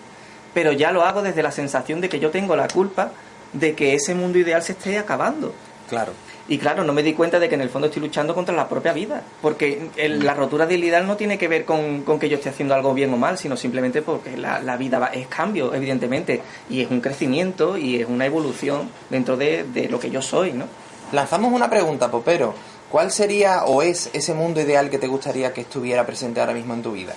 Pero 0.54 0.72
ya 0.72 0.92
lo 0.92 1.02
hago 1.04 1.22
desde 1.22 1.42
la 1.42 1.50
sensación 1.52 2.00
de 2.00 2.08
que 2.08 2.20
yo 2.20 2.30
tengo 2.30 2.54
la 2.56 2.68
culpa 2.68 3.10
de 3.52 3.74
que 3.74 3.94
ese 3.94 4.14
mundo 4.14 4.38
ideal 4.38 4.62
se 4.62 4.72
esté 4.72 4.98
acabando. 4.98 5.52
Claro. 5.88 6.12
Y 6.48 6.58
claro, 6.58 6.82
no 6.84 6.92
me 6.92 7.02
di 7.02 7.12
cuenta 7.14 7.38
de 7.38 7.48
que 7.48 7.54
en 7.54 7.60
el 7.60 7.68
fondo 7.70 7.86
estoy 7.86 8.02
luchando 8.02 8.34
contra 8.34 8.54
la 8.54 8.68
propia 8.68 8.92
vida. 8.92 9.22
Porque 9.40 9.88
el- 9.96 10.24
la 10.24 10.34
rotura 10.34 10.66
del 10.66 10.82
ideal 10.84 11.06
no 11.06 11.16
tiene 11.16 11.38
que 11.38 11.48
ver 11.48 11.64
con, 11.64 12.02
con 12.02 12.18
que 12.18 12.28
yo 12.28 12.36
esté 12.36 12.48
haciendo 12.50 12.74
algo 12.74 12.92
bien 12.94 13.12
o 13.14 13.16
mal, 13.16 13.38
sino 13.38 13.56
simplemente 13.56 14.02
porque 14.02 14.36
la, 14.36 14.58
la 14.60 14.76
vida 14.76 14.98
va- 14.98 15.06
es 15.08 15.26
cambio, 15.28 15.72
evidentemente. 15.74 16.42
Y 16.68 16.80
es 16.82 16.90
un 16.90 17.00
crecimiento 17.00 17.76
y 17.78 18.00
es 18.00 18.08
una 18.08 18.26
evolución 18.26 18.90
dentro 19.08 19.36
de, 19.36 19.64
de 19.64 19.88
lo 19.88 19.98
que 20.00 20.10
yo 20.10 20.20
soy, 20.20 20.52
¿no? 20.52 20.66
Lanzamos 21.12 21.52
una 21.52 21.68
pregunta, 21.70 22.10
Popero. 22.10 22.54
¿Cuál 22.92 23.10
sería 23.10 23.64
o 23.64 23.80
es 23.80 24.10
ese 24.12 24.34
mundo 24.34 24.60
ideal 24.60 24.90
que 24.90 24.98
te 24.98 25.06
gustaría 25.06 25.54
que 25.54 25.62
estuviera 25.62 26.04
presente 26.04 26.40
ahora 26.40 26.52
mismo 26.52 26.74
en 26.74 26.82
tu 26.82 26.92
vida? 26.92 27.14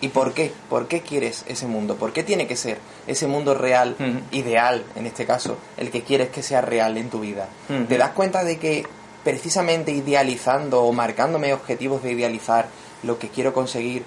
¿Y 0.00 0.08
por 0.08 0.34
qué? 0.34 0.52
¿Por 0.68 0.88
qué 0.88 1.02
quieres 1.02 1.44
ese 1.46 1.68
mundo? 1.68 1.94
¿Por 1.94 2.12
qué 2.12 2.24
tiene 2.24 2.48
que 2.48 2.56
ser 2.56 2.78
ese 3.06 3.28
mundo 3.28 3.54
real, 3.54 3.94
ideal 4.32 4.82
en 4.96 5.06
este 5.06 5.24
caso, 5.24 5.58
el 5.76 5.92
que 5.92 6.02
quieres 6.02 6.30
que 6.30 6.42
sea 6.42 6.60
real 6.60 6.96
en 6.96 7.08
tu 7.08 7.20
vida? 7.20 7.46
¿Te 7.88 7.98
das 7.98 8.10
cuenta 8.10 8.42
de 8.42 8.58
que 8.58 8.84
precisamente 9.22 9.92
idealizando 9.92 10.82
o 10.82 10.92
marcándome 10.92 11.54
objetivos 11.54 12.02
de 12.02 12.10
idealizar 12.10 12.66
lo 13.04 13.16
que 13.20 13.28
quiero 13.28 13.54
conseguir, 13.54 14.02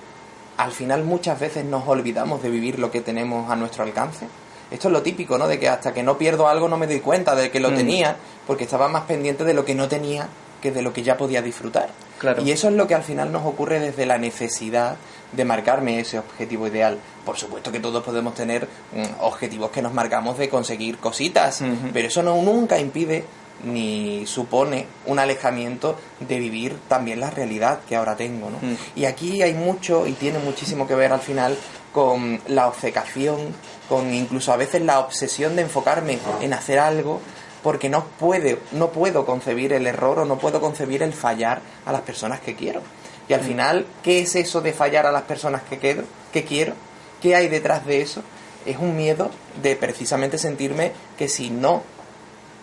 al 0.57 0.73
final 0.73 1.05
muchas 1.05 1.39
veces 1.39 1.63
nos 1.63 1.87
olvidamos 1.87 2.43
de 2.43 2.49
vivir 2.49 2.77
lo 2.77 2.91
que 2.91 2.99
tenemos 2.99 3.49
a 3.49 3.55
nuestro 3.55 3.85
alcance? 3.85 4.27
Esto 4.69 4.89
es 4.89 4.91
lo 4.91 5.01
típico, 5.01 5.37
¿no? 5.37 5.47
De 5.47 5.59
que 5.59 5.69
hasta 5.69 5.93
que 5.93 6.03
no 6.03 6.17
pierdo 6.17 6.49
algo 6.49 6.67
no 6.67 6.75
me 6.75 6.87
doy 6.87 6.99
cuenta 6.99 7.35
de 7.35 7.51
que 7.51 7.61
lo 7.61 7.73
tenía, 7.73 8.17
porque 8.45 8.65
estaba 8.65 8.89
más 8.89 9.03
pendiente 9.03 9.45
de 9.45 9.53
lo 9.53 9.63
que 9.63 9.75
no 9.75 9.87
tenía 9.87 10.27
que 10.61 10.71
de 10.71 10.81
lo 10.81 10.93
que 10.93 11.03
ya 11.03 11.17
podía 11.17 11.41
disfrutar. 11.41 11.89
Claro. 12.17 12.43
Y 12.43 12.51
eso 12.51 12.67
es 12.67 12.75
lo 12.75 12.87
que 12.87 12.95
al 12.95 13.03
final 13.03 13.31
nos 13.31 13.45
ocurre 13.45 13.79
desde 13.79 14.05
la 14.05 14.17
necesidad 14.17 14.97
de 15.31 15.45
marcarme 15.45 15.99
ese 15.99 16.19
objetivo 16.19 16.67
ideal. 16.67 16.99
Por 17.25 17.37
supuesto 17.37 17.71
que 17.71 17.79
todos 17.79 18.03
podemos 18.03 18.33
tener 18.33 18.67
mm, 18.93 19.21
objetivos 19.21 19.71
que 19.71 19.81
nos 19.81 19.93
marcamos 19.93 20.37
de 20.37 20.49
conseguir 20.49 20.97
cositas, 20.97 21.63
pero 21.93 22.07
eso 22.07 22.23
no 22.23 22.41
nunca 22.41 22.79
impide 22.79 23.25
ni 23.63 24.25
supone 24.25 24.85
un 25.05 25.19
alejamiento 25.19 25.97
de 26.19 26.39
vivir 26.39 26.77
también 26.87 27.19
la 27.19 27.29
realidad 27.29 27.81
que 27.87 27.95
ahora 27.95 28.15
tengo, 28.15 28.49
¿no? 28.49 28.57
Mm. 28.57 28.75
Y 28.95 29.05
aquí 29.05 29.41
hay 29.41 29.53
mucho 29.53 30.07
y 30.07 30.13
tiene 30.13 30.39
muchísimo 30.39 30.87
que 30.87 30.95
ver 30.95 31.11
al 31.11 31.19
final 31.19 31.57
con 31.93 32.39
la 32.47 32.67
obcecación, 32.67 33.53
con 33.87 34.13
incluso 34.13 34.53
a 34.53 34.57
veces 34.57 34.81
la 34.83 34.99
obsesión 34.99 35.55
de 35.55 35.63
enfocarme 35.63 36.19
en 36.41 36.53
hacer 36.53 36.79
algo 36.79 37.19
porque 37.63 37.89
no 37.89 38.05
puedo, 38.05 38.57
no 38.71 38.89
puedo 38.89 39.25
concebir 39.25 39.73
el 39.73 39.87
error 39.87 40.19
o 40.19 40.25
no 40.25 40.37
puedo 40.37 40.61
concebir 40.61 41.03
el 41.03 41.13
fallar 41.13 41.61
a 41.85 41.91
las 41.91 42.01
personas 42.01 42.39
que 42.39 42.55
quiero. 42.55 42.81
Y 43.27 43.33
al 43.33 43.41
final, 43.41 43.85
¿qué 44.01 44.21
es 44.21 44.35
eso 44.35 44.61
de 44.61 44.73
fallar 44.73 45.05
a 45.05 45.11
las 45.11 45.23
personas 45.23 45.61
que, 45.63 45.77
quedo, 45.77 46.03
que 46.33 46.43
quiero? 46.43 46.73
¿Qué 47.21 47.35
hay 47.35 47.47
detrás 47.47 47.85
de 47.85 48.01
eso? 48.01 48.23
Es 48.65 48.77
un 48.77 48.95
miedo 48.95 49.29
de 49.61 49.75
precisamente 49.75 50.37
sentirme 50.37 50.93
que 51.17 51.29
si 51.29 51.49
no 51.49 51.83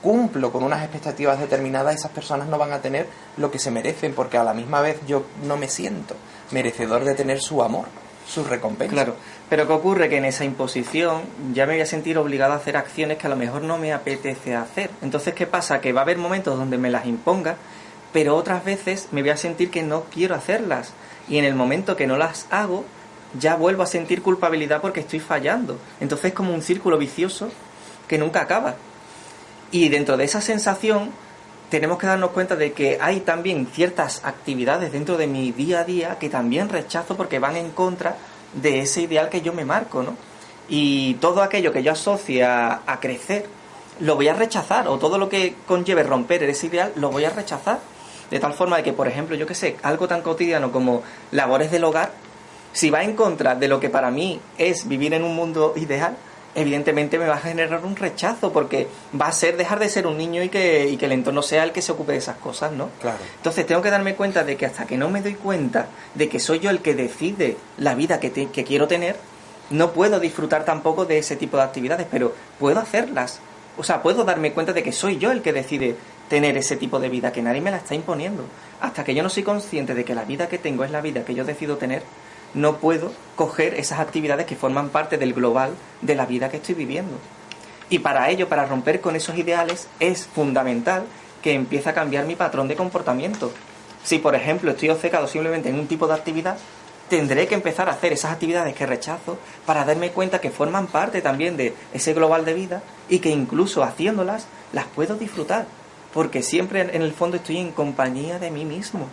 cumplo 0.02 0.52
con 0.52 0.62
unas 0.62 0.82
expectativas 0.82 1.38
determinadas, 1.38 1.96
esas 1.96 2.10
personas 2.10 2.48
no 2.48 2.58
van 2.58 2.72
a 2.72 2.80
tener 2.80 3.06
lo 3.36 3.50
que 3.50 3.58
se 3.58 3.70
merecen, 3.70 4.14
porque 4.14 4.38
a 4.38 4.44
la 4.44 4.54
misma 4.54 4.80
vez 4.80 4.98
yo 5.06 5.24
no 5.44 5.56
me 5.56 5.68
siento 5.68 6.14
merecedor 6.50 7.04
de 7.04 7.14
tener 7.14 7.40
su 7.40 7.62
amor, 7.62 7.86
su 8.26 8.44
recompensa. 8.44 8.92
Claro, 8.92 9.16
Pero 9.48 9.66
¿qué 9.66 9.72
ocurre? 9.72 10.08
Que 10.08 10.16
en 10.16 10.24
esa 10.24 10.44
imposición 10.44 11.22
ya 11.52 11.66
me 11.66 11.74
voy 11.74 11.82
a 11.82 11.86
sentir 11.86 12.18
obligado 12.18 12.52
a 12.52 12.56
hacer 12.56 12.76
acciones 12.76 13.18
que 13.18 13.28
a 13.28 13.30
lo 13.30 13.36
mejor 13.36 13.62
no 13.62 13.78
me 13.78 13.92
apetece 13.92 14.56
hacer. 14.56 14.90
Entonces, 15.02 15.34
¿qué 15.34 15.46
pasa? 15.46 15.80
Que 15.80 15.92
va 15.92 16.00
a 16.00 16.04
haber 16.04 16.18
momentos 16.18 16.58
donde 16.58 16.78
me 16.78 16.90
las 16.90 17.06
imponga, 17.06 17.56
pero 18.12 18.34
otras 18.34 18.64
veces 18.64 19.08
me 19.12 19.20
voy 19.20 19.30
a 19.30 19.36
sentir 19.36 19.70
que 19.70 19.84
no 19.84 20.04
quiero 20.04 20.34
hacerlas. 20.34 20.92
Y 21.28 21.38
en 21.38 21.44
el 21.44 21.54
momento 21.54 21.96
que 21.96 22.08
no 22.08 22.16
las 22.16 22.46
hago, 22.50 22.84
ya 23.38 23.54
vuelvo 23.54 23.84
a 23.84 23.86
sentir 23.86 24.22
culpabilidad 24.22 24.80
porque 24.80 25.00
estoy 25.00 25.20
fallando. 25.20 25.78
Entonces 26.00 26.26
es 26.26 26.34
como 26.34 26.52
un 26.52 26.62
círculo 26.62 26.98
vicioso 26.98 27.48
que 28.08 28.18
nunca 28.18 28.40
acaba. 28.40 28.74
Y 29.70 29.88
dentro 29.88 30.16
de 30.16 30.24
esa 30.24 30.40
sensación 30.40 31.10
tenemos 31.70 31.98
que 31.98 32.06
darnos 32.06 32.30
cuenta 32.30 32.56
de 32.56 32.72
que 32.72 32.98
hay 33.00 33.20
también 33.20 33.66
ciertas 33.66 34.24
actividades 34.24 34.92
dentro 34.92 35.16
de 35.16 35.26
mi 35.26 35.52
día 35.52 35.80
a 35.80 35.84
día 35.84 36.18
que 36.18 36.28
también 36.28 36.68
rechazo 36.68 37.16
porque 37.16 37.38
van 37.38 37.56
en 37.56 37.70
contra 37.70 38.16
de 38.54 38.80
ese 38.80 39.02
ideal 39.02 39.28
que 39.28 39.42
yo 39.42 39.52
me 39.52 39.64
marco, 39.64 40.02
¿no? 40.02 40.14
Y 40.68 41.14
todo 41.14 41.42
aquello 41.42 41.72
que 41.72 41.82
yo 41.82 41.92
asocie 41.92 42.44
a, 42.44 42.98
crecer, 43.00 43.46
lo 44.00 44.16
voy 44.16 44.28
a 44.28 44.34
rechazar, 44.34 44.88
o 44.88 44.98
todo 44.98 45.18
lo 45.18 45.28
que 45.28 45.54
conlleve 45.66 46.02
romper 46.02 46.42
ese 46.44 46.66
ideal, 46.66 46.92
lo 46.96 47.10
voy 47.10 47.24
a 47.24 47.30
rechazar. 47.30 47.78
De 48.30 48.40
tal 48.40 48.54
forma 48.54 48.78
de 48.78 48.82
que, 48.82 48.92
por 48.92 49.06
ejemplo, 49.06 49.36
yo 49.36 49.46
que 49.46 49.54
sé, 49.54 49.76
algo 49.82 50.08
tan 50.08 50.22
cotidiano 50.22 50.72
como 50.72 51.02
labores 51.30 51.70
del 51.70 51.84
hogar, 51.84 52.10
si 52.72 52.90
va 52.90 53.04
en 53.04 53.14
contra 53.14 53.54
de 53.54 53.68
lo 53.68 53.78
que 53.78 53.88
para 53.88 54.10
mí 54.10 54.40
es 54.58 54.88
vivir 54.88 55.14
en 55.14 55.22
un 55.22 55.36
mundo 55.36 55.72
ideal, 55.76 56.16
evidentemente 56.56 57.18
me 57.18 57.26
va 57.26 57.34
a 57.36 57.38
generar 57.38 57.84
un 57.84 57.94
rechazo 57.94 58.52
porque 58.52 58.88
va 59.20 59.28
a 59.28 59.32
ser 59.32 59.56
dejar 59.56 59.78
de 59.78 59.88
ser 59.88 60.06
un 60.06 60.16
niño 60.18 60.42
y 60.42 60.48
que, 60.48 60.88
y 60.88 60.96
que 60.96 61.04
el 61.06 61.12
entorno 61.12 61.42
sea 61.42 61.62
el 61.62 61.70
que 61.72 61.82
se 61.82 61.92
ocupe 61.92 62.12
de 62.12 62.18
esas 62.18 62.36
cosas, 62.38 62.72
¿no? 62.72 62.88
Claro. 63.00 63.18
Entonces 63.36 63.64
tengo 63.66 63.82
que 63.82 63.90
darme 63.90 64.14
cuenta 64.16 64.42
de 64.42 64.56
que 64.56 64.66
hasta 64.66 64.86
que 64.86 64.96
no 64.96 65.08
me 65.08 65.22
doy 65.22 65.34
cuenta 65.34 65.86
de 66.14 66.28
que 66.28 66.40
soy 66.40 66.58
yo 66.58 66.70
el 66.70 66.80
que 66.80 66.94
decide 66.94 67.56
la 67.78 67.94
vida 67.94 68.18
que, 68.18 68.30
te- 68.30 68.46
que 68.48 68.64
quiero 68.64 68.88
tener, 68.88 69.16
no 69.70 69.92
puedo 69.92 70.18
disfrutar 70.18 70.64
tampoco 70.64 71.04
de 71.04 71.18
ese 71.18 71.36
tipo 71.36 71.56
de 71.56 71.62
actividades, 71.64 72.06
pero 72.10 72.34
puedo 72.58 72.80
hacerlas. 72.80 73.38
O 73.78 73.84
sea, 73.84 74.00
puedo 74.02 74.24
darme 74.24 74.52
cuenta 74.52 74.72
de 74.72 74.82
que 74.82 74.92
soy 74.92 75.18
yo 75.18 75.30
el 75.32 75.42
que 75.42 75.52
decide 75.52 75.96
tener 76.30 76.56
ese 76.56 76.76
tipo 76.76 76.98
de 76.98 77.08
vida, 77.10 77.30
que 77.32 77.42
nadie 77.42 77.60
me 77.60 77.70
la 77.70 77.76
está 77.76 77.94
imponiendo. 77.94 78.44
Hasta 78.80 79.04
que 79.04 79.14
yo 79.14 79.22
no 79.22 79.28
soy 79.28 79.42
consciente 79.42 79.94
de 79.94 80.04
que 80.04 80.14
la 80.14 80.24
vida 80.24 80.48
que 80.48 80.56
tengo 80.58 80.82
es 80.84 80.90
la 80.90 81.00
vida 81.02 81.24
que 81.24 81.34
yo 81.34 81.44
decido 81.44 81.76
tener, 81.76 82.02
no 82.54 82.76
puedo 82.76 83.12
coger 83.36 83.74
esas 83.74 84.00
actividades 84.00 84.46
que 84.46 84.56
forman 84.56 84.88
parte 84.88 85.18
del 85.18 85.34
global 85.34 85.74
de 86.02 86.14
la 86.14 86.26
vida 86.26 86.50
que 86.50 86.56
estoy 86.56 86.74
viviendo. 86.74 87.16
Y 87.88 88.00
para 88.00 88.30
ello, 88.30 88.48
para 88.48 88.66
romper 88.66 89.00
con 89.00 89.14
esos 89.14 89.36
ideales, 89.36 89.88
es 90.00 90.26
fundamental 90.26 91.04
que 91.42 91.52
empiece 91.52 91.88
a 91.88 91.94
cambiar 91.94 92.24
mi 92.24 92.34
patrón 92.34 92.66
de 92.66 92.74
comportamiento. 92.74 93.52
Si, 94.02 94.18
por 94.18 94.34
ejemplo, 94.34 94.70
estoy 94.70 94.88
obcecado 94.90 95.28
simplemente 95.28 95.68
en 95.68 95.78
un 95.78 95.86
tipo 95.86 96.08
de 96.08 96.14
actividad, 96.14 96.58
tendré 97.08 97.46
que 97.46 97.54
empezar 97.54 97.88
a 97.88 97.92
hacer 97.92 98.12
esas 98.12 98.32
actividades 98.32 98.74
que 98.74 98.86
rechazo 98.86 99.38
para 99.64 99.84
darme 99.84 100.10
cuenta 100.10 100.40
que 100.40 100.50
forman 100.50 100.88
parte 100.88 101.22
también 101.22 101.56
de 101.56 101.74
ese 101.92 102.14
global 102.14 102.44
de 102.44 102.54
vida 102.54 102.82
y 103.08 103.20
que 103.20 103.30
incluso 103.30 103.84
haciéndolas 103.84 104.46
las 104.72 104.86
puedo 104.86 105.14
disfrutar. 105.14 105.66
Porque 106.12 106.42
siempre 106.42 106.80
en 106.80 107.02
el 107.02 107.12
fondo 107.12 107.36
estoy 107.36 107.58
en 107.58 107.72
compañía 107.72 108.38
de 108.38 108.50
mí 108.50 108.64
mismo. 108.64 109.08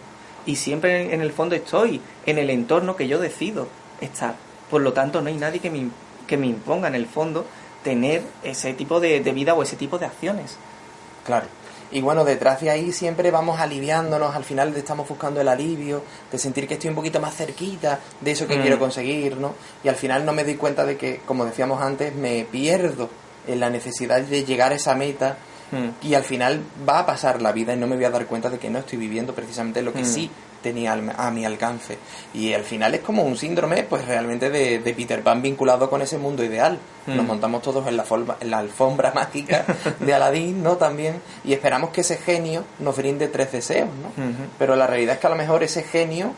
Y 0.45 0.55
siempre 0.57 1.13
en 1.13 1.21
el 1.21 1.31
fondo 1.31 1.55
estoy 1.55 2.01
en 2.25 2.37
el 2.37 2.49
entorno 2.49 2.95
que 2.95 3.07
yo 3.07 3.19
decido 3.19 3.67
estar. 4.01 4.35
Por 4.69 4.81
lo 4.81 4.93
tanto, 4.93 5.21
no 5.21 5.29
hay 5.29 5.35
nadie 5.35 5.59
que 5.59 5.69
me, 5.69 5.87
que 6.27 6.37
me 6.37 6.47
imponga 6.47 6.87
en 6.87 6.95
el 6.95 7.05
fondo 7.05 7.45
tener 7.83 8.23
ese 8.43 8.73
tipo 8.73 8.99
de, 8.99 9.21
de 9.21 9.31
vida 9.31 9.53
o 9.53 9.63
ese 9.63 9.75
tipo 9.75 9.97
de 9.99 10.05
acciones. 10.05 10.57
Claro. 11.25 11.45
Y 11.91 12.01
bueno, 12.01 12.25
detrás 12.25 12.59
de 12.59 12.71
ahí 12.71 12.91
siempre 12.91 13.29
vamos 13.29 13.59
aliviándonos, 13.59 14.35
al 14.35 14.43
final 14.43 14.75
estamos 14.75 15.07
buscando 15.07 15.39
el 15.41 15.47
alivio, 15.47 16.01
de 16.31 16.39
sentir 16.39 16.67
que 16.67 16.73
estoy 16.73 16.89
un 16.89 16.95
poquito 16.95 17.19
más 17.19 17.35
cerquita 17.35 17.99
de 18.19 18.31
eso 18.31 18.47
que 18.47 18.57
Mm. 18.57 18.61
quiero 18.61 18.79
conseguir, 18.79 19.37
¿no? 19.37 19.53
Y 19.83 19.89
al 19.89 19.95
final 19.95 20.25
no 20.25 20.33
me 20.33 20.43
doy 20.43 20.55
cuenta 20.55 20.85
de 20.85 20.97
que, 20.97 21.21
como 21.25 21.45
decíamos 21.45 21.81
antes, 21.83 22.15
me 22.15 22.45
pierdo 22.45 23.09
en 23.47 23.59
la 23.59 23.69
necesidad 23.69 24.21
de 24.21 24.43
llegar 24.43 24.71
a 24.71 24.75
esa 24.75 24.95
meta 24.95 25.37
Mm. 25.73 26.05
y 26.07 26.13
al 26.13 26.23
final 26.23 26.61
va 26.87 26.99
a 26.99 27.05
pasar 27.05 27.41
la 27.41 27.51
vida 27.51 27.73
y 27.73 27.77
no 27.77 27.87
me 27.87 27.95
voy 27.95 28.05
a 28.05 28.09
dar 28.11 28.25
cuenta 28.27 28.49
de 28.49 28.59
que 28.59 28.69
no 28.69 28.79
estoy 28.79 28.97
viviendo 28.99 29.33
precisamente 29.33 29.81
lo 29.81 29.91
que 29.93 30.03
Mm. 30.03 30.05
sí 30.05 30.29
tenía 30.61 30.93
a 30.93 31.29
mi 31.31 31.43
alcance. 31.43 31.97
Y 32.33 32.53
al 32.53 32.63
final 32.63 32.93
es 32.95 33.01
como 33.01 33.23
un 33.23 33.35
síndrome, 33.35 33.83
pues 33.83 34.05
realmente 34.05 34.49
de, 34.49 34.79
de 34.79 34.93
Peter 34.93 35.21
Pan 35.21 35.41
vinculado 35.41 35.89
con 35.89 36.01
ese 36.01 36.17
mundo 36.17 36.41
ideal. 36.43 36.79
Mm. 37.05 37.15
Nos 37.17 37.25
montamos 37.25 37.61
todos 37.61 37.85
en 37.87 37.97
la, 37.97 38.03
forma- 38.05 38.37
en 38.39 38.49
la 38.49 38.59
alfombra 38.59 39.11
mágica 39.15 39.65
de 39.99 40.13
Aladdin, 40.13 40.63
¿no? 40.63 40.77
También. 40.77 41.21
Y 41.43 41.51
esperamos 41.51 41.89
que 41.89 41.99
ese 42.01 42.15
genio 42.15 42.63
nos 42.79 42.95
brinde 42.95 43.27
tres 43.27 43.51
deseos, 43.51 43.89
¿no? 43.89 44.09
Pero 44.57 44.75
la 44.77 44.87
realidad 44.87 45.15
es 45.15 45.19
que 45.19 45.27
a 45.27 45.31
lo 45.31 45.35
mejor 45.35 45.63
ese 45.63 45.83
genio 45.83 46.31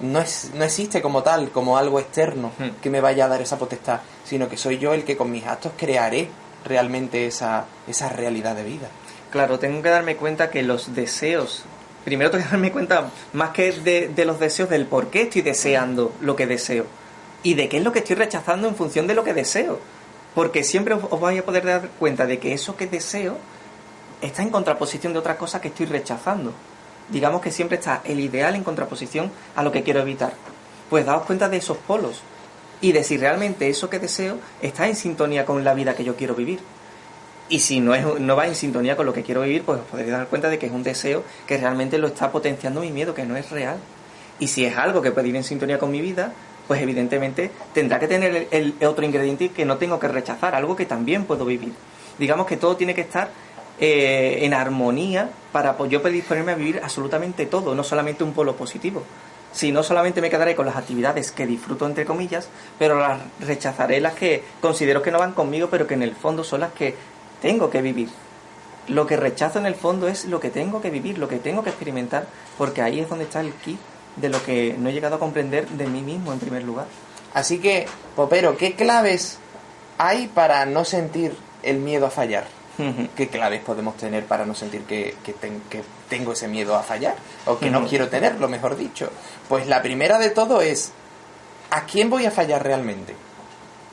no, 0.00 0.20
es, 0.20 0.50
no 0.54 0.64
existe 0.64 1.02
como 1.02 1.22
tal, 1.22 1.50
como 1.50 1.76
algo 1.76 1.98
externo 2.00 2.52
Mm. 2.58 2.80
que 2.80 2.88
me 2.88 3.00
vaya 3.02 3.26
a 3.26 3.28
dar 3.28 3.42
esa 3.42 3.58
potestad, 3.58 4.00
sino 4.24 4.48
que 4.48 4.56
soy 4.56 4.78
yo 4.78 4.94
el 4.94 5.04
que 5.04 5.16
con 5.16 5.30
mis 5.30 5.44
actos 5.46 5.72
crearé 5.76 6.30
realmente 6.64 7.26
esa, 7.26 7.66
esa 7.86 8.08
realidad 8.08 8.56
de 8.56 8.64
vida. 8.64 8.88
Claro, 9.30 9.58
tengo 9.58 9.82
que 9.82 9.90
darme 9.90 10.16
cuenta 10.16 10.50
que 10.50 10.62
los 10.62 10.94
deseos. 10.94 11.64
Primero 12.04 12.30
tengo 12.30 12.44
que 12.44 12.50
darme 12.50 12.72
cuenta, 12.72 13.10
más 13.32 13.50
que 13.50 13.72
de, 13.72 14.08
de 14.08 14.24
los 14.24 14.40
deseos, 14.40 14.70
del 14.70 14.86
por 14.86 15.08
qué 15.08 15.22
estoy 15.22 15.42
deseando 15.42 16.12
lo 16.20 16.36
que 16.36 16.46
deseo. 16.46 16.86
Y 17.42 17.54
de 17.54 17.68
qué 17.68 17.78
es 17.78 17.84
lo 17.84 17.92
que 17.92 18.00
estoy 18.00 18.16
rechazando 18.16 18.68
en 18.68 18.74
función 18.74 19.06
de 19.06 19.14
lo 19.14 19.24
que 19.24 19.34
deseo. 19.34 19.78
Porque 20.34 20.64
siempre 20.64 20.94
os, 20.94 21.20
vais 21.20 21.40
a 21.40 21.44
poder 21.44 21.64
dar 21.64 21.88
cuenta 21.98 22.26
de 22.26 22.38
que 22.38 22.52
eso 22.52 22.76
que 22.76 22.86
deseo 22.86 23.36
está 24.20 24.42
en 24.42 24.50
contraposición 24.50 25.12
de 25.12 25.18
otra 25.18 25.36
cosa 25.36 25.60
que 25.60 25.68
estoy 25.68 25.86
rechazando. 25.86 26.52
Digamos 27.08 27.40
que 27.40 27.50
siempre 27.50 27.78
está 27.78 28.02
el 28.04 28.20
ideal 28.20 28.54
en 28.54 28.64
contraposición 28.64 29.30
a 29.56 29.62
lo 29.62 29.72
que 29.72 29.82
quiero 29.82 30.00
evitar. 30.00 30.32
Pues 30.90 31.06
daos 31.06 31.24
cuenta 31.24 31.48
de 31.48 31.58
esos 31.58 31.76
polos 31.78 32.22
y 32.80 32.92
de 32.92 33.02
si 33.04 33.16
realmente 33.16 33.68
eso 33.68 33.90
que 33.90 33.98
deseo 33.98 34.38
está 34.62 34.86
en 34.86 34.96
sintonía 34.96 35.44
con 35.44 35.64
la 35.64 35.74
vida 35.74 35.94
que 35.94 36.04
yo 36.04 36.16
quiero 36.16 36.34
vivir. 36.34 36.60
Y 37.48 37.60
si 37.60 37.80
no, 37.80 37.94
es, 37.94 38.04
no 38.20 38.36
va 38.36 38.46
en 38.46 38.54
sintonía 38.54 38.96
con 38.96 39.06
lo 39.06 39.12
que 39.12 39.22
quiero 39.22 39.40
vivir, 39.42 39.62
pues 39.62 39.80
os 39.80 39.86
podréis 39.86 40.10
dar 40.10 40.26
cuenta 40.26 40.50
de 40.50 40.58
que 40.58 40.66
es 40.66 40.72
un 40.72 40.82
deseo 40.82 41.24
que 41.46 41.56
realmente 41.56 41.98
lo 41.98 42.08
está 42.08 42.30
potenciando 42.30 42.80
mi 42.80 42.90
miedo, 42.90 43.14
que 43.14 43.24
no 43.24 43.36
es 43.36 43.50
real. 43.50 43.78
Y 44.38 44.48
si 44.48 44.64
es 44.64 44.76
algo 44.76 45.00
que 45.02 45.10
puede 45.10 45.28
ir 45.28 45.36
en 45.36 45.44
sintonía 45.44 45.78
con 45.78 45.90
mi 45.90 46.00
vida, 46.00 46.32
pues 46.66 46.82
evidentemente 46.82 47.50
tendrá 47.72 47.98
que 47.98 48.06
tener 48.06 48.48
el, 48.50 48.74
otro 48.86 49.04
ingrediente 49.04 49.48
que 49.48 49.64
no 49.64 49.78
tengo 49.78 49.98
que 49.98 50.08
rechazar, 50.08 50.54
algo 50.54 50.76
que 50.76 50.84
también 50.84 51.24
puedo 51.24 51.44
vivir. 51.46 51.72
Digamos 52.18 52.46
que 52.46 52.58
todo 52.58 52.76
tiene 52.76 52.94
que 52.94 53.00
estar 53.00 53.30
eh, 53.80 54.40
en 54.42 54.52
armonía 54.52 55.30
para 55.50 55.76
yo 55.88 56.02
predisponerme 56.02 56.52
a 56.52 56.56
vivir 56.56 56.80
absolutamente 56.82 57.46
todo, 57.46 57.74
no 57.74 57.82
solamente 57.82 58.22
un 58.22 58.34
polo 58.34 58.54
positivo. 58.54 59.02
Si 59.52 59.72
no 59.72 59.82
solamente 59.82 60.20
me 60.20 60.30
quedaré 60.30 60.54
con 60.54 60.66
las 60.66 60.76
actividades 60.76 61.32
que 61.32 61.46
disfruto 61.46 61.86
entre 61.86 62.04
comillas, 62.04 62.48
pero 62.78 62.98
las 62.98 63.20
rechazaré 63.40 64.00
las 64.00 64.14
que 64.14 64.44
considero 64.60 65.02
que 65.02 65.10
no 65.10 65.18
van 65.18 65.32
conmigo, 65.32 65.68
pero 65.70 65.86
que 65.86 65.94
en 65.94 66.02
el 66.02 66.14
fondo 66.14 66.44
son 66.44 66.60
las 66.60 66.72
que 66.72 66.94
tengo 67.40 67.70
que 67.70 67.82
vivir. 67.82 68.08
Lo 68.88 69.06
que 69.06 69.16
rechazo 69.16 69.58
en 69.58 69.66
el 69.66 69.74
fondo 69.74 70.08
es 70.08 70.24
lo 70.24 70.40
que 70.40 70.50
tengo 70.50 70.80
que 70.80 70.90
vivir, 70.90 71.18
lo 71.18 71.28
que 71.28 71.38
tengo 71.38 71.62
que 71.62 71.70
experimentar, 71.70 72.26
porque 72.56 72.82
ahí 72.82 73.00
es 73.00 73.08
donde 73.08 73.24
está 73.24 73.40
el 73.40 73.52
kit 73.52 73.78
de 74.16 74.28
lo 74.28 74.42
que 74.42 74.74
no 74.78 74.88
he 74.88 74.92
llegado 74.92 75.16
a 75.16 75.18
comprender 75.18 75.68
de 75.68 75.86
mí 75.86 76.02
mismo 76.02 76.32
en 76.32 76.38
primer 76.38 76.64
lugar. 76.64 76.86
Así 77.34 77.58
que, 77.58 77.86
Popero, 78.16 78.56
¿qué 78.56 78.74
claves 78.74 79.38
hay 79.98 80.28
para 80.28 80.64
no 80.66 80.84
sentir 80.84 81.36
el 81.62 81.78
miedo 81.78 82.06
a 82.06 82.10
fallar? 82.10 82.57
¿Qué 83.16 83.28
claves 83.28 83.60
podemos 83.64 83.96
tener 83.96 84.24
para 84.26 84.46
no 84.46 84.54
sentir 84.54 84.82
que, 84.82 85.16
que 85.24 85.32
ten- 85.32 85.62
que 85.68 85.82
tengo 86.08 86.32
ese 86.32 86.46
miedo 86.46 86.76
a 86.76 86.82
fallar? 86.84 87.16
O 87.46 87.58
que 87.58 87.70
no 87.70 87.84
quiero 87.86 88.08
tenerlo, 88.08 88.48
mejor 88.48 88.76
dicho. 88.76 89.10
Pues 89.48 89.66
la 89.66 89.82
primera 89.82 90.18
de 90.18 90.30
todo 90.30 90.60
es, 90.60 90.92
¿a 91.70 91.82
quién 91.86 92.08
voy 92.08 92.24
a 92.26 92.30
fallar 92.30 92.62
realmente? 92.62 93.14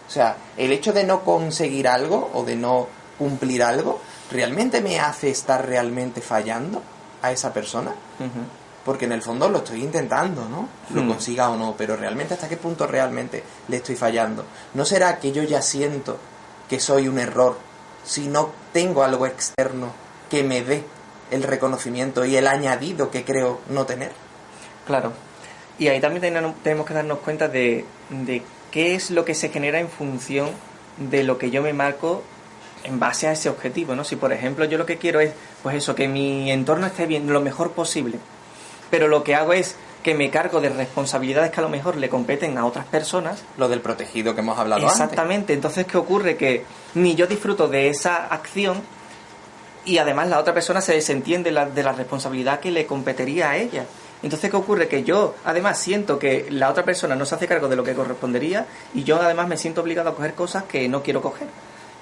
O 0.07 0.11
sea, 0.11 0.37
el 0.55 0.71
hecho 0.71 0.93
de 0.93 1.03
no 1.03 1.21
conseguir 1.21 1.87
algo 1.87 2.29
o 2.35 2.43
de 2.43 2.55
no 2.55 2.87
cumplir 3.17 3.63
algo, 3.63 3.99
¿realmente 4.31 4.81
me 4.81 4.99
hace 4.99 5.31
estar 5.31 5.65
realmente 5.65 6.21
fallando 6.21 6.83
a 7.23 7.31
esa 7.31 7.51
persona? 7.51 7.91
Porque 8.85 9.05
en 9.05 9.13
el 9.13 9.23
fondo 9.23 9.49
lo 9.49 9.57
estoy 9.59 9.81
intentando, 9.81 10.47
¿no? 10.47 10.69
Lo 10.93 11.01
Hmm. 11.01 11.07
consiga 11.09 11.49
o 11.49 11.55
no, 11.57 11.73
pero 11.75 11.95
realmente 11.95 12.35
hasta 12.35 12.47
qué 12.47 12.57
punto 12.57 12.85
realmente 12.85 13.41
le 13.67 13.77
estoy 13.77 13.95
fallando. 13.95 14.45
¿No 14.75 14.85
será 14.85 15.17
que 15.17 15.31
yo 15.31 15.41
ya 15.41 15.63
siento 15.63 16.19
que 16.69 16.79
soy 16.79 17.07
un 17.07 17.17
error 17.17 17.57
si 18.05 18.27
no 18.27 18.51
tengo 18.73 19.03
algo 19.03 19.25
externo 19.25 19.91
que 20.29 20.43
me 20.43 20.61
dé 20.61 20.83
el 21.31 21.43
reconocimiento 21.43 22.25
y 22.25 22.35
el 22.35 22.47
añadido 22.47 23.11
que 23.11 23.23
creo 23.23 23.61
no 23.69 23.85
tener? 23.85 24.11
Claro. 24.85 25.13
Y 25.77 25.87
ahí 25.87 25.99
también 25.99 26.21
tenemos- 26.21 26.85
que 26.85 26.93
darnos 26.93 27.19
cuenta 27.19 27.47
de, 27.47 27.85
de 28.09 28.43
qué 28.71 28.95
es 28.95 29.11
lo 29.11 29.25
que 29.25 29.33
se 29.35 29.49
genera 29.49 29.79
en 29.79 29.89
función 29.89 30.49
de 30.97 31.23
lo 31.23 31.37
que 31.37 31.51
yo 31.51 31.61
me 31.61 31.73
marco 31.73 32.23
en 32.83 32.99
base 32.99 33.27
a 33.27 33.31
ese 33.31 33.49
objetivo, 33.49 33.95
¿no? 33.95 34.03
Si 34.03 34.15
por 34.15 34.31
ejemplo 34.31 34.65
yo 34.65 34.77
lo 34.77 34.85
que 34.85 34.97
quiero 34.97 35.19
es, 35.19 35.33
pues 35.63 35.75
eso, 35.75 35.95
que 35.95 36.07
mi 36.07 36.51
entorno 36.51 36.85
esté 36.85 37.07
bien, 37.07 37.31
lo 37.31 37.41
mejor 37.41 37.71
posible, 37.71 38.19
pero 38.91 39.07
lo 39.07 39.23
que 39.23 39.35
hago 39.35 39.53
es 39.53 39.75
que 40.05 40.13
me 40.13 40.29
cargo 40.29 40.61
de 40.61 40.69
responsabilidades 40.69 41.49
que 41.49 41.59
a 41.59 41.63
lo 41.63 41.69
mejor 41.69 41.95
le 41.97 42.09
competen 42.09 42.59
a 42.59 42.65
otras 42.67 42.85
personas, 42.85 43.41
Lo 43.57 43.67
del 43.67 43.81
protegido 43.81 44.35
que 44.35 44.41
hemos 44.41 44.59
hablado 44.59 44.83
antes. 44.83 44.93
Exactamente, 45.01 45.51
entonces 45.53 45.87
¿qué 45.87 45.97
ocurre? 45.97 46.37
Que 46.37 46.63
ni 46.93 47.15
yo 47.15 47.25
disfruto 47.25 47.67
de 47.67 47.89
esa 47.89 48.27
acción 48.27 48.83
y 49.83 49.97
además 49.97 50.27
la 50.29 50.39
otra 50.39 50.53
persona 50.53 50.79
se 50.79 50.93
desentiende 50.93 51.49
la- 51.51 51.65
de 51.65 51.81
la 51.81 51.91
responsabilidad 51.91 52.59
que 52.59 52.69
le 52.69 52.85
competiría 52.85 53.49
a 53.49 53.57
ella. 53.57 53.85
Entonces, 54.21 54.51
¿qué 54.51 54.57
ocurre? 54.57 54.87
Que 54.87 55.03
yo, 55.03 55.33
además, 55.43 55.79
siento 55.79 56.17
que 56.19 56.47
la 56.51 56.69
otra 56.69 56.83
persona 56.85 57.15
no 57.15 57.25
se 57.25 57.33
hace 57.35 57.47
cargo 57.47 57.67
de 57.67 57.75
lo 57.75 57.83
que 57.83 57.93
correspondería 57.95 58.67
y 58.93 59.03
yo, 59.03 59.19
además, 59.21 59.47
me 59.47 59.57
siento 59.57 59.81
obligado 59.81 60.09
a 60.11 60.15
coger 60.15 60.35
cosas 60.35 60.63
que 60.65 60.87
no 60.87 61.01
quiero 61.01 61.21
coger. 61.21 61.47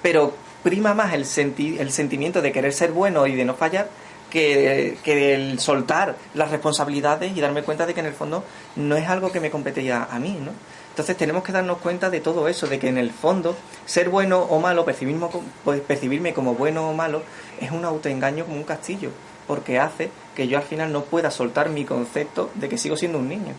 Pero 0.02 0.34
prima 0.62 0.92
más 0.92 1.14
el, 1.14 1.24
senti- 1.24 1.78
el 1.78 1.90
sentimiento 1.90 2.42
de 2.42 2.52
querer 2.52 2.72
ser 2.74 2.92
bueno 2.92 3.26
y 3.26 3.34
de 3.34 3.44
no 3.46 3.54
fallar 3.54 3.88
que, 4.34 4.98
que 5.02 5.34
el 5.34 5.58
soltar 5.60 6.16
las 6.34 6.50
responsabilidades 6.50 7.34
y 7.34 7.40
darme 7.40 7.62
cuenta 7.62 7.86
de 7.86 7.94
que 7.94 8.00
en 8.00 8.06
el 8.06 8.12
fondo 8.12 8.44
no 8.76 8.96
es 8.98 9.08
algo 9.08 9.32
que 9.32 9.40
me 9.40 9.50
compete 9.50 9.82
ya 9.82 10.08
a 10.10 10.18
mí, 10.18 10.36
¿no? 10.44 10.50
Entonces 10.90 11.16
tenemos 11.16 11.42
que 11.42 11.52
darnos 11.52 11.78
cuenta 11.78 12.10
de 12.10 12.20
todo 12.20 12.46
eso, 12.48 12.66
de 12.66 12.78
que 12.78 12.88
en 12.88 12.98
el 12.98 13.10
fondo 13.12 13.56
ser 13.86 14.10
bueno 14.10 14.40
o 14.40 14.60
malo, 14.60 14.84
percibirme, 14.84 15.26
pues, 15.64 15.80
percibirme 15.80 16.34
como 16.34 16.54
bueno 16.54 16.90
o 16.90 16.92
malo, 16.92 17.22
es 17.60 17.70
un 17.70 17.84
autoengaño 17.84 18.44
como 18.44 18.56
un 18.58 18.64
castillo, 18.64 19.10
porque 19.46 19.78
hace 19.78 20.10
que 20.36 20.46
yo 20.48 20.58
al 20.58 20.64
final 20.64 20.92
no 20.92 21.02
pueda 21.04 21.30
soltar 21.30 21.68
mi 21.70 21.84
concepto 21.84 22.50
de 22.54 22.68
que 22.68 22.76
sigo 22.78 22.96
siendo 22.96 23.18
un 23.18 23.28
niño. 23.28 23.54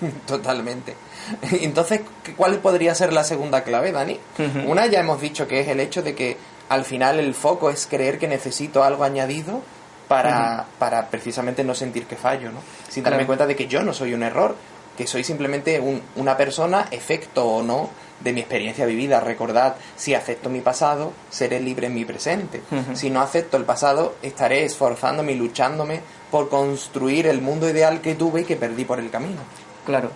Totalmente. 0.26 0.94
Entonces, 1.60 2.02
¿qué- 2.22 2.34
¿cuál 2.34 2.58
podría 2.58 2.94
ser 2.94 3.12
la 3.12 3.24
segunda 3.24 3.64
clave, 3.64 3.92
Dani? 3.92 4.18
Una 4.66 4.86
ya 4.86 5.00
hemos 5.00 5.20
dicho 5.20 5.46
que 5.48 5.60
es 5.60 5.68
el 5.68 5.80
hecho 5.80 6.02
de 6.02 6.14
que 6.14 6.36
al 6.68 6.84
final 6.84 7.18
el 7.18 7.34
foco 7.34 7.70
es 7.70 7.86
creer 7.86 8.18
que 8.18 8.28
necesito 8.28 8.82
algo 8.84 9.04
añadido 9.04 9.62
para, 10.08 10.64
para 10.78 11.08
precisamente 11.08 11.62
no 11.64 11.74
sentir 11.74 12.06
que 12.06 12.16
fallo, 12.16 12.50
¿no? 12.50 12.60
Sin 12.88 13.04
darme 13.04 13.18
Claro. 13.18 13.26
cuenta 13.26 13.46
de 13.46 13.54
que 13.56 13.66
yo 13.66 13.82
no 13.82 13.92
soy 13.92 14.14
un 14.14 14.22
error, 14.22 14.56
que 14.96 15.06
soy 15.06 15.22
simplemente 15.22 15.78
un- 15.78 16.02
una 16.16 16.36
persona, 16.36 16.88
efecto 16.90 17.44
o 17.46 17.62
no, 17.62 17.90
de 18.20 18.32
mi 18.32 18.40
experiencia 18.40 18.84
vivida. 18.84 19.20
Recordad, 19.20 19.76
si 19.96 20.12
acepto 20.14 20.50
mi 20.50 20.60
pasado, 20.60 21.12
seré 21.30 21.60
libre 21.60 21.86
en 21.86 21.94
mi 21.94 22.04
presente. 22.04 22.62
Si 22.94 23.10
no 23.10 23.20
acepto 23.20 23.56
el 23.56 23.64
pasado, 23.64 24.16
estaré 24.22 24.64
esforzándome 24.64 25.32
y 25.32 25.36
luchándome 25.36 26.00
por 26.32 26.48
construir 26.48 27.28
el 27.28 27.40
mundo 27.40 27.68
ideal 27.70 28.00
que 28.00 28.16
tuve 28.16 28.40
y 28.40 28.44
que 28.44 28.56
perdí 28.56 28.84
por 28.84 28.98
el 28.98 29.10
camino. 29.10 29.40
Claro. 29.86 30.10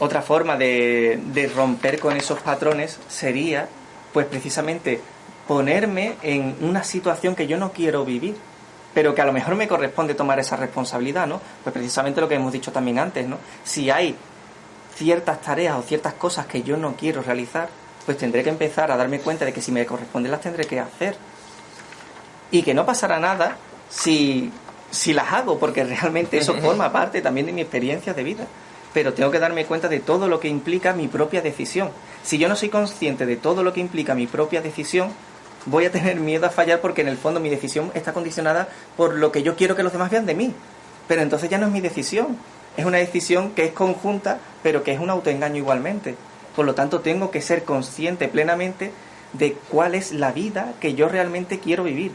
Otra 0.00 0.22
forma 0.22 0.56
de, 0.56 1.20
de 1.32 1.46
romper 1.48 2.00
con 2.00 2.16
esos 2.16 2.38
patrones 2.40 2.98
sería, 3.08 3.68
pues 4.14 4.24
precisamente, 4.26 5.00
ponerme 5.46 6.14
en 6.22 6.56
una 6.62 6.82
situación 6.82 7.34
que 7.36 7.46
yo 7.46 7.58
no 7.58 7.72
quiero 7.72 8.04
vivir, 8.06 8.36
pero 8.94 9.14
que 9.14 9.20
a 9.20 9.26
lo 9.26 9.32
mejor 9.32 9.56
me 9.56 9.66
corresponde 9.66 10.14
tomar 10.14 10.38
esa 10.38 10.56
responsabilidad, 10.56 11.26
¿no? 11.26 11.40
Pues 11.62 11.72
precisamente 11.72 12.20
lo 12.20 12.28
que 12.28 12.36
hemos 12.36 12.52
dicho 12.52 12.70
también 12.70 13.00
antes, 13.00 13.26
¿no? 13.26 13.38
Si 13.64 13.90
hay 13.90 14.16
ciertas 14.94 15.40
tareas 15.40 15.76
o 15.76 15.82
ciertas 15.82 16.14
cosas 16.14 16.46
que 16.46 16.62
yo 16.62 16.76
no 16.76 16.94
quiero 16.94 17.20
realizar, 17.20 17.68
pues 18.06 18.16
tendré 18.16 18.44
que 18.44 18.50
empezar 18.50 18.92
a 18.92 18.96
darme 18.96 19.18
cuenta 19.18 19.44
de 19.44 19.52
que 19.52 19.60
si 19.60 19.72
me 19.72 19.84
corresponde 19.84 20.28
las 20.28 20.40
tendré 20.40 20.64
que 20.66 20.78
hacer. 20.78 21.16
Y 22.52 22.62
que 22.62 22.72
no 22.72 22.86
pasará 22.86 23.18
nada 23.18 23.56
si, 23.88 24.52
si 24.90 25.12
las 25.12 25.32
hago, 25.32 25.58
porque 25.58 25.82
realmente 25.84 26.38
eso 26.38 26.54
forma 26.54 26.92
parte 26.92 27.20
también 27.20 27.46
de 27.46 27.52
mi 27.52 27.62
experiencia 27.62 28.14
de 28.14 28.22
vida. 28.22 28.46
Pero 28.92 29.12
tengo 29.12 29.32
que 29.32 29.40
darme 29.40 29.64
cuenta 29.64 29.88
de 29.88 29.98
todo 29.98 30.28
lo 30.28 30.38
que 30.38 30.46
implica 30.46 30.92
mi 30.92 31.08
propia 31.08 31.42
decisión. 31.42 31.90
Si 32.22 32.38
yo 32.38 32.48
no 32.48 32.54
soy 32.54 32.68
consciente 32.68 33.26
de 33.26 33.36
todo 33.36 33.64
lo 33.64 33.72
que 33.72 33.80
implica 33.80 34.14
mi 34.14 34.28
propia 34.28 34.62
decisión, 34.62 35.12
voy 35.66 35.86
a 35.86 35.92
tener 35.92 36.20
miedo 36.20 36.46
a 36.46 36.50
fallar 36.50 36.80
porque 36.80 37.02
en 37.02 37.08
el 37.08 37.16
fondo 37.16 37.40
mi 37.40 37.48
decisión 37.48 37.90
está 37.94 38.12
condicionada 38.12 38.68
por 38.96 39.14
lo 39.14 39.32
que 39.32 39.42
yo 39.42 39.56
quiero 39.56 39.76
que 39.76 39.82
los 39.82 39.92
demás 39.92 40.10
vean 40.10 40.26
de 40.26 40.34
mí. 40.34 40.54
Pero 41.08 41.22
entonces 41.22 41.50
ya 41.50 41.58
no 41.58 41.66
es 41.66 41.72
mi 41.72 41.80
decisión. 41.80 42.38
Es 42.76 42.84
una 42.84 42.98
decisión 42.98 43.50
que 43.50 43.66
es 43.66 43.72
conjunta, 43.72 44.38
pero 44.62 44.82
que 44.82 44.92
es 44.92 45.00
un 45.00 45.10
autoengaño 45.10 45.56
igualmente. 45.56 46.16
Por 46.56 46.64
lo 46.66 46.74
tanto, 46.74 47.00
tengo 47.00 47.30
que 47.30 47.40
ser 47.40 47.64
consciente 47.64 48.28
plenamente 48.28 48.92
de 49.32 49.54
cuál 49.70 49.94
es 49.94 50.12
la 50.12 50.32
vida 50.32 50.74
que 50.80 50.94
yo 50.94 51.08
realmente 51.08 51.58
quiero 51.58 51.84
vivir 51.84 52.12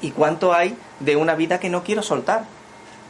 y 0.00 0.10
cuánto 0.10 0.52
hay 0.52 0.76
de 1.00 1.16
una 1.16 1.34
vida 1.34 1.58
que 1.58 1.70
no 1.70 1.82
quiero 1.82 2.02
soltar. 2.02 2.44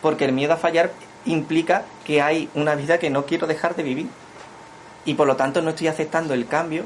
Porque 0.03 0.25
el 0.25 0.33
miedo 0.33 0.55
a 0.55 0.59
fallar 0.59 0.93
implica 1.25 1.85
que 2.05 2.23
hay 2.23 2.49
una 2.55 2.75
vida 2.75 2.99
que 2.99 3.11
no 3.11 3.27
quiero 3.27 3.47
dejar 3.47 3.75
de 3.75 3.83
vivir. 3.83 4.09
Y 5.05 5.15
por 5.15 5.27
lo 5.27 5.37
tanto 5.37 5.63
no 5.63 5.71
estoy 5.71 5.89
aceptando 5.89 6.35
el 6.35 6.47
cambio 6.47 6.85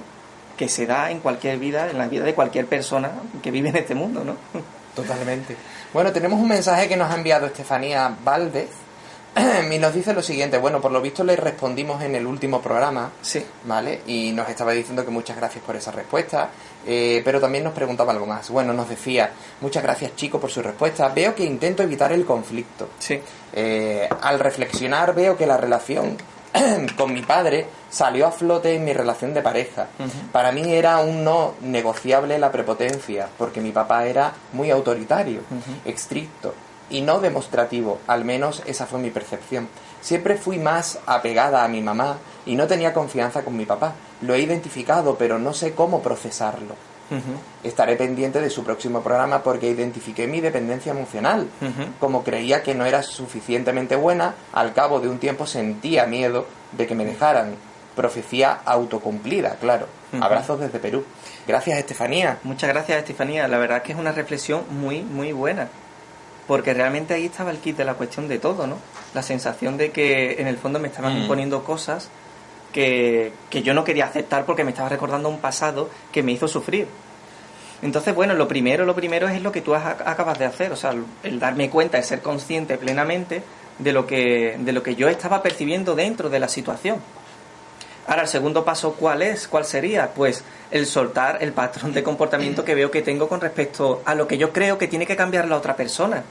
que 0.61 0.69
se 0.69 0.85
da 0.85 1.11
en 1.11 1.21
cualquier 1.21 1.57
vida, 1.59 1.89
en 1.89 1.97
la 1.97 2.07
vida 2.07 2.23
de 2.23 2.35
cualquier 2.35 2.67
persona 2.67 3.11
que 3.43 3.51
vive 3.51 3.71
en 3.71 3.77
este 3.77 3.95
mundo, 3.95 4.23
¿no? 4.23 4.37
Totalmente. 4.95 5.57
Bueno, 5.95 6.13
tenemos 6.13 6.39
un 6.39 6.49
mensaje 6.49 6.87
que 6.87 6.99
nos 6.99 7.11
ha 7.11 7.15
enviado 7.15 7.47
Estefanía 7.47 8.15
Valdez 8.23 8.69
y 9.73 9.79
nos 9.79 9.95
dice 9.95 10.13
lo 10.13 10.21
siguiente. 10.21 10.59
Bueno, 10.59 10.79
por 10.79 10.93
lo 10.93 11.01
visto 11.01 11.25
le 11.25 11.35
respondimos 11.35 12.03
en 12.03 12.15
el 12.15 12.27
último 12.27 12.61
programa, 12.61 13.11
Sí. 13.23 13.43
¿vale? 13.65 14.03
Y 14.07 14.33
nos 14.33 14.51
estaba 14.51 14.73
diciendo 14.73 15.03
que 15.03 15.11
muchas 15.11 15.39
gracias 15.39 15.65
por 15.65 15.77
esa 15.77 15.93
respuesta, 15.93 16.51
eh, 16.87 17.23
pero 17.25 17.41
también 17.41 17.65
nos 17.65 17.73
preguntaba 17.73 18.13
algo 18.13 18.27
más. 18.27 18.51
Bueno, 18.51 18.75
nos 18.75 18.87
decía, 18.91 19.31
muchas 19.63 19.83
gracias 19.83 20.15
chico 20.15 20.39
por 20.39 20.51
su 20.51 20.61
respuesta. 20.61 21.09
Veo 21.09 21.35
que 21.35 21.43
intento 21.43 21.83
evitar 21.83 22.13
el 22.13 22.27
conflicto. 22.27 22.91
Sí. 22.99 23.19
Eh, 23.55 24.07
al 24.21 24.39
reflexionar 24.39 25.15
veo 25.15 25.39
que 25.39 25.47
la 25.47 25.57
relación 25.57 26.19
con 26.97 27.13
mi 27.13 27.23
padre 27.23 27.67
salió 27.91 28.27
a 28.27 28.33
flote 28.33 28.75
en 28.75 28.85
mi 28.85 28.93
relación 28.93 29.35
de 29.35 29.43
pareja. 29.43 29.89
Para 30.33 30.53
mí 30.53 30.73
era 30.73 30.99
un 30.99 31.25
no 31.25 31.55
negociable 31.61 32.39
la 32.39 32.53
prepotencia, 32.53 33.29
porque 33.39 33.61
mi 33.61 33.73
papá 33.73 34.07
era 34.07 34.33
muy 34.53 34.71
autoritario, 34.71 35.41
estricto 35.85 36.55
y 36.91 37.03
no 37.03 37.21
demostrativo, 37.21 38.01
al 38.07 38.25
menos 38.25 38.63
esa 38.67 38.87
fue 38.87 38.99
mi 38.99 39.11
percepción. 39.11 39.69
Siempre 40.01 40.37
fui 40.37 40.59
más 40.59 40.99
apegada 41.07 41.65
a 41.65 41.69
mi 41.69 41.81
mamá 41.81 42.19
y 42.47 42.57
no 42.57 42.67
tenía 42.67 42.93
confianza 42.93 43.43
con 43.43 43.57
mi 43.57 43.65
papá. 43.65 43.95
Lo 44.23 44.35
he 44.35 44.41
identificado, 44.41 45.17
pero 45.17 45.39
no 45.39 45.55
sé 45.55 45.75
cómo 45.75 46.03
procesarlo. 46.03 46.75
Estaré 47.65 47.97
pendiente 47.97 48.41
de 48.41 48.51
su 48.51 48.63
próximo 48.65 49.03
programa 49.03 49.43
porque 49.43 49.69
identifiqué 49.69 50.27
mi 50.27 50.41
dependencia 50.41 50.93
emocional. 50.93 51.49
Como 51.99 52.23
creía 52.25 52.63
que 52.63 52.75
no 52.75 52.85
era 52.87 53.03
suficientemente 53.03 53.97
buena, 53.97 54.35
al 54.53 54.73
cabo 54.73 55.01
de 55.01 55.09
un 55.09 55.19
tiempo 55.19 55.47
sentía 55.47 56.07
miedo 56.07 56.47
de 56.73 56.87
que 56.87 56.95
me 56.95 57.05
dejaran. 57.05 57.55
Profecía 57.97 58.61
autocumplida, 58.65 59.57
claro. 59.61 59.87
Abrazos 60.21 60.61
desde 60.61 60.79
Perú. 60.79 61.05
Gracias, 61.47 61.79
Estefanía. 61.79 62.39
Muchas 62.45 62.71
gracias, 62.71 62.99
Estefanía. 62.99 63.47
La 63.49 63.59
verdad 63.59 63.79
es 63.79 63.83
que 63.83 63.93
es 63.93 63.99
una 63.99 64.13
reflexión 64.13 64.63
muy, 64.71 65.03
muy 65.03 65.33
buena. 65.33 65.69
Porque 66.47 66.73
realmente 66.75 67.15
ahí 67.15 67.27
estaba 67.27 67.51
el 67.51 67.59
kit 67.59 67.77
de 67.77 67.85
la 67.85 67.95
cuestión 67.95 68.27
de 68.29 68.39
todo, 68.39 68.67
¿no? 68.67 68.77
La 69.15 69.23
sensación 69.23 69.77
de 69.77 69.91
que 69.91 70.41
en 70.41 70.47
el 70.47 70.57
fondo 70.57 70.79
me 70.79 70.89
estaban 70.89 71.15
Mm. 71.15 71.23
imponiendo 71.23 71.63
cosas 71.65 72.09
que, 72.73 73.33
que 73.51 73.63
yo 73.63 73.75
no 73.75 73.85
quería 73.85 74.07
aceptar 74.07 74.45
porque 74.45 74.65
me 74.65 74.71
estaba 74.71 74.89
recordando 74.89 75.29
un 75.29 75.39
pasado 75.39 75.89
que 76.13 76.23
me 76.23 76.33
hizo 76.33 76.49
sufrir. 76.49 76.87
Entonces, 77.83 78.15
bueno, 78.15 78.35
lo 78.35 78.47
primero, 78.47 78.85
lo 78.85 78.95
primero 78.95 79.29
es 79.29 79.41
lo 79.43 79.53
que 79.53 79.63
tú 79.63 79.75
has- 79.75 80.01
acabas 80.05 80.39
de 80.39 80.45
hacer, 80.45 80.71
o 80.73 80.77
sea, 80.77 80.95
el 81.23 81.41
darme 81.41 81.71
cuenta, 81.71 81.97
el 81.99 82.05
ser 82.05 82.21
consciente 82.21 82.77
plenamente 82.77 83.43
de 83.79 83.93
lo 83.93 84.07
que, 84.07 84.57
de 84.59 84.73
lo 84.73 84.83
que 84.83 84.95
yo 84.95 85.09
estaba 85.09 85.43
percibiendo 85.43 85.95
dentro 85.95 86.29
de 86.29 86.39
la 86.41 86.49
situación. 86.49 86.99
Ahora, 88.07 88.23
el 88.23 88.29
segundo 88.29 88.65
paso, 88.65 88.95
¿cuál 88.95 89.23
es? 89.23 89.49
¿Cuál 89.49 89.65
sería? 89.65 90.09
Pues 90.13 90.43
el 90.71 90.85
soltar 90.87 91.39
el 91.43 91.53
patrón 91.53 91.93
de 91.93 92.03
comportamiento 92.03 92.65
que 92.65 92.75
veo 92.75 92.91
que 92.91 93.03
tengo 93.03 93.29
con 93.29 93.41
respecto 93.41 94.03
a 94.05 94.15
lo 94.15 94.27
que 94.27 94.37
yo 94.37 94.53
creo 94.53 94.77
que 94.79 94.89
tiene 94.89 95.07
que 95.07 95.17
cambiar 95.17 95.49
la 95.49 95.57
otra 95.57 95.77
persona. 95.77 96.23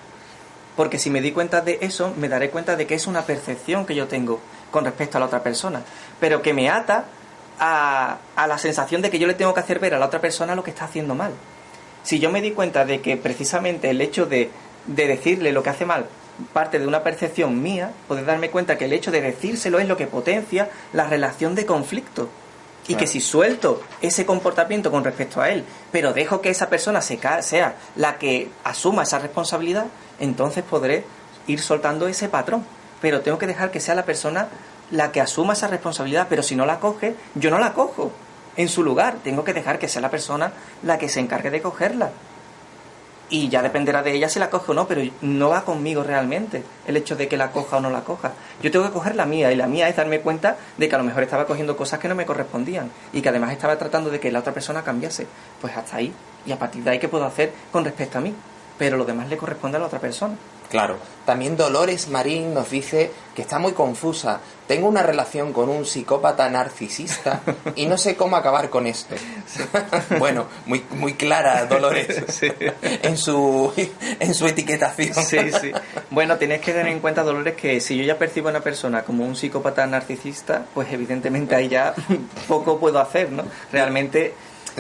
Porque 0.75 0.99
si 0.99 1.09
me 1.09 1.21
di 1.21 1.31
cuenta 1.31 1.61
de 1.61 1.79
eso, 1.81 2.13
me 2.17 2.29
daré 2.29 2.49
cuenta 2.49 2.75
de 2.75 2.85
que 2.85 2.95
es 2.95 3.07
una 3.07 3.23
percepción 3.23 3.85
que 3.85 3.95
yo 3.95 4.07
tengo 4.07 4.39
con 4.72 4.86
respecto 4.86 5.17
a 5.17 5.20
la 5.20 5.28
otra 5.28 5.43
persona, 5.43 5.82
pero 6.20 6.41
que 6.41 6.53
me 6.53 6.70
ata 6.70 7.05
a, 7.59 8.17
a 8.36 8.47
la 8.47 8.57
sensación 8.57 9.01
de 9.01 9.09
que 9.09 9.20
yo 9.20 9.28
le 9.28 9.34
tengo 9.34 9.53
que 9.53 9.59
hacer 9.59 9.80
ver 9.80 9.93
a 9.93 9.99
la 9.99 10.05
otra 10.05 10.22
persona 10.22 10.55
lo 10.55 10.63
que 10.63 10.72
está 10.72 10.86
haciendo 10.86 11.15
mal. 11.15 11.32
Si 12.03 12.20
yo 12.20 12.32
me 12.32 12.41
di 12.41 12.51
cuenta 12.51 12.86
de 12.86 13.01
que 13.01 13.17
precisamente 13.17 13.89
el 13.89 14.01
hecho 14.01 14.26
de, 14.26 14.49
de 14.86 15.07
decirle 15.07 15.51
lo 15.51 15.63
que 15.63 15.70
hace 15.70 15.86
mal 15.86 16.07
parte 16.53 16.80
de 16.80 16.88
una 16.88 17.03
percepción 17.03 17.61
mía, 17.61 17.91
poder 18.07 18.26
darme 18.26 18.49
cuenta 18.49 18.78
que 18.78 18.86
el 18.86 18.93
hecho 18.93 19.11
de 19.11 19.22
decírselo 19.22 19.80
es 19.80 19.88
lo 19.88 19.97
que 19.97 20.07
potencia 20.07 20.70
la 20.93 21.07
relación 21.07 21.55
de 21.55 21.65
conflicto. 21.65 22.30
Y 22.88 22.95
que 22.95 23.05
si 23.05 23.22
suelto 23.22 23.84
ese 24.01 24.26
comportamiento 24.26 24.89
con 24.89 25.03
respecto 25.03 25.41
a 25.41 25.51
él, 25.51 25.63
pero 25.91 26.11
dejo 26.11 26.41
que 26.41 26.49
esa 26.49 26.70
persona 26.70 27.01
se 27.01 27.20
sea 27.41 27.76
la 27.95 28.17
que 28.17 28.49
asuma 28.63 29.03
esa 29.03 29.20
responsabilidad, 29.20 29.86
entonces 30.20 30.63
podré 30.63 31.03
ir 31.45 31.59
soltando 31.59 32.07
ese 32.07 32.30
patrón. 32.30 32.65
Pero 33.02 33.22
tengo 33.22 33.38
que 33.38 33.47
dejar 33.47 33.72
que 33.72 33.80
sea 33.80 33.95
la 33.95 34.06
persona 34.06 34.47
la 34.91 35.12
que 35.12 35.22
asuma 35.22 35.54
esa 35.54 35.68
responsabilidad, 35.68 36.28
pero 36.30 36.43
si 36.43 36.56
no 36.56 36.66
la 36.66 36.80
coge, 36.80 37.16
yo 37.36 37.52
no 37.52 37.60
la 37.60 37.74
cojo 37.74 38.12
en 38.58 38.70
su 38.70 38.84
lugar. 38.84 39.18
Tengo 39.24 39.43
que 39.43 39.54
dejar 39.54 39.80
que 39.80 39.88
sea 39.88 40.02
la 40.02 40.10
persona 40.10 40.52
la 40.84 40.97
que 40.97 41.10
se 41.10 41.20
encargue 41.20 41.52
de 41.52 41.62
cogerla. 41.62 42.12
Y 43.32 43.50
ya 43.50 43.62
dependerá 43.62 44.02
de 44.02 44.14
ella 44.14 44.28
si 44.28 44.39
la 44.39 44.50
coge 44.50 44.72
o 44.72 44.74
no, 44.74 44.88
pero 44.88 45.04
no 45.22 45.50
va 45.50 45.64
conmigo 45.64 46.04
realmente 46.04 46.64
el 46.88 46.97
hecho 46.97 47.16
de 47.16 47.28
que 47.28 47.38
la 47.38 47.52
coja 47.52 47.78
o 47.78 47.80
no 47.80 47.91
la 47.91 48.02
coja. 48.02 48.32
Yo 48.64 48.72
tengo 48.72 48.86
que 48.86 48.91
coger 48.91 49.16
la 49.16 49.28
mía 49.28 49.52
y 49.52 49.56
la 49.56 49.68
mía 49.68 49.88
es 49.88 49.95
darme 49.95 50.22
cuenta 50.22 50.58
de 50.78 50.89
que 50.89 50.95
a 50.95 50.97
lo 50.97 51.04
mejor 51.04 51.22
estaba 51.22 51.45
cogiendo 51.45 51.78
cosas 51.78 52.00
que 52.00 52.08
no 52.08 52.16
me 52.16 52.26
correspondían 52.26 52.89
y 53.14 53.22
que 53.22 53.30
además 53.30 53.52
estaba 53.52 53.78
tratando 53.78 54.10
de 54.10 54.20
que 54.20 54.32
la 54.32 54.39
otra 54.39 54.52
persona 54.52 54.84
cambiase. 54.84 55.28
Pues 55.62 55.78
hasta 55.78 55.97
ahí. 55.97 56.12
Y 56.47 56.52
a 56.52 56.58
partir 56.58 56.84
de 56.84 56.89
ahí, 56.89 57.00
¿qué 57.00 57.08
puedo 57.08 57.26
hacer 57.26 57.54
con 57.72 57.86
respecto 57.86 58.18
a 58.18 58.22
mí? 58.22 58.34
pero 58.80 58.95
lo 58.97 59.06
demás 59.06 59.30
le 59.30 59.38
corresponde 59.38 59.78
a 59.78 59.82
la 59.82 59.86
otra 59.86 60.00
persona. 60.00 60.36
Claro. 60.70 60.97
También 61.26 61.57
Dolores 61.57 62.07
Marín 62.07 62.53
nos 62.53 62.72
dice 62.72 63.11
que 63.36 63.43
está 63.43 63.59
muy 63.59 63.74
confusa. 63.74 64.39
Tengo 64.67 64.88
una 64.88 65.03
relación 65.03 65.53
con 65.53 65.70
un 65.70 65.86
psicópata 65.86 66.49
narcisista 66.49 67.41
y 67.76 67.86
no 67.86 67.97
sé 67.97 68.15
cómo 68.15 68.36
acabar 68.36 68.70
con 68.70 68.88
esto. 68.88 69.15
bueno, 70.20 70.47
muy, 70.65 70.84
muy 70.91 71.13
clara 71.13 71.65
Dolores 71.65 72.41
en, 72.82 73.17
su, 73.17 73.72
en 74.20 74.34
su 74.34 74.47
etiquetación. 74.47 75.13
Sí, 75.24 75.38
sí. 75.59 75.72
Bueno, 76.09 76.38
tienes 76.38 76.61
que 76.61 76.72
tener 76.72 76.91
en 76.91 76.99
cuenta, 76.99 77.24
Dolores, 77.24 77.55
que 77.55 77.80
si 77.80 77.95
yo 77.97 78.03
ya 78.03 78.17
percibo 78.17 78.47
a 78.47 78.51
una 78.51 78.61
persona 78.61 79.03
como 79.03 79.24
un 79.24 79.36
psicópata 79.36 79.86
narcisista, 79.86 80.65
pues 80.74 80.91
evidentemente 80.91 81.55
ahí 81.55 81.67
ya 81.67 81.93
poco 82.47 82.80
puedo 82.80 82.99
hacer, 82.99 83.32
¿no? 83.32 83.43
Realmente 83.72 84.34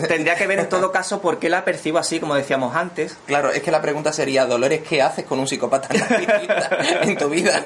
tendría 0.07 0.35
que 0.35 0.47
ver 0.47 0.59
en 0.59 0.69
todo 0.69 0.91
caso 0.91 1.21
por 1.21 1.39
qué 1.39 1.49
la 1.49 1.65
percibo 1.65 1.97
así, 1.97 2.19
como 2.19 2.35
decíamos 2.35 2.75
antes. 2.75 3.17
Claro, 3.25 3.51
es 3.51 3.61
que 3.61 3.71
la 3.71 3.81
pregunta 3.81 4.13
sería, 4.13 4.45
Dolores, 4.45 4.81
¿qué 4.87 5.01
haces 5.01 5.25
con 5.25 5.39
un 5.39 5.47
psicópata 5.47 5.89
en 7.01 7.17
tu 7.17 7.29
vida? 7.29 7.65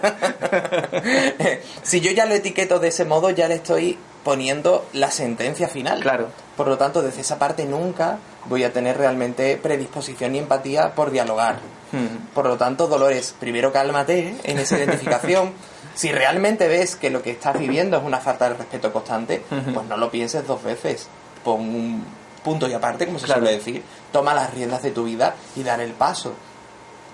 si 1.84 2.02
yo 2.02 2.12
ya 2.12 2.26
lo 2.26 2.34
etiqueto 2.34 2.80
de 2.80 2.90
ese 2.90 3.06
modo, 3.06 3.30
ya 3.30 3.48
le 3.48 3.56
estoy 3.56 3.98
poniendo 4.24 4.86
la 4.94 5.12
sentencia 5.12 5.68
final. 5.68 6.02
Claro. 6.02 6.30
Por 6.56 6.68
lo 6.68 6.78
tanto, 6.78 7.02
desde 7.02 7.22
esa 7.22 7.38
parte 7.38 7.66
nunca 7.66 8.18
voy 8.46 8.64
a 8.64 8.72
tener 8.72 8.98
realmente 8.98 9.58
predisposición 9.58 10.32
ni 10.32 10.40
empatía 10.40 10.96
por 10.96 11.12
dialogar. 11.12 11.58
Hmm. 11.92 12.34
Por 12.34 12.46
lo 12.46 12.58
tanto, 12.58 12.88
Dolores, 12.88 13.36
primero 13.40 13.72
cálmate 13.72 14.36
en 14.44 14.60
esa 14.60 14.78
identificación. 14.78 15.54
si 15.96 16.12
realmente 16.12 16.68
ves 16.68 16.96
que 16.96 17.10
lo 17.10 17.22
que 17.22 17.32
estás 17.32 17.58
viviendo 17.58 17.98
es 17.98 18.04
una 18.04 18.20
falta 18.20 18.50
de 18.50 18.56
respeto 18.56 18.92
constante, 18.92 19.44
pues 19.50 19.86
no 19.88 19.98
lo 19.98 20.10
pienses 20.10 20.46
dos 20.48 20.64
veces. 20.64 21.08
Pon 21.44 21.60
un 21.62 22.06
punto 22.44 22.68
y 22.68 22.74
aparte, 22.74 23.06
como 23.06 23.20
se 23.20 23.26
Claro. 23.26 23.42
suele 23.42 23.58
decir. 23.58 23.84
Toma 24.12 24.34
las 24.34 24.54
riendas 24.54 24.82
de 24.84 24.92
tu 24.92 25.04
vida 25.06 25.36
y 25.56 25.64
dar 25.64 25.80
el 25.82 25.92
paso. 25.92 26.34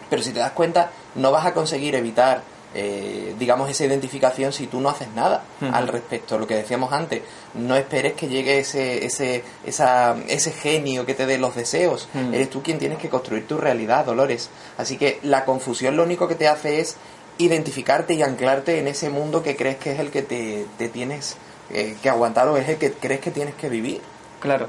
Pero 0.10 0.22
si 0.24 0.32
te 0.32 0.40
das 0.40 0.52
cuenta, 0.52 0.90
no 1.16 1.32
vas 1.32 1.46
a 1.46 1.54
conseguir 1.54 1.94
evitar, 1.96 2.42
eh, 2.74 3.36
digamos, 3.38 3.70
esa 3.70 3.86
identificación 3.86 4.52
si 4.52 4.66
tú 4.68 4.80
no 4.82 4.90
haces 4.90 5.08
nada 5.16 5.44
al 5.72 5.88
respecto. 5.88 6.38
Lo 6.40 6.48
que 6.48 6.56
decíamos 6.56 6.92
antes, 6.94 7.22
no 7.54 7.76
esperes 7.76 8.14
que 8.14 8.28
llegue 8.28 8.58
ese, 8.60 9.06
ese, 9.06 9.44
esa, 9.66 10.16
ese 10.28 10.52
genio 10.52 11.06
que 11.06 11.14
te 11.14 11.28
dé 11.28 11.38
los 11.38 11.56
deseos. 11.56 12.08
Eres 12.34 12.50
tú 12.50 12.64
quien 12.64 12.80
tienes 12.80 12.98
que 12.98 13.10
construir 13.10 13.48
tu 13.48 13.58
realidad, 13.58 14.06
Dolores. 14.06 14.50
Así 14.80 14.98
que 14.98 15.20
la 15.24 15.46
confusión 15.46 15.96
lo 15.96 16.04
único 16.04 16.28
que 16.28 16.36
te 16.36 16.48
hace 16.48 16.80
es 16.80 16.96
identificarte 17.38 18.16
y 18.16 18.24
anclarte 18.24 18.80
en 18.80 18.88
ese 18.88 19.10
mundo 19.10 19.44
que 19.44 19.56
crees 19.56 19.78
que 19.78 19.92
es 19.94 20.00
el 20.00 20.10
que 20.12 20.24
te, 20.24 20.66
te 20.78 20.90
tienes 20.90 21.38
eh, 21.72 21.96
que 22.02 22.10
aguantar 22.10 22.48
o 22.50 22.58
es 22.58 22.68
el 22.68 22.78
que 22.78 22.92
crees 22.94 23.20
que 23.22 23.32
tienes 23.32 23.56
que 23.56 23.70
vivir. 23.70 24.02
Claro. 24.40 24.68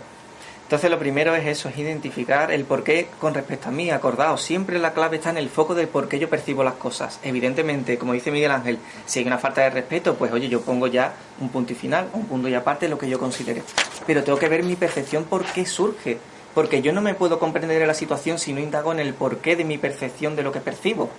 Entonces 0.64 0.88
lo 0.88 1.00
primero 1.00 1.34
es 1.34 1.44
eso, 1.48 1.68
es 1.68 1.76
identificar 1.78 2.52
el 2.52 2.64
por 2.64 2.84
qué 2.84 3.08
con 3.20 3.34
respecto 3.34 3.68
a 3.70 3.72
mí, 3.72 3.90
acordado, 3.90 4.36
siempre 4.38 4.78
la 4.78 4.92
clave 4.92 5.16
está 5.16 5.30
en 5.30 5.36
el 5.38 5.48
foco 5.50 5.74
de 5.74 5.88
por 5.88 6.08
qué 6.08 6.20
yo 6.20 6.28
percibo 6.30 6.62
las 6.62 6.74
cosas. 6.74 7.18
Evidentemente, 7.24 7.98
como 7.98 8.12
dice 8.12 8.30
Miguel 8.30 8.52
Ángel, 8.52 8.78
si 9.04 9.18
hay 9.18 9.26
una 9.26 9.38
falta 9.38 9.62
de 9.62 9.70
respeto, 9.70 10.14
pues 10.14 10.30
oye, 10.30 10.48
yo 10.48 10.60
pongo 10.60 10.86
ya 10.86 11.12
un 11.40 11.48
punto 11.48 11.72
y 11.72 11.76
final, 11.76 12.08
un 12.12 12.26
punto 12.26 12.48
y 12.48 12.54
aparte 12.54 12.88
lo 12.88 12.98
que 12.98 13.08
yo 13.08 13.18
considere. 13.18 13.64
Pero 14.06 14.22
tengo 14.22 14.38
que 14.38 14.48
ver 14.48 14.62
mi 14.62 14.76
percepción 14.76 15.24
por 15.24 15.44
qué 15.44 15.66
surge, 15.66 16.18
porque 16.54 16.82
yo 16.82 16.92
no 16.92 17.00
me 17.00 17.14
puedo 17.14 17.40
comprender 17.40 17.82
en 17.82 17.88
la 17.88 17.94
situación 17.94 18.38
si 18.38 18.52
no 18.52 18.60
indago 18.60 18.92
en 18.92 19.00
el 19.00 19.12
porqué 19.12 19.56
de 19.56 19.64
mi 19.64 19.76
percepción 19.76 20.36
de 20.36 20.44
lo 20.44 20.52
que 20.52 20.60
percibo. 20.60 21.10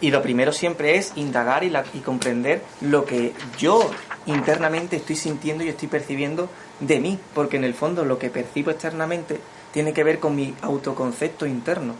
Y 0.00 0.10
lo 0.10 0.22
primero 0.22 0.52
siempre 0.52 0.96
es 0.96 1.12
indagar 1.16 1.62
y, 1.62 1.68
la- 1.70 1.84
y 1.92 1.98
comprender 1.98 2.62
lo 2.80 3.04
que 3.04 3.32
yo 3.58 3.90
internamente 4.26 4.96
estoy 4.96 5.16
sintiendo 5.16 5.62
y 5.64 5.68
estoy 5.68 5.88
percibiendo 5.88 6.48
de 6.80 7.00
mí, 7.00 7.18
porque 7.34 7.56
en 7.56 7.64
el 7.64 7.74
fondo 7.74 8.04
lo 8.04 8.18
que 8.18 8.30
percibo 8.30 8.70
externamente 8.70 9.40
tiene 9.72 9.92
que 9.92 10.04
ver 10.04 10.18
con 10.18 10.34
mi 10.36 10.54
autoconcepto 10.62 11.46
interno 11.46 11.94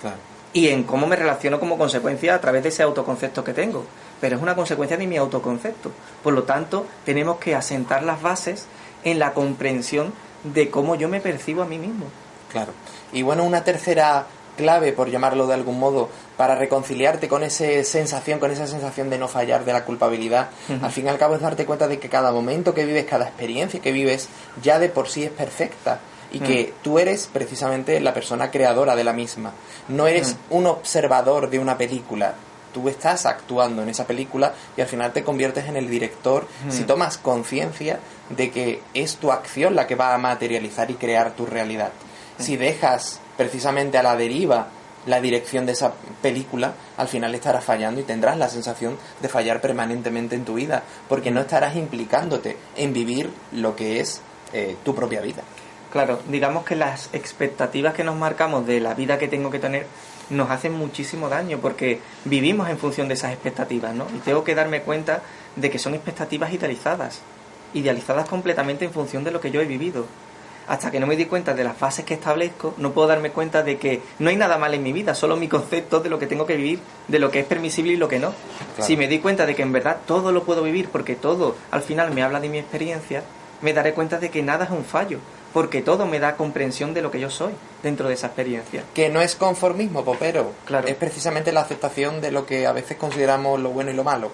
Claro. 0.00 0.16
y 0.52 0.68
en 0.68 0.82
cómo 0.84 1.06
me 1.06 1.16
relaciono 1.16 1.60
como 1.60 1.78
consecuencia 1.78 2.34
a 2.34 2.40
través 2.40 2.62
de 2.62 2.70
ese 2.70 2.82
autoconcepto 2.82 3.44
que 3.44 3.54
tengo. 3.54 3.84
Pero 4.20 4.36
es 4.36 4.42
una 4.42 4.54
consecuencia 4.54 4.96
de 4.96 5.06
mi 5.06 5.16
autoconcepto. 5.16 5.90
Por 6.22 6.32
lo 6.32 6.44
tanto, 6.44 6.86
tenemos 7.04 7.38
que 7.38 7.54
asentar 7.54 8.02
las 8.02 8.22
bases 8.22 8.66
en 9.04 9.18
la 9.18 9.32
comprensión 9.32 10.12
de 10.44 10.70
cómo 10.70 10.94
yo 10.94 11.08
me 11.08 11.20
percibo 11.20 11.62
a 11.62 11.66
mí 11.66 11.78
mismo. 11.78 12.06
Claro. 12.50 12.72
Y 13.12 13.22
bueno, 13.22 13.44
una 13.44 13.64
tercera 13.64 14.26
clave, 14.56 14.92
por 14.92 15.10
llamarlo 15.10 15.46
de 15.46 15.54
algún 15.54 15.78
modo, 15.78 16.08
para 16.36 16.54
reconciliarte 16.54 17.28
con 17.28 17.42
esa 17.42 17.84
sensación, 17.84 18.38
con 18.38 18.50
esa 18.50 18.66
sensación 18.66 19.10
de 19.10 19.18
no 19.18 19.28
fallar, 19.28 19.64
de 19.64 19.72
la 19.72 19.84
culpabilidad, 19.84 20.50
al 20.82 20.92
fin 20.92 21.06
y 21.06 21.08
al 21.08 21.18
cabo 21.18 21.34
es 21.34 21.40
darte 21.40 21.66
cuenta 21.66 21.88
de 21.88 21.98
que 21.98 22.08
cada 22.08 22.32
momento 22.32 22.74
que 22.74 22.84
vives, 22.84 23.06
cada 23.06 23.26
experiencia 23.26 23.80
que 23.80 23.92
vives, 23.92 24.28
ya 24.62 24.78
de 24.78 24.88
por 24.88 25.08
sí 25.08 25.24
es 25.24 25.30
perfecta. 25.30 26.00
Y 26.34 26.40
que 26.40 26.72
tú 26.82 26.98
eres 26.98 27.28
precisamente 27.30 28.00
la 28.00 28.14
persona 28.14 28.50
creadora 28.50 28.96
de 28.96 29.04
la 29.04 29.12
misma. 29.12 29.52
No 29.88 30.06
eres 30.06 30.36
un 30.48 30.66
observador 30.66 31.50
de 31.50 31.58
una 31.58 31.76
película. 31.76 32.32
Tú 32.72 32.88
estás 32.88 33.26
actuando 33.26 33.82
en 33.82 33.90
esa 33.90 34.06
película 34.06 34.54
y 34.74 34.80
al 34.80 34.86
final 34.86 35.12
te 35.12 35.24
conviertes 35.24 35.66
en 35.66 35.76
el 35.76 35.90
director 35.90 36.46
si 36.70 36.84
tomas 36.84 37.18
conciencia 37.18 38.00
de 38.30 38.50
que 38.50 38.80
es 38.94 39.16
tu 39.16 39.30
acción 39.30 39.74
la 39.74 39.86
que 39.86 39.94
va 39.94 40.14
a 40.14 40.18
materializar 40.18 40.90
y 40.90 40.94
crear 40.94 41.32
tu 41.32 41.44
realidad. 41.44 41.92
Si 42.38 42.56
dejas 42.56 43.20
precisamente 43.36 43.98
a 43.98 44.02
la 44.02 44.16
deriva 44.16 44.68
la 45.06 45.20
dirección 45.20 45.66
de 45.66 45.72
esa 45.72 45.92
película, 46.20 46.74
al 46.96 47.08
final 47.08 47.34
estarás 47.34 47.64
fallando 47.64 48.00
y 48.00 48.04
tendrás 48.04 48.38
la 48.38 48.48
sensación 48.48 48.96
de 49.20 49.28
fallar 49.28 49.60
permanentemente 49.60 50.36
en 50.36 50.44
tu 50.44 50.54
vida, 50.54 50.84
porque 51.08 51.30
no 51.30 51.40
estarás 51.40 51.76
implicándote 51.76 52.56
en 52.76 52.92
vivir 52.92 53.30
lo 53.52 53.74
que 53.74 54.00
es 54.00 54.20
eh, 54.52 54.76
tu 54.84 54.94
propia 54.94 55.20
vida. 55.20 55.42
Claro, 55.90 56.20
digamos 56.28 56.64
que 56.64 56.76
las 56.76 57.10
expectativas 57.12 57.94
que 57.94 58.04
nos 58.04 58.16
marcamos 58.16 58.66
de 58.66 58.80
la 58.80 58.94
vida 58.94 59.18
que 59.18 59.28
tengo 59.28 59.50
que 59.50 59.58
tener 59.58 59.86
nos 60.30 60.50
hacen 60.50 60.72
muchísimo 60.72 61.28
daño 61.28 61.58
porque 61.58 62.00
vivimos 62.24 62.70
en 62.70 62.78
función 62.78 63.08
de 63.08 63.14
esas 63.14 63.32
expectativas, 63.32 63.94
¿no? 63.94 64.06
Y 64.14 64.18
tengo 64.20 64.44
que 64.44 64.54
darme 64.54 64.80
cuenta 64.82 65.22
de 65.56 65.70
que 65.70 65.78
son 65.78 65.94
expectativas 65.94 66.52
idealizadas, 66.52 67.20
idealizadas 67.74 68.28
completamente 68.28 68.86
en 68.86 68.92
función 68.92 69.24
de 69.24 69.32
lo 69.32 69.40
que 69.40 69.50
yo 69.50 69.60
he 69.60 69.66
vivido. 69.66 70.06
Hasta 70.66 70.90
que 70.90 71.00
no 71.00 71.06
me 71.06 71.16
di 71.16 71.26
cuenta 71.26 71.54
de 71.54 71.64
las 71.64 71.76
fases 71.76 72.04
que 72.04 72.14
establezco, 72.14 72.74
no 72.76 72.92
puedo 72.92 73.08
darme 73.08 73.30
cuenta 73.30 73.62
de 73.62 73.78
que 73.78 74.00
no 74.18 74.30
hay 74.30 74.36
nada 74.36 74.58
mal 74.58 74.74
en 74.74 74.82
mi 74.82 74.92
vida, 74.92 75.14
solo 75.14 75.36
mi 75.36 75.48
concepto 75.48 76.00
de 76.00 76.10
lo 76.10 76.18
que 76.18 76.26
tengo 76.26 76.46
que 76.46 76.56
vivir, 76.56 76.80
de 77.08 77.18
lo 77.18 77.30
que 77.30 77.40
es 77.40 77.46
permisible 77.46 77.92
y 77.92 77.96
lo 77.96 78.08
que 78.08 78.18
no. 78.18 78.32
Claro. 78.76 78.86
Si 78.86 78.96
me 78.96 79.08
di 79.08 79.18
cuenta 79.18 79.46
de 79.46 79.54
que 79.54 79.62
en 79.62 79.72
verdad 79.72 79.98
todo 80.06 80.32
lo 80.32 80.44
puedo 80.44 80.62
vivir, 80.62 80.88
porque 80.88 81.16
todo 81.16 81.56
al 81.70 81.82
final 81.82 82.12
me 82.12 82.22
habla 82.22 82.40
de 82.40 82.48
mi 82.48 82.58
experiencia, 82.58 83.22
me 83.60 83.72
daré 83.72 83.94
cuenta 83.94 84.18
de 84.18 84.30
que 84.30 84.42
nada 84.42 84.64
es 84.66 84.70
un 84.70 84.84
fallo, 84.84 85.18
porque 85.52 85.82
todo 85.82 86.06
me 86.06 86.18
da 86.18 86.36
comprensión 86.36 86.94
de 86.94 87.02
lo 87.02 87.10
que 87.10 87.20
yo 87.20 87.30
soy 87.30 87.52
dentro 87.82 88.08
de 88.08 88.14
esa 88.14 88.28
experiencia. 88.28 88.84
Que 88.94 89.08
no 89.08 89.20
es 89.20 89.36
conformismo, 89.36 90.04
popero. 90.04 90.52
Claro. 90.64 90.88
Es 90.88 90.94
precisamente 90.96 91.52
la 91.52 91.60
aceptación 91.60 92.20
de 92.20 92.30
lo 92.30 92.46
que 92.46 92.66
a 92.66 92.72
veces 92.72 92.96
consideramos 92.96 93.60
lo 93.60 93.70
bueno 93.70 93.90
y 93.90 93.94
lo 93.94 94.04
malo. 94.04 94.30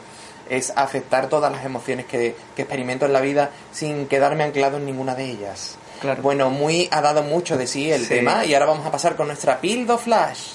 Es 0.48 0.72
aceptar 0.76 1.28
todas 1.28 1.52
las 1.52 1.64
emociones 1.64 2.06
que, 2.06 2.34
que 2.56 2.62
experimento 2.62 3.04
en 3.04 3.12
la 3.12 3.20
vida 3.20 3.50
sin 3.72 4.06
quedarme 4.06 4.44
anclado 4.44 4.78
en 4.78 4.86
ninguna 4.86 5.14
de 5.14 5.24
ellas. 5.24 5.77
Claro. 6.00 6.22
Bueno, 6.22 6.50
muy 6.50 6.88
ha 6.92 7.00
dado 7.00 7.22
mucho 7.22 7.56
de 7.56 7.66
sí 7.66 7.90
el 7.90 8.02
Sí. 8.02 8.08
tema 8.08 8.44
y 8.44 8.54
ahora 8.54 8.66
vamos 8.66 8.86
a 8.86 8.90
pasar 8.90 9.16
con 9.16 9.26
nuestra 9.26 9.60
Pildo 9.60 9.98
Flash. 9.98 10.54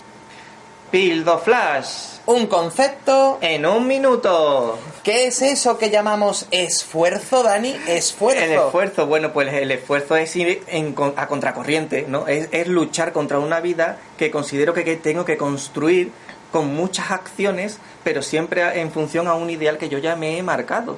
Pildo 0.91 1.39
Flash, 1.39 1.88
Un 2.28 2.46
concepto. 2.46 3.39
en 3.41 3.66
un 3.66 3.88
minuto. 3.88 4.78
¿Qué 5.04 5.26
es 5.26 5.41
eso 5.41 5.78
que 5.80 5.89
llamamos 5.89 6.46
esfuerzo, 6.52 7.41
Dani? 7.41 7.76
Esfuerzo. 7.88 8.44
El 8.44 8.52
esfuerzo, 8.52 9.08
bueno, 9.08 9.34
pues 9.34 9.52
el 9.54 9.72
esfuerzo 9.72 10.16
es 10.16 10.36
ir 10.36 10.64
en 10.68 10.96
a 11.18 11.28
contracorriente, 11.28 12.06
¿no? 12.08 12.28
Es, 12.28 12.48
es 12.52 12.68
luchar 12.68 13.12
contra 13.12 13.39
una 13.39 13.60
vida 13.60 13.98
que 14.18 14.30
considero 14.30 14.74
que, 14.76 14.84
que 14.84 14.96
tengo 14.96 15.26
que 15.26 15.36
construir 15.36 16.12
con 16.52 16.68
muchas 16.76 17.10
acciones, 17.10 17.80
pero 18.04 18.22
siempre 18.22 18.80
en 18.80 18.91
función 18.91 19.28
a 19.28 19.34
un 19.34 19.50
ideal 19.50 19.80
que 19.80 19.89
yo 19.89 19.98
ya 19.98 20.16
me 20.16 20.38
he 20.38 20.44
marcado. 20.44 20.98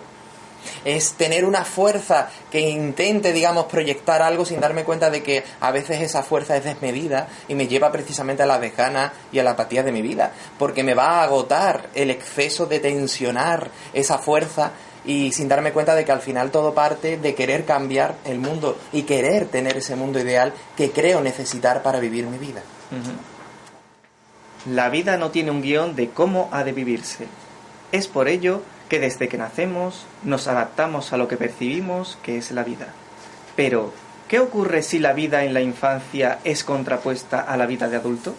Es 0.83 1.13
tener 1.13 1.45
una 1.45 1.65
fuerza 1.65 2.29
que 2.51 2.61
intente, 2.61 3.33
digamos, 3.33 3.65
proyectar 3.65 4.21
algo 4.21 4.45
sin 4.45 4.59
darme 4.59 4.83
cuenta 4.83 5.09
de 5.09 5.23
que 5.23 5.43
a 5.59 5.71
veces 5.71 6.01
esa 6.01 6.23
fuerza 6.23 6.57
es 6.57 6.63
desmedida 6.63 7.27
y 7.47 7.55
me 7.55 7.67
lleva 7.67 7.91
precisamente 7.91 8.43
a 8.43 8.45
la 8.45 8.59
desgana 8.59 9.13
y 9.31 9.39
a 9.39 9.43
la 9.43 9.51
apatía 9.51 9.83
de 9.83 9.91
mi 9.91 10.01
vida, 10.01 10.31
porque 10.57 10.83
me 10.83 10.93
va 10.93 11.19
a 11.19 11.23
agotar 11.23 11.89
el 11.95 12.11
exceso 12.11 12.65
de 12.65 12.79
tensionar 12.79 13.69
esa 13.93 14.17
fuerza 14.17 14.71
y 15.05 15.31
sin 15.31 15.47
darme 15.47 15.71
cuenta 15.71 15.95
de 15.95 16.03
que 16.03 16.11
al 16.11 16.21
final 16.21 16.51
todo 16.51 16.73
parte 16.73 17.17
de 17.17 17.35
querer 17.35 17.65
cambiar 17.65 18.15
el 18.25 18.39
mundo 18.39 18.77
y 18.91 19.03
querer 19.03 19.47
tener 19.47 19.77
ese 19.77 19.95
mundo 19.95 20.19
ideal 20.19 20.53
que 20.75 20.91
creo 20.91 21.21
necesitar 21.21 21.83
para 21.83 21.99
vivir 21.99 22.25
mi 22.25 22.37
vida. 22.37 22.63
La 24.71 24.89
vida 24.89 25.17
no 25.17 25.29
tiene 25.29 25.51
un 25.51 25.61
guion 25.61 25.95
de 25.95 26.09
cómo 26.09 26.49
ha 26.51 26.63
de 26.63 26.71
vivirse. 26.71 27.27
Es 27.91 28.07
por 28.07 28.27
ello 28.27 28.61
que 28.89 28.99
desde 28.99 29.27
que 29.27 29.37
nacemos 29.37 30.05
nos 30.23 30.47
adaptamos 30.47 31.13
a 31.13 31.17
lo 31.17 31.27
que 31.27 31.37
percibimos 31.37 32.17
que 32.23 32.37
es 32.37 32.51
la 32.51 32.63
vida. 32.63 32.87
Pero, 33.55 33.93
¿qué 34.27 34.39
ocurre 34.39 34.83
si 34.83 34.99
la 34.99 35.13
vida 35.13 35.43
en 35.43 35.53
la 35.53 35.61
infancia 35.61 36.39
es 36.43 36.63
contrapuesta 36.63 37.39
a 37.39 37.57
la 37.57 37.65
vida 37.65 37.87
de 37.87 37.97
adulto? 37.97 38.35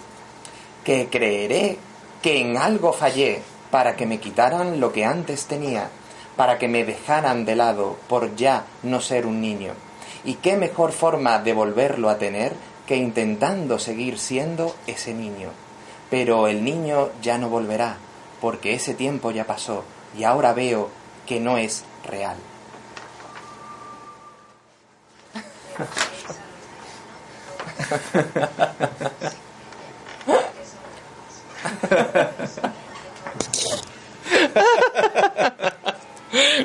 que 0.87 1.09
creeré 1.11 1.79
que 2.23 2.41
en 2.41 2.57
algo 2.57 2.93
fallé 2.93 3.43
para 3.73 3.97
que 3.97 4.07
me 4.07 4.21
quitaran 4.21 4.79
lo 4.79 4.93
que 4.93 5.05
antes 5.05 5.47
tenía, 5.47 5.91
para 6.37 6.59
que 6.59 6.69
me 6.69 6.85
dejaran 6.85 7.45
de 7.45 7.57
lado 7.57 7.97
por 8.09 8.37
ya 8.37 8.67
no 8.85 9.01
ser 9.01 9.27
un 9.27 9.41
niño. 9.41 9.73
Y 10.25 10.35
qué 10.35 10.57
mejor 10.57 10.93
forma 10.93 11.41
de 11.41 11.55
volverlo 11.55 12.09
a 12.09 12.19
tener 12.19 12.53
que 12.87 12.95
intentando 12.95 13.81
seguir 13.81 14.21
siendo 14.21 14.77
ese 14.87 15.13
niño. 15.13 15.49
Pero 16.09 16.47
el 16.47 16.63
niño 16.63 17.09
ya 17.21 17.37
no 17.37 17.49
volverá, 17.49 17.97
porque 18.41 18.75
ese 18.75 18.95
tiempo 18.95 19.33
ya 19.33 19.45
pasó 19.45 19.83
y 20.17 20.25
ahora 20.25 20.53
veo 20.53 20.91
que 21.27 21.41
no 21.41 21.59
es 21.59 21.85
real. 22.05 22.37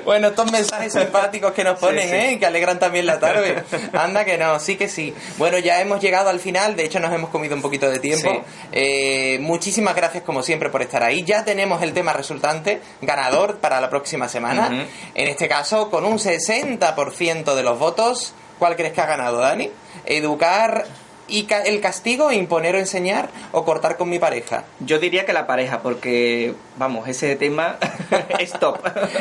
Bueno, 0.06 0.30
estos 0.30 0.52
mensajes 0.52 0.94
simpáticos 0.94 1.52
que 1.54 1.64
nos 1.64 1.80
ponen, 1.80 2.04
Sí, 2.04 2.10
sí. 2.10 2.16
¿eh? 2.16 2.40
Que 2.40 2.46
alegran 2.46 2.80
también 2.80 3.06
la 3.06 3.20
tarde. 3.20 3.64
Anda 3.94 4.26
que 4.26 4.38
no, 4.38 4.60
sí 4.60 4.76
que 4.76 4.88
sí. 4.90 5.14
Bueno, 5.38 5.58
ya 5.58 5.80
hemos 5.82 6.02
llegado 6.02 6.30
al 6.30 6.40
final, 6.40 6.76
de 6.76 6.86
hecho 6.86 7.00
nos 7.00 7.14
hemos 7.14 7.30
comido 7.30 7.56
un 7.56 7.62
poquito 7.62 7.90
de 7.90 8.00
tiempo. 8.00 8.30
Sí. 8.32 8.40
Eh, 8.72 9.38
muchísimas 9.42 9.96
gracias 9.96 10.24
como 10.24 10.44
siempre 10.44 10.70
por 10.70 10.82
estar 10.82 11.04
ahí. 11.04 11.24
Ya 11.24 11.44
tenemos 11.46 11.82
el 11.82 11.94
tema 11.94 12.14
resultante, 12.14 12.82
ganador 13.02 13.58
para 13.58 13.80
la 13.80 13.90
próxima 13.90 14.28
semana. 14.28 14.88
En 15.16 15.28
este 15.28 15.48
caso, 15.48 15.90
con 15.90 16.06
un 16.06 16.18
60% 16.18 17.56
de 17.56 17.64
los 17.64 17.80
votos. 17.80 18.34
¿Cuál 18.60 18.76
crees 18.76 18.94
que 18.94 19.02
ha 19.02 19.08
ganado, 19.08 19.40
Dani? 19.40 19.72
Educar 20.06 20.86
y 21.32 21.44
ca- 21.46 21.62
el 21.64 21.82
castigo, 21.82 22.32
imponer 22.32 22.76
o 22.76 22.80
enseñar 22.80 23.30
o 23.52 23.66
cortar 23.66 23.98
con 23.98 24.10
mi 24.10 24.20
pareja. 24.20 24.66
Yo 24.82 25.00
diría 25.00 25.26
que 25.26 25.34
la 25.34 25.48
pareja, 25.48 25.82
porque, 25.82 26.54
vamos, 26.78 27.08
ese 27.08 27.36
tema 27.36 27.78
es 28.40 28.52
top. 28.54 28.78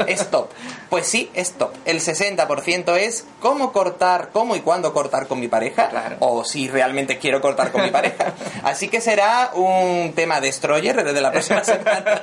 Stop. 0.08 0.50
Pues 0.90 1.06
sí, 1.06 1.30
stop. 1.34 1.72
El 1.84 2.00
60% 2.00 2.96
es 2.96 3.24
cómo 3.40 3.72
cortar, 3.72 4.30
cómo 4.32 4.56
y 4.56 4.60
cuándo 4.60 4.92
cortar 4.92 5.26
con 5.28 5.38
mi 5.40 5.48
pareja. 5.48 5.88
Claro. 5.88 6.16
O 6.20 6.44
si 6.44 6.68
realmente 6.68 7.18
quiero 7.18 7.40
cortar 7.40 7.70
con 7.72 7.82
mi 7.82 7.90
pareja. 7.90 8.34
Así 8.64 8.88
que 8.88 9.00
será 9.00 9.50
un 9.54 10.12
tema 10.14 10.40
destroyer 10.40 11.02
desde 11.04 11.20
la 11.20 11.30
próxima 11.30 11.62
semana. 11.64 12.22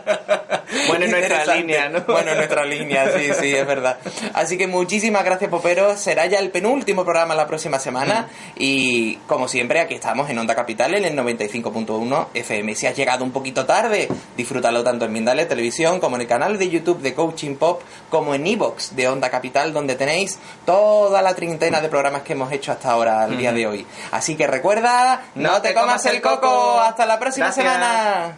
Bueno, 0.87 1.05
en 1.05 1.11
nuestra 1.11 1.55
línea, 1.55 1.89
¿no? 1.89 2.01
Bueno, 2.01 2.31
en 2.31 2.37
nuestra 2.37 2.65
línea, 2.65 3.09
sí, 3.17 3.29
sí, 3.39 3.53
es 3.53 3.65
verdad. 3.65 3.97
Así 4.33 4.57
que 4.57 4.67
muchísimas 4.67 5.23
gracias, 5.23 5.49
Popero. 5.49 5.95
Será 5.97 6.25
ya 6.25 6.39
el 6.39 6.49
penúltimo 6.51 7.03
programa 7.05 7.35
la 7.35 7.47
próxima 7.47 7.79
semana. 7.79 8.27
Y 8.57 9.15
como 9.27 9.47
siempre, 9.47 9.76
aquí 9.79 9.95
estamos 9.95 10.29
en 10.29 10.37
Onda 10.37 10.55
Capital, 10.55 10.93
en 10.95 11.05
el 11.05 11.15
95.1 11.17 12.27
FM. 12.33 12.75
Si 12.75 12.87
has 12.87 12.95
llegado 12.95 13.23
un 13.23 13.31
poquito 13.31 13.65
tarde, 13.65 14.07
disfrútalo 14.35 14.83
tanto 14.83 15.05
en 15.05 15.11
Mindale 15.11 15.45
Televisión 15.45 15.99
como 15.99 16.15
en 16.15 16.23
el 16.23 16.27
canal 16.27 16.57
de 16.57 16.69
YouTube 16.69 16.99
de 17.01 17.13
Coaching 17.13 17.55
Pop, 17.55 17.81
como 18.09 18.35
en 18.35 18.45
Evox 18.45 18.95
de 18.95 19.07
Onda 19.07 19.29
Capital, 19.29 19.73
donde 19.73 19.95
tenéis 19.95 20.39
toda 20.65 21.21
la 21.21 21.35
treintena 21.35 21.81
de 21.81 21.89
programas 21.89 22.21
que 22.23 22.33
hemos 22.33 22.51
hecho 22.51 22.71
hasta 22.71 22.91
ahora, 22.91 23.23
al 23.23 23.37
día 23.37 23.51
de 23.51 23.67
hoy. 23.67 23.85
Así 24.11 24.35
que 24.35 24.47
recuerda, 24.47 25.21
no, 25.35 25.61
te 25.61 25.73
comas 25.73 26.05
el 26.05 26.21
coco. 26.21 26.79
Hasta 26.79 27.05
la 27.05 27.19
próxima 27.19 27.47
Gracias. 27.47 27.65
semana. 27.65 28.37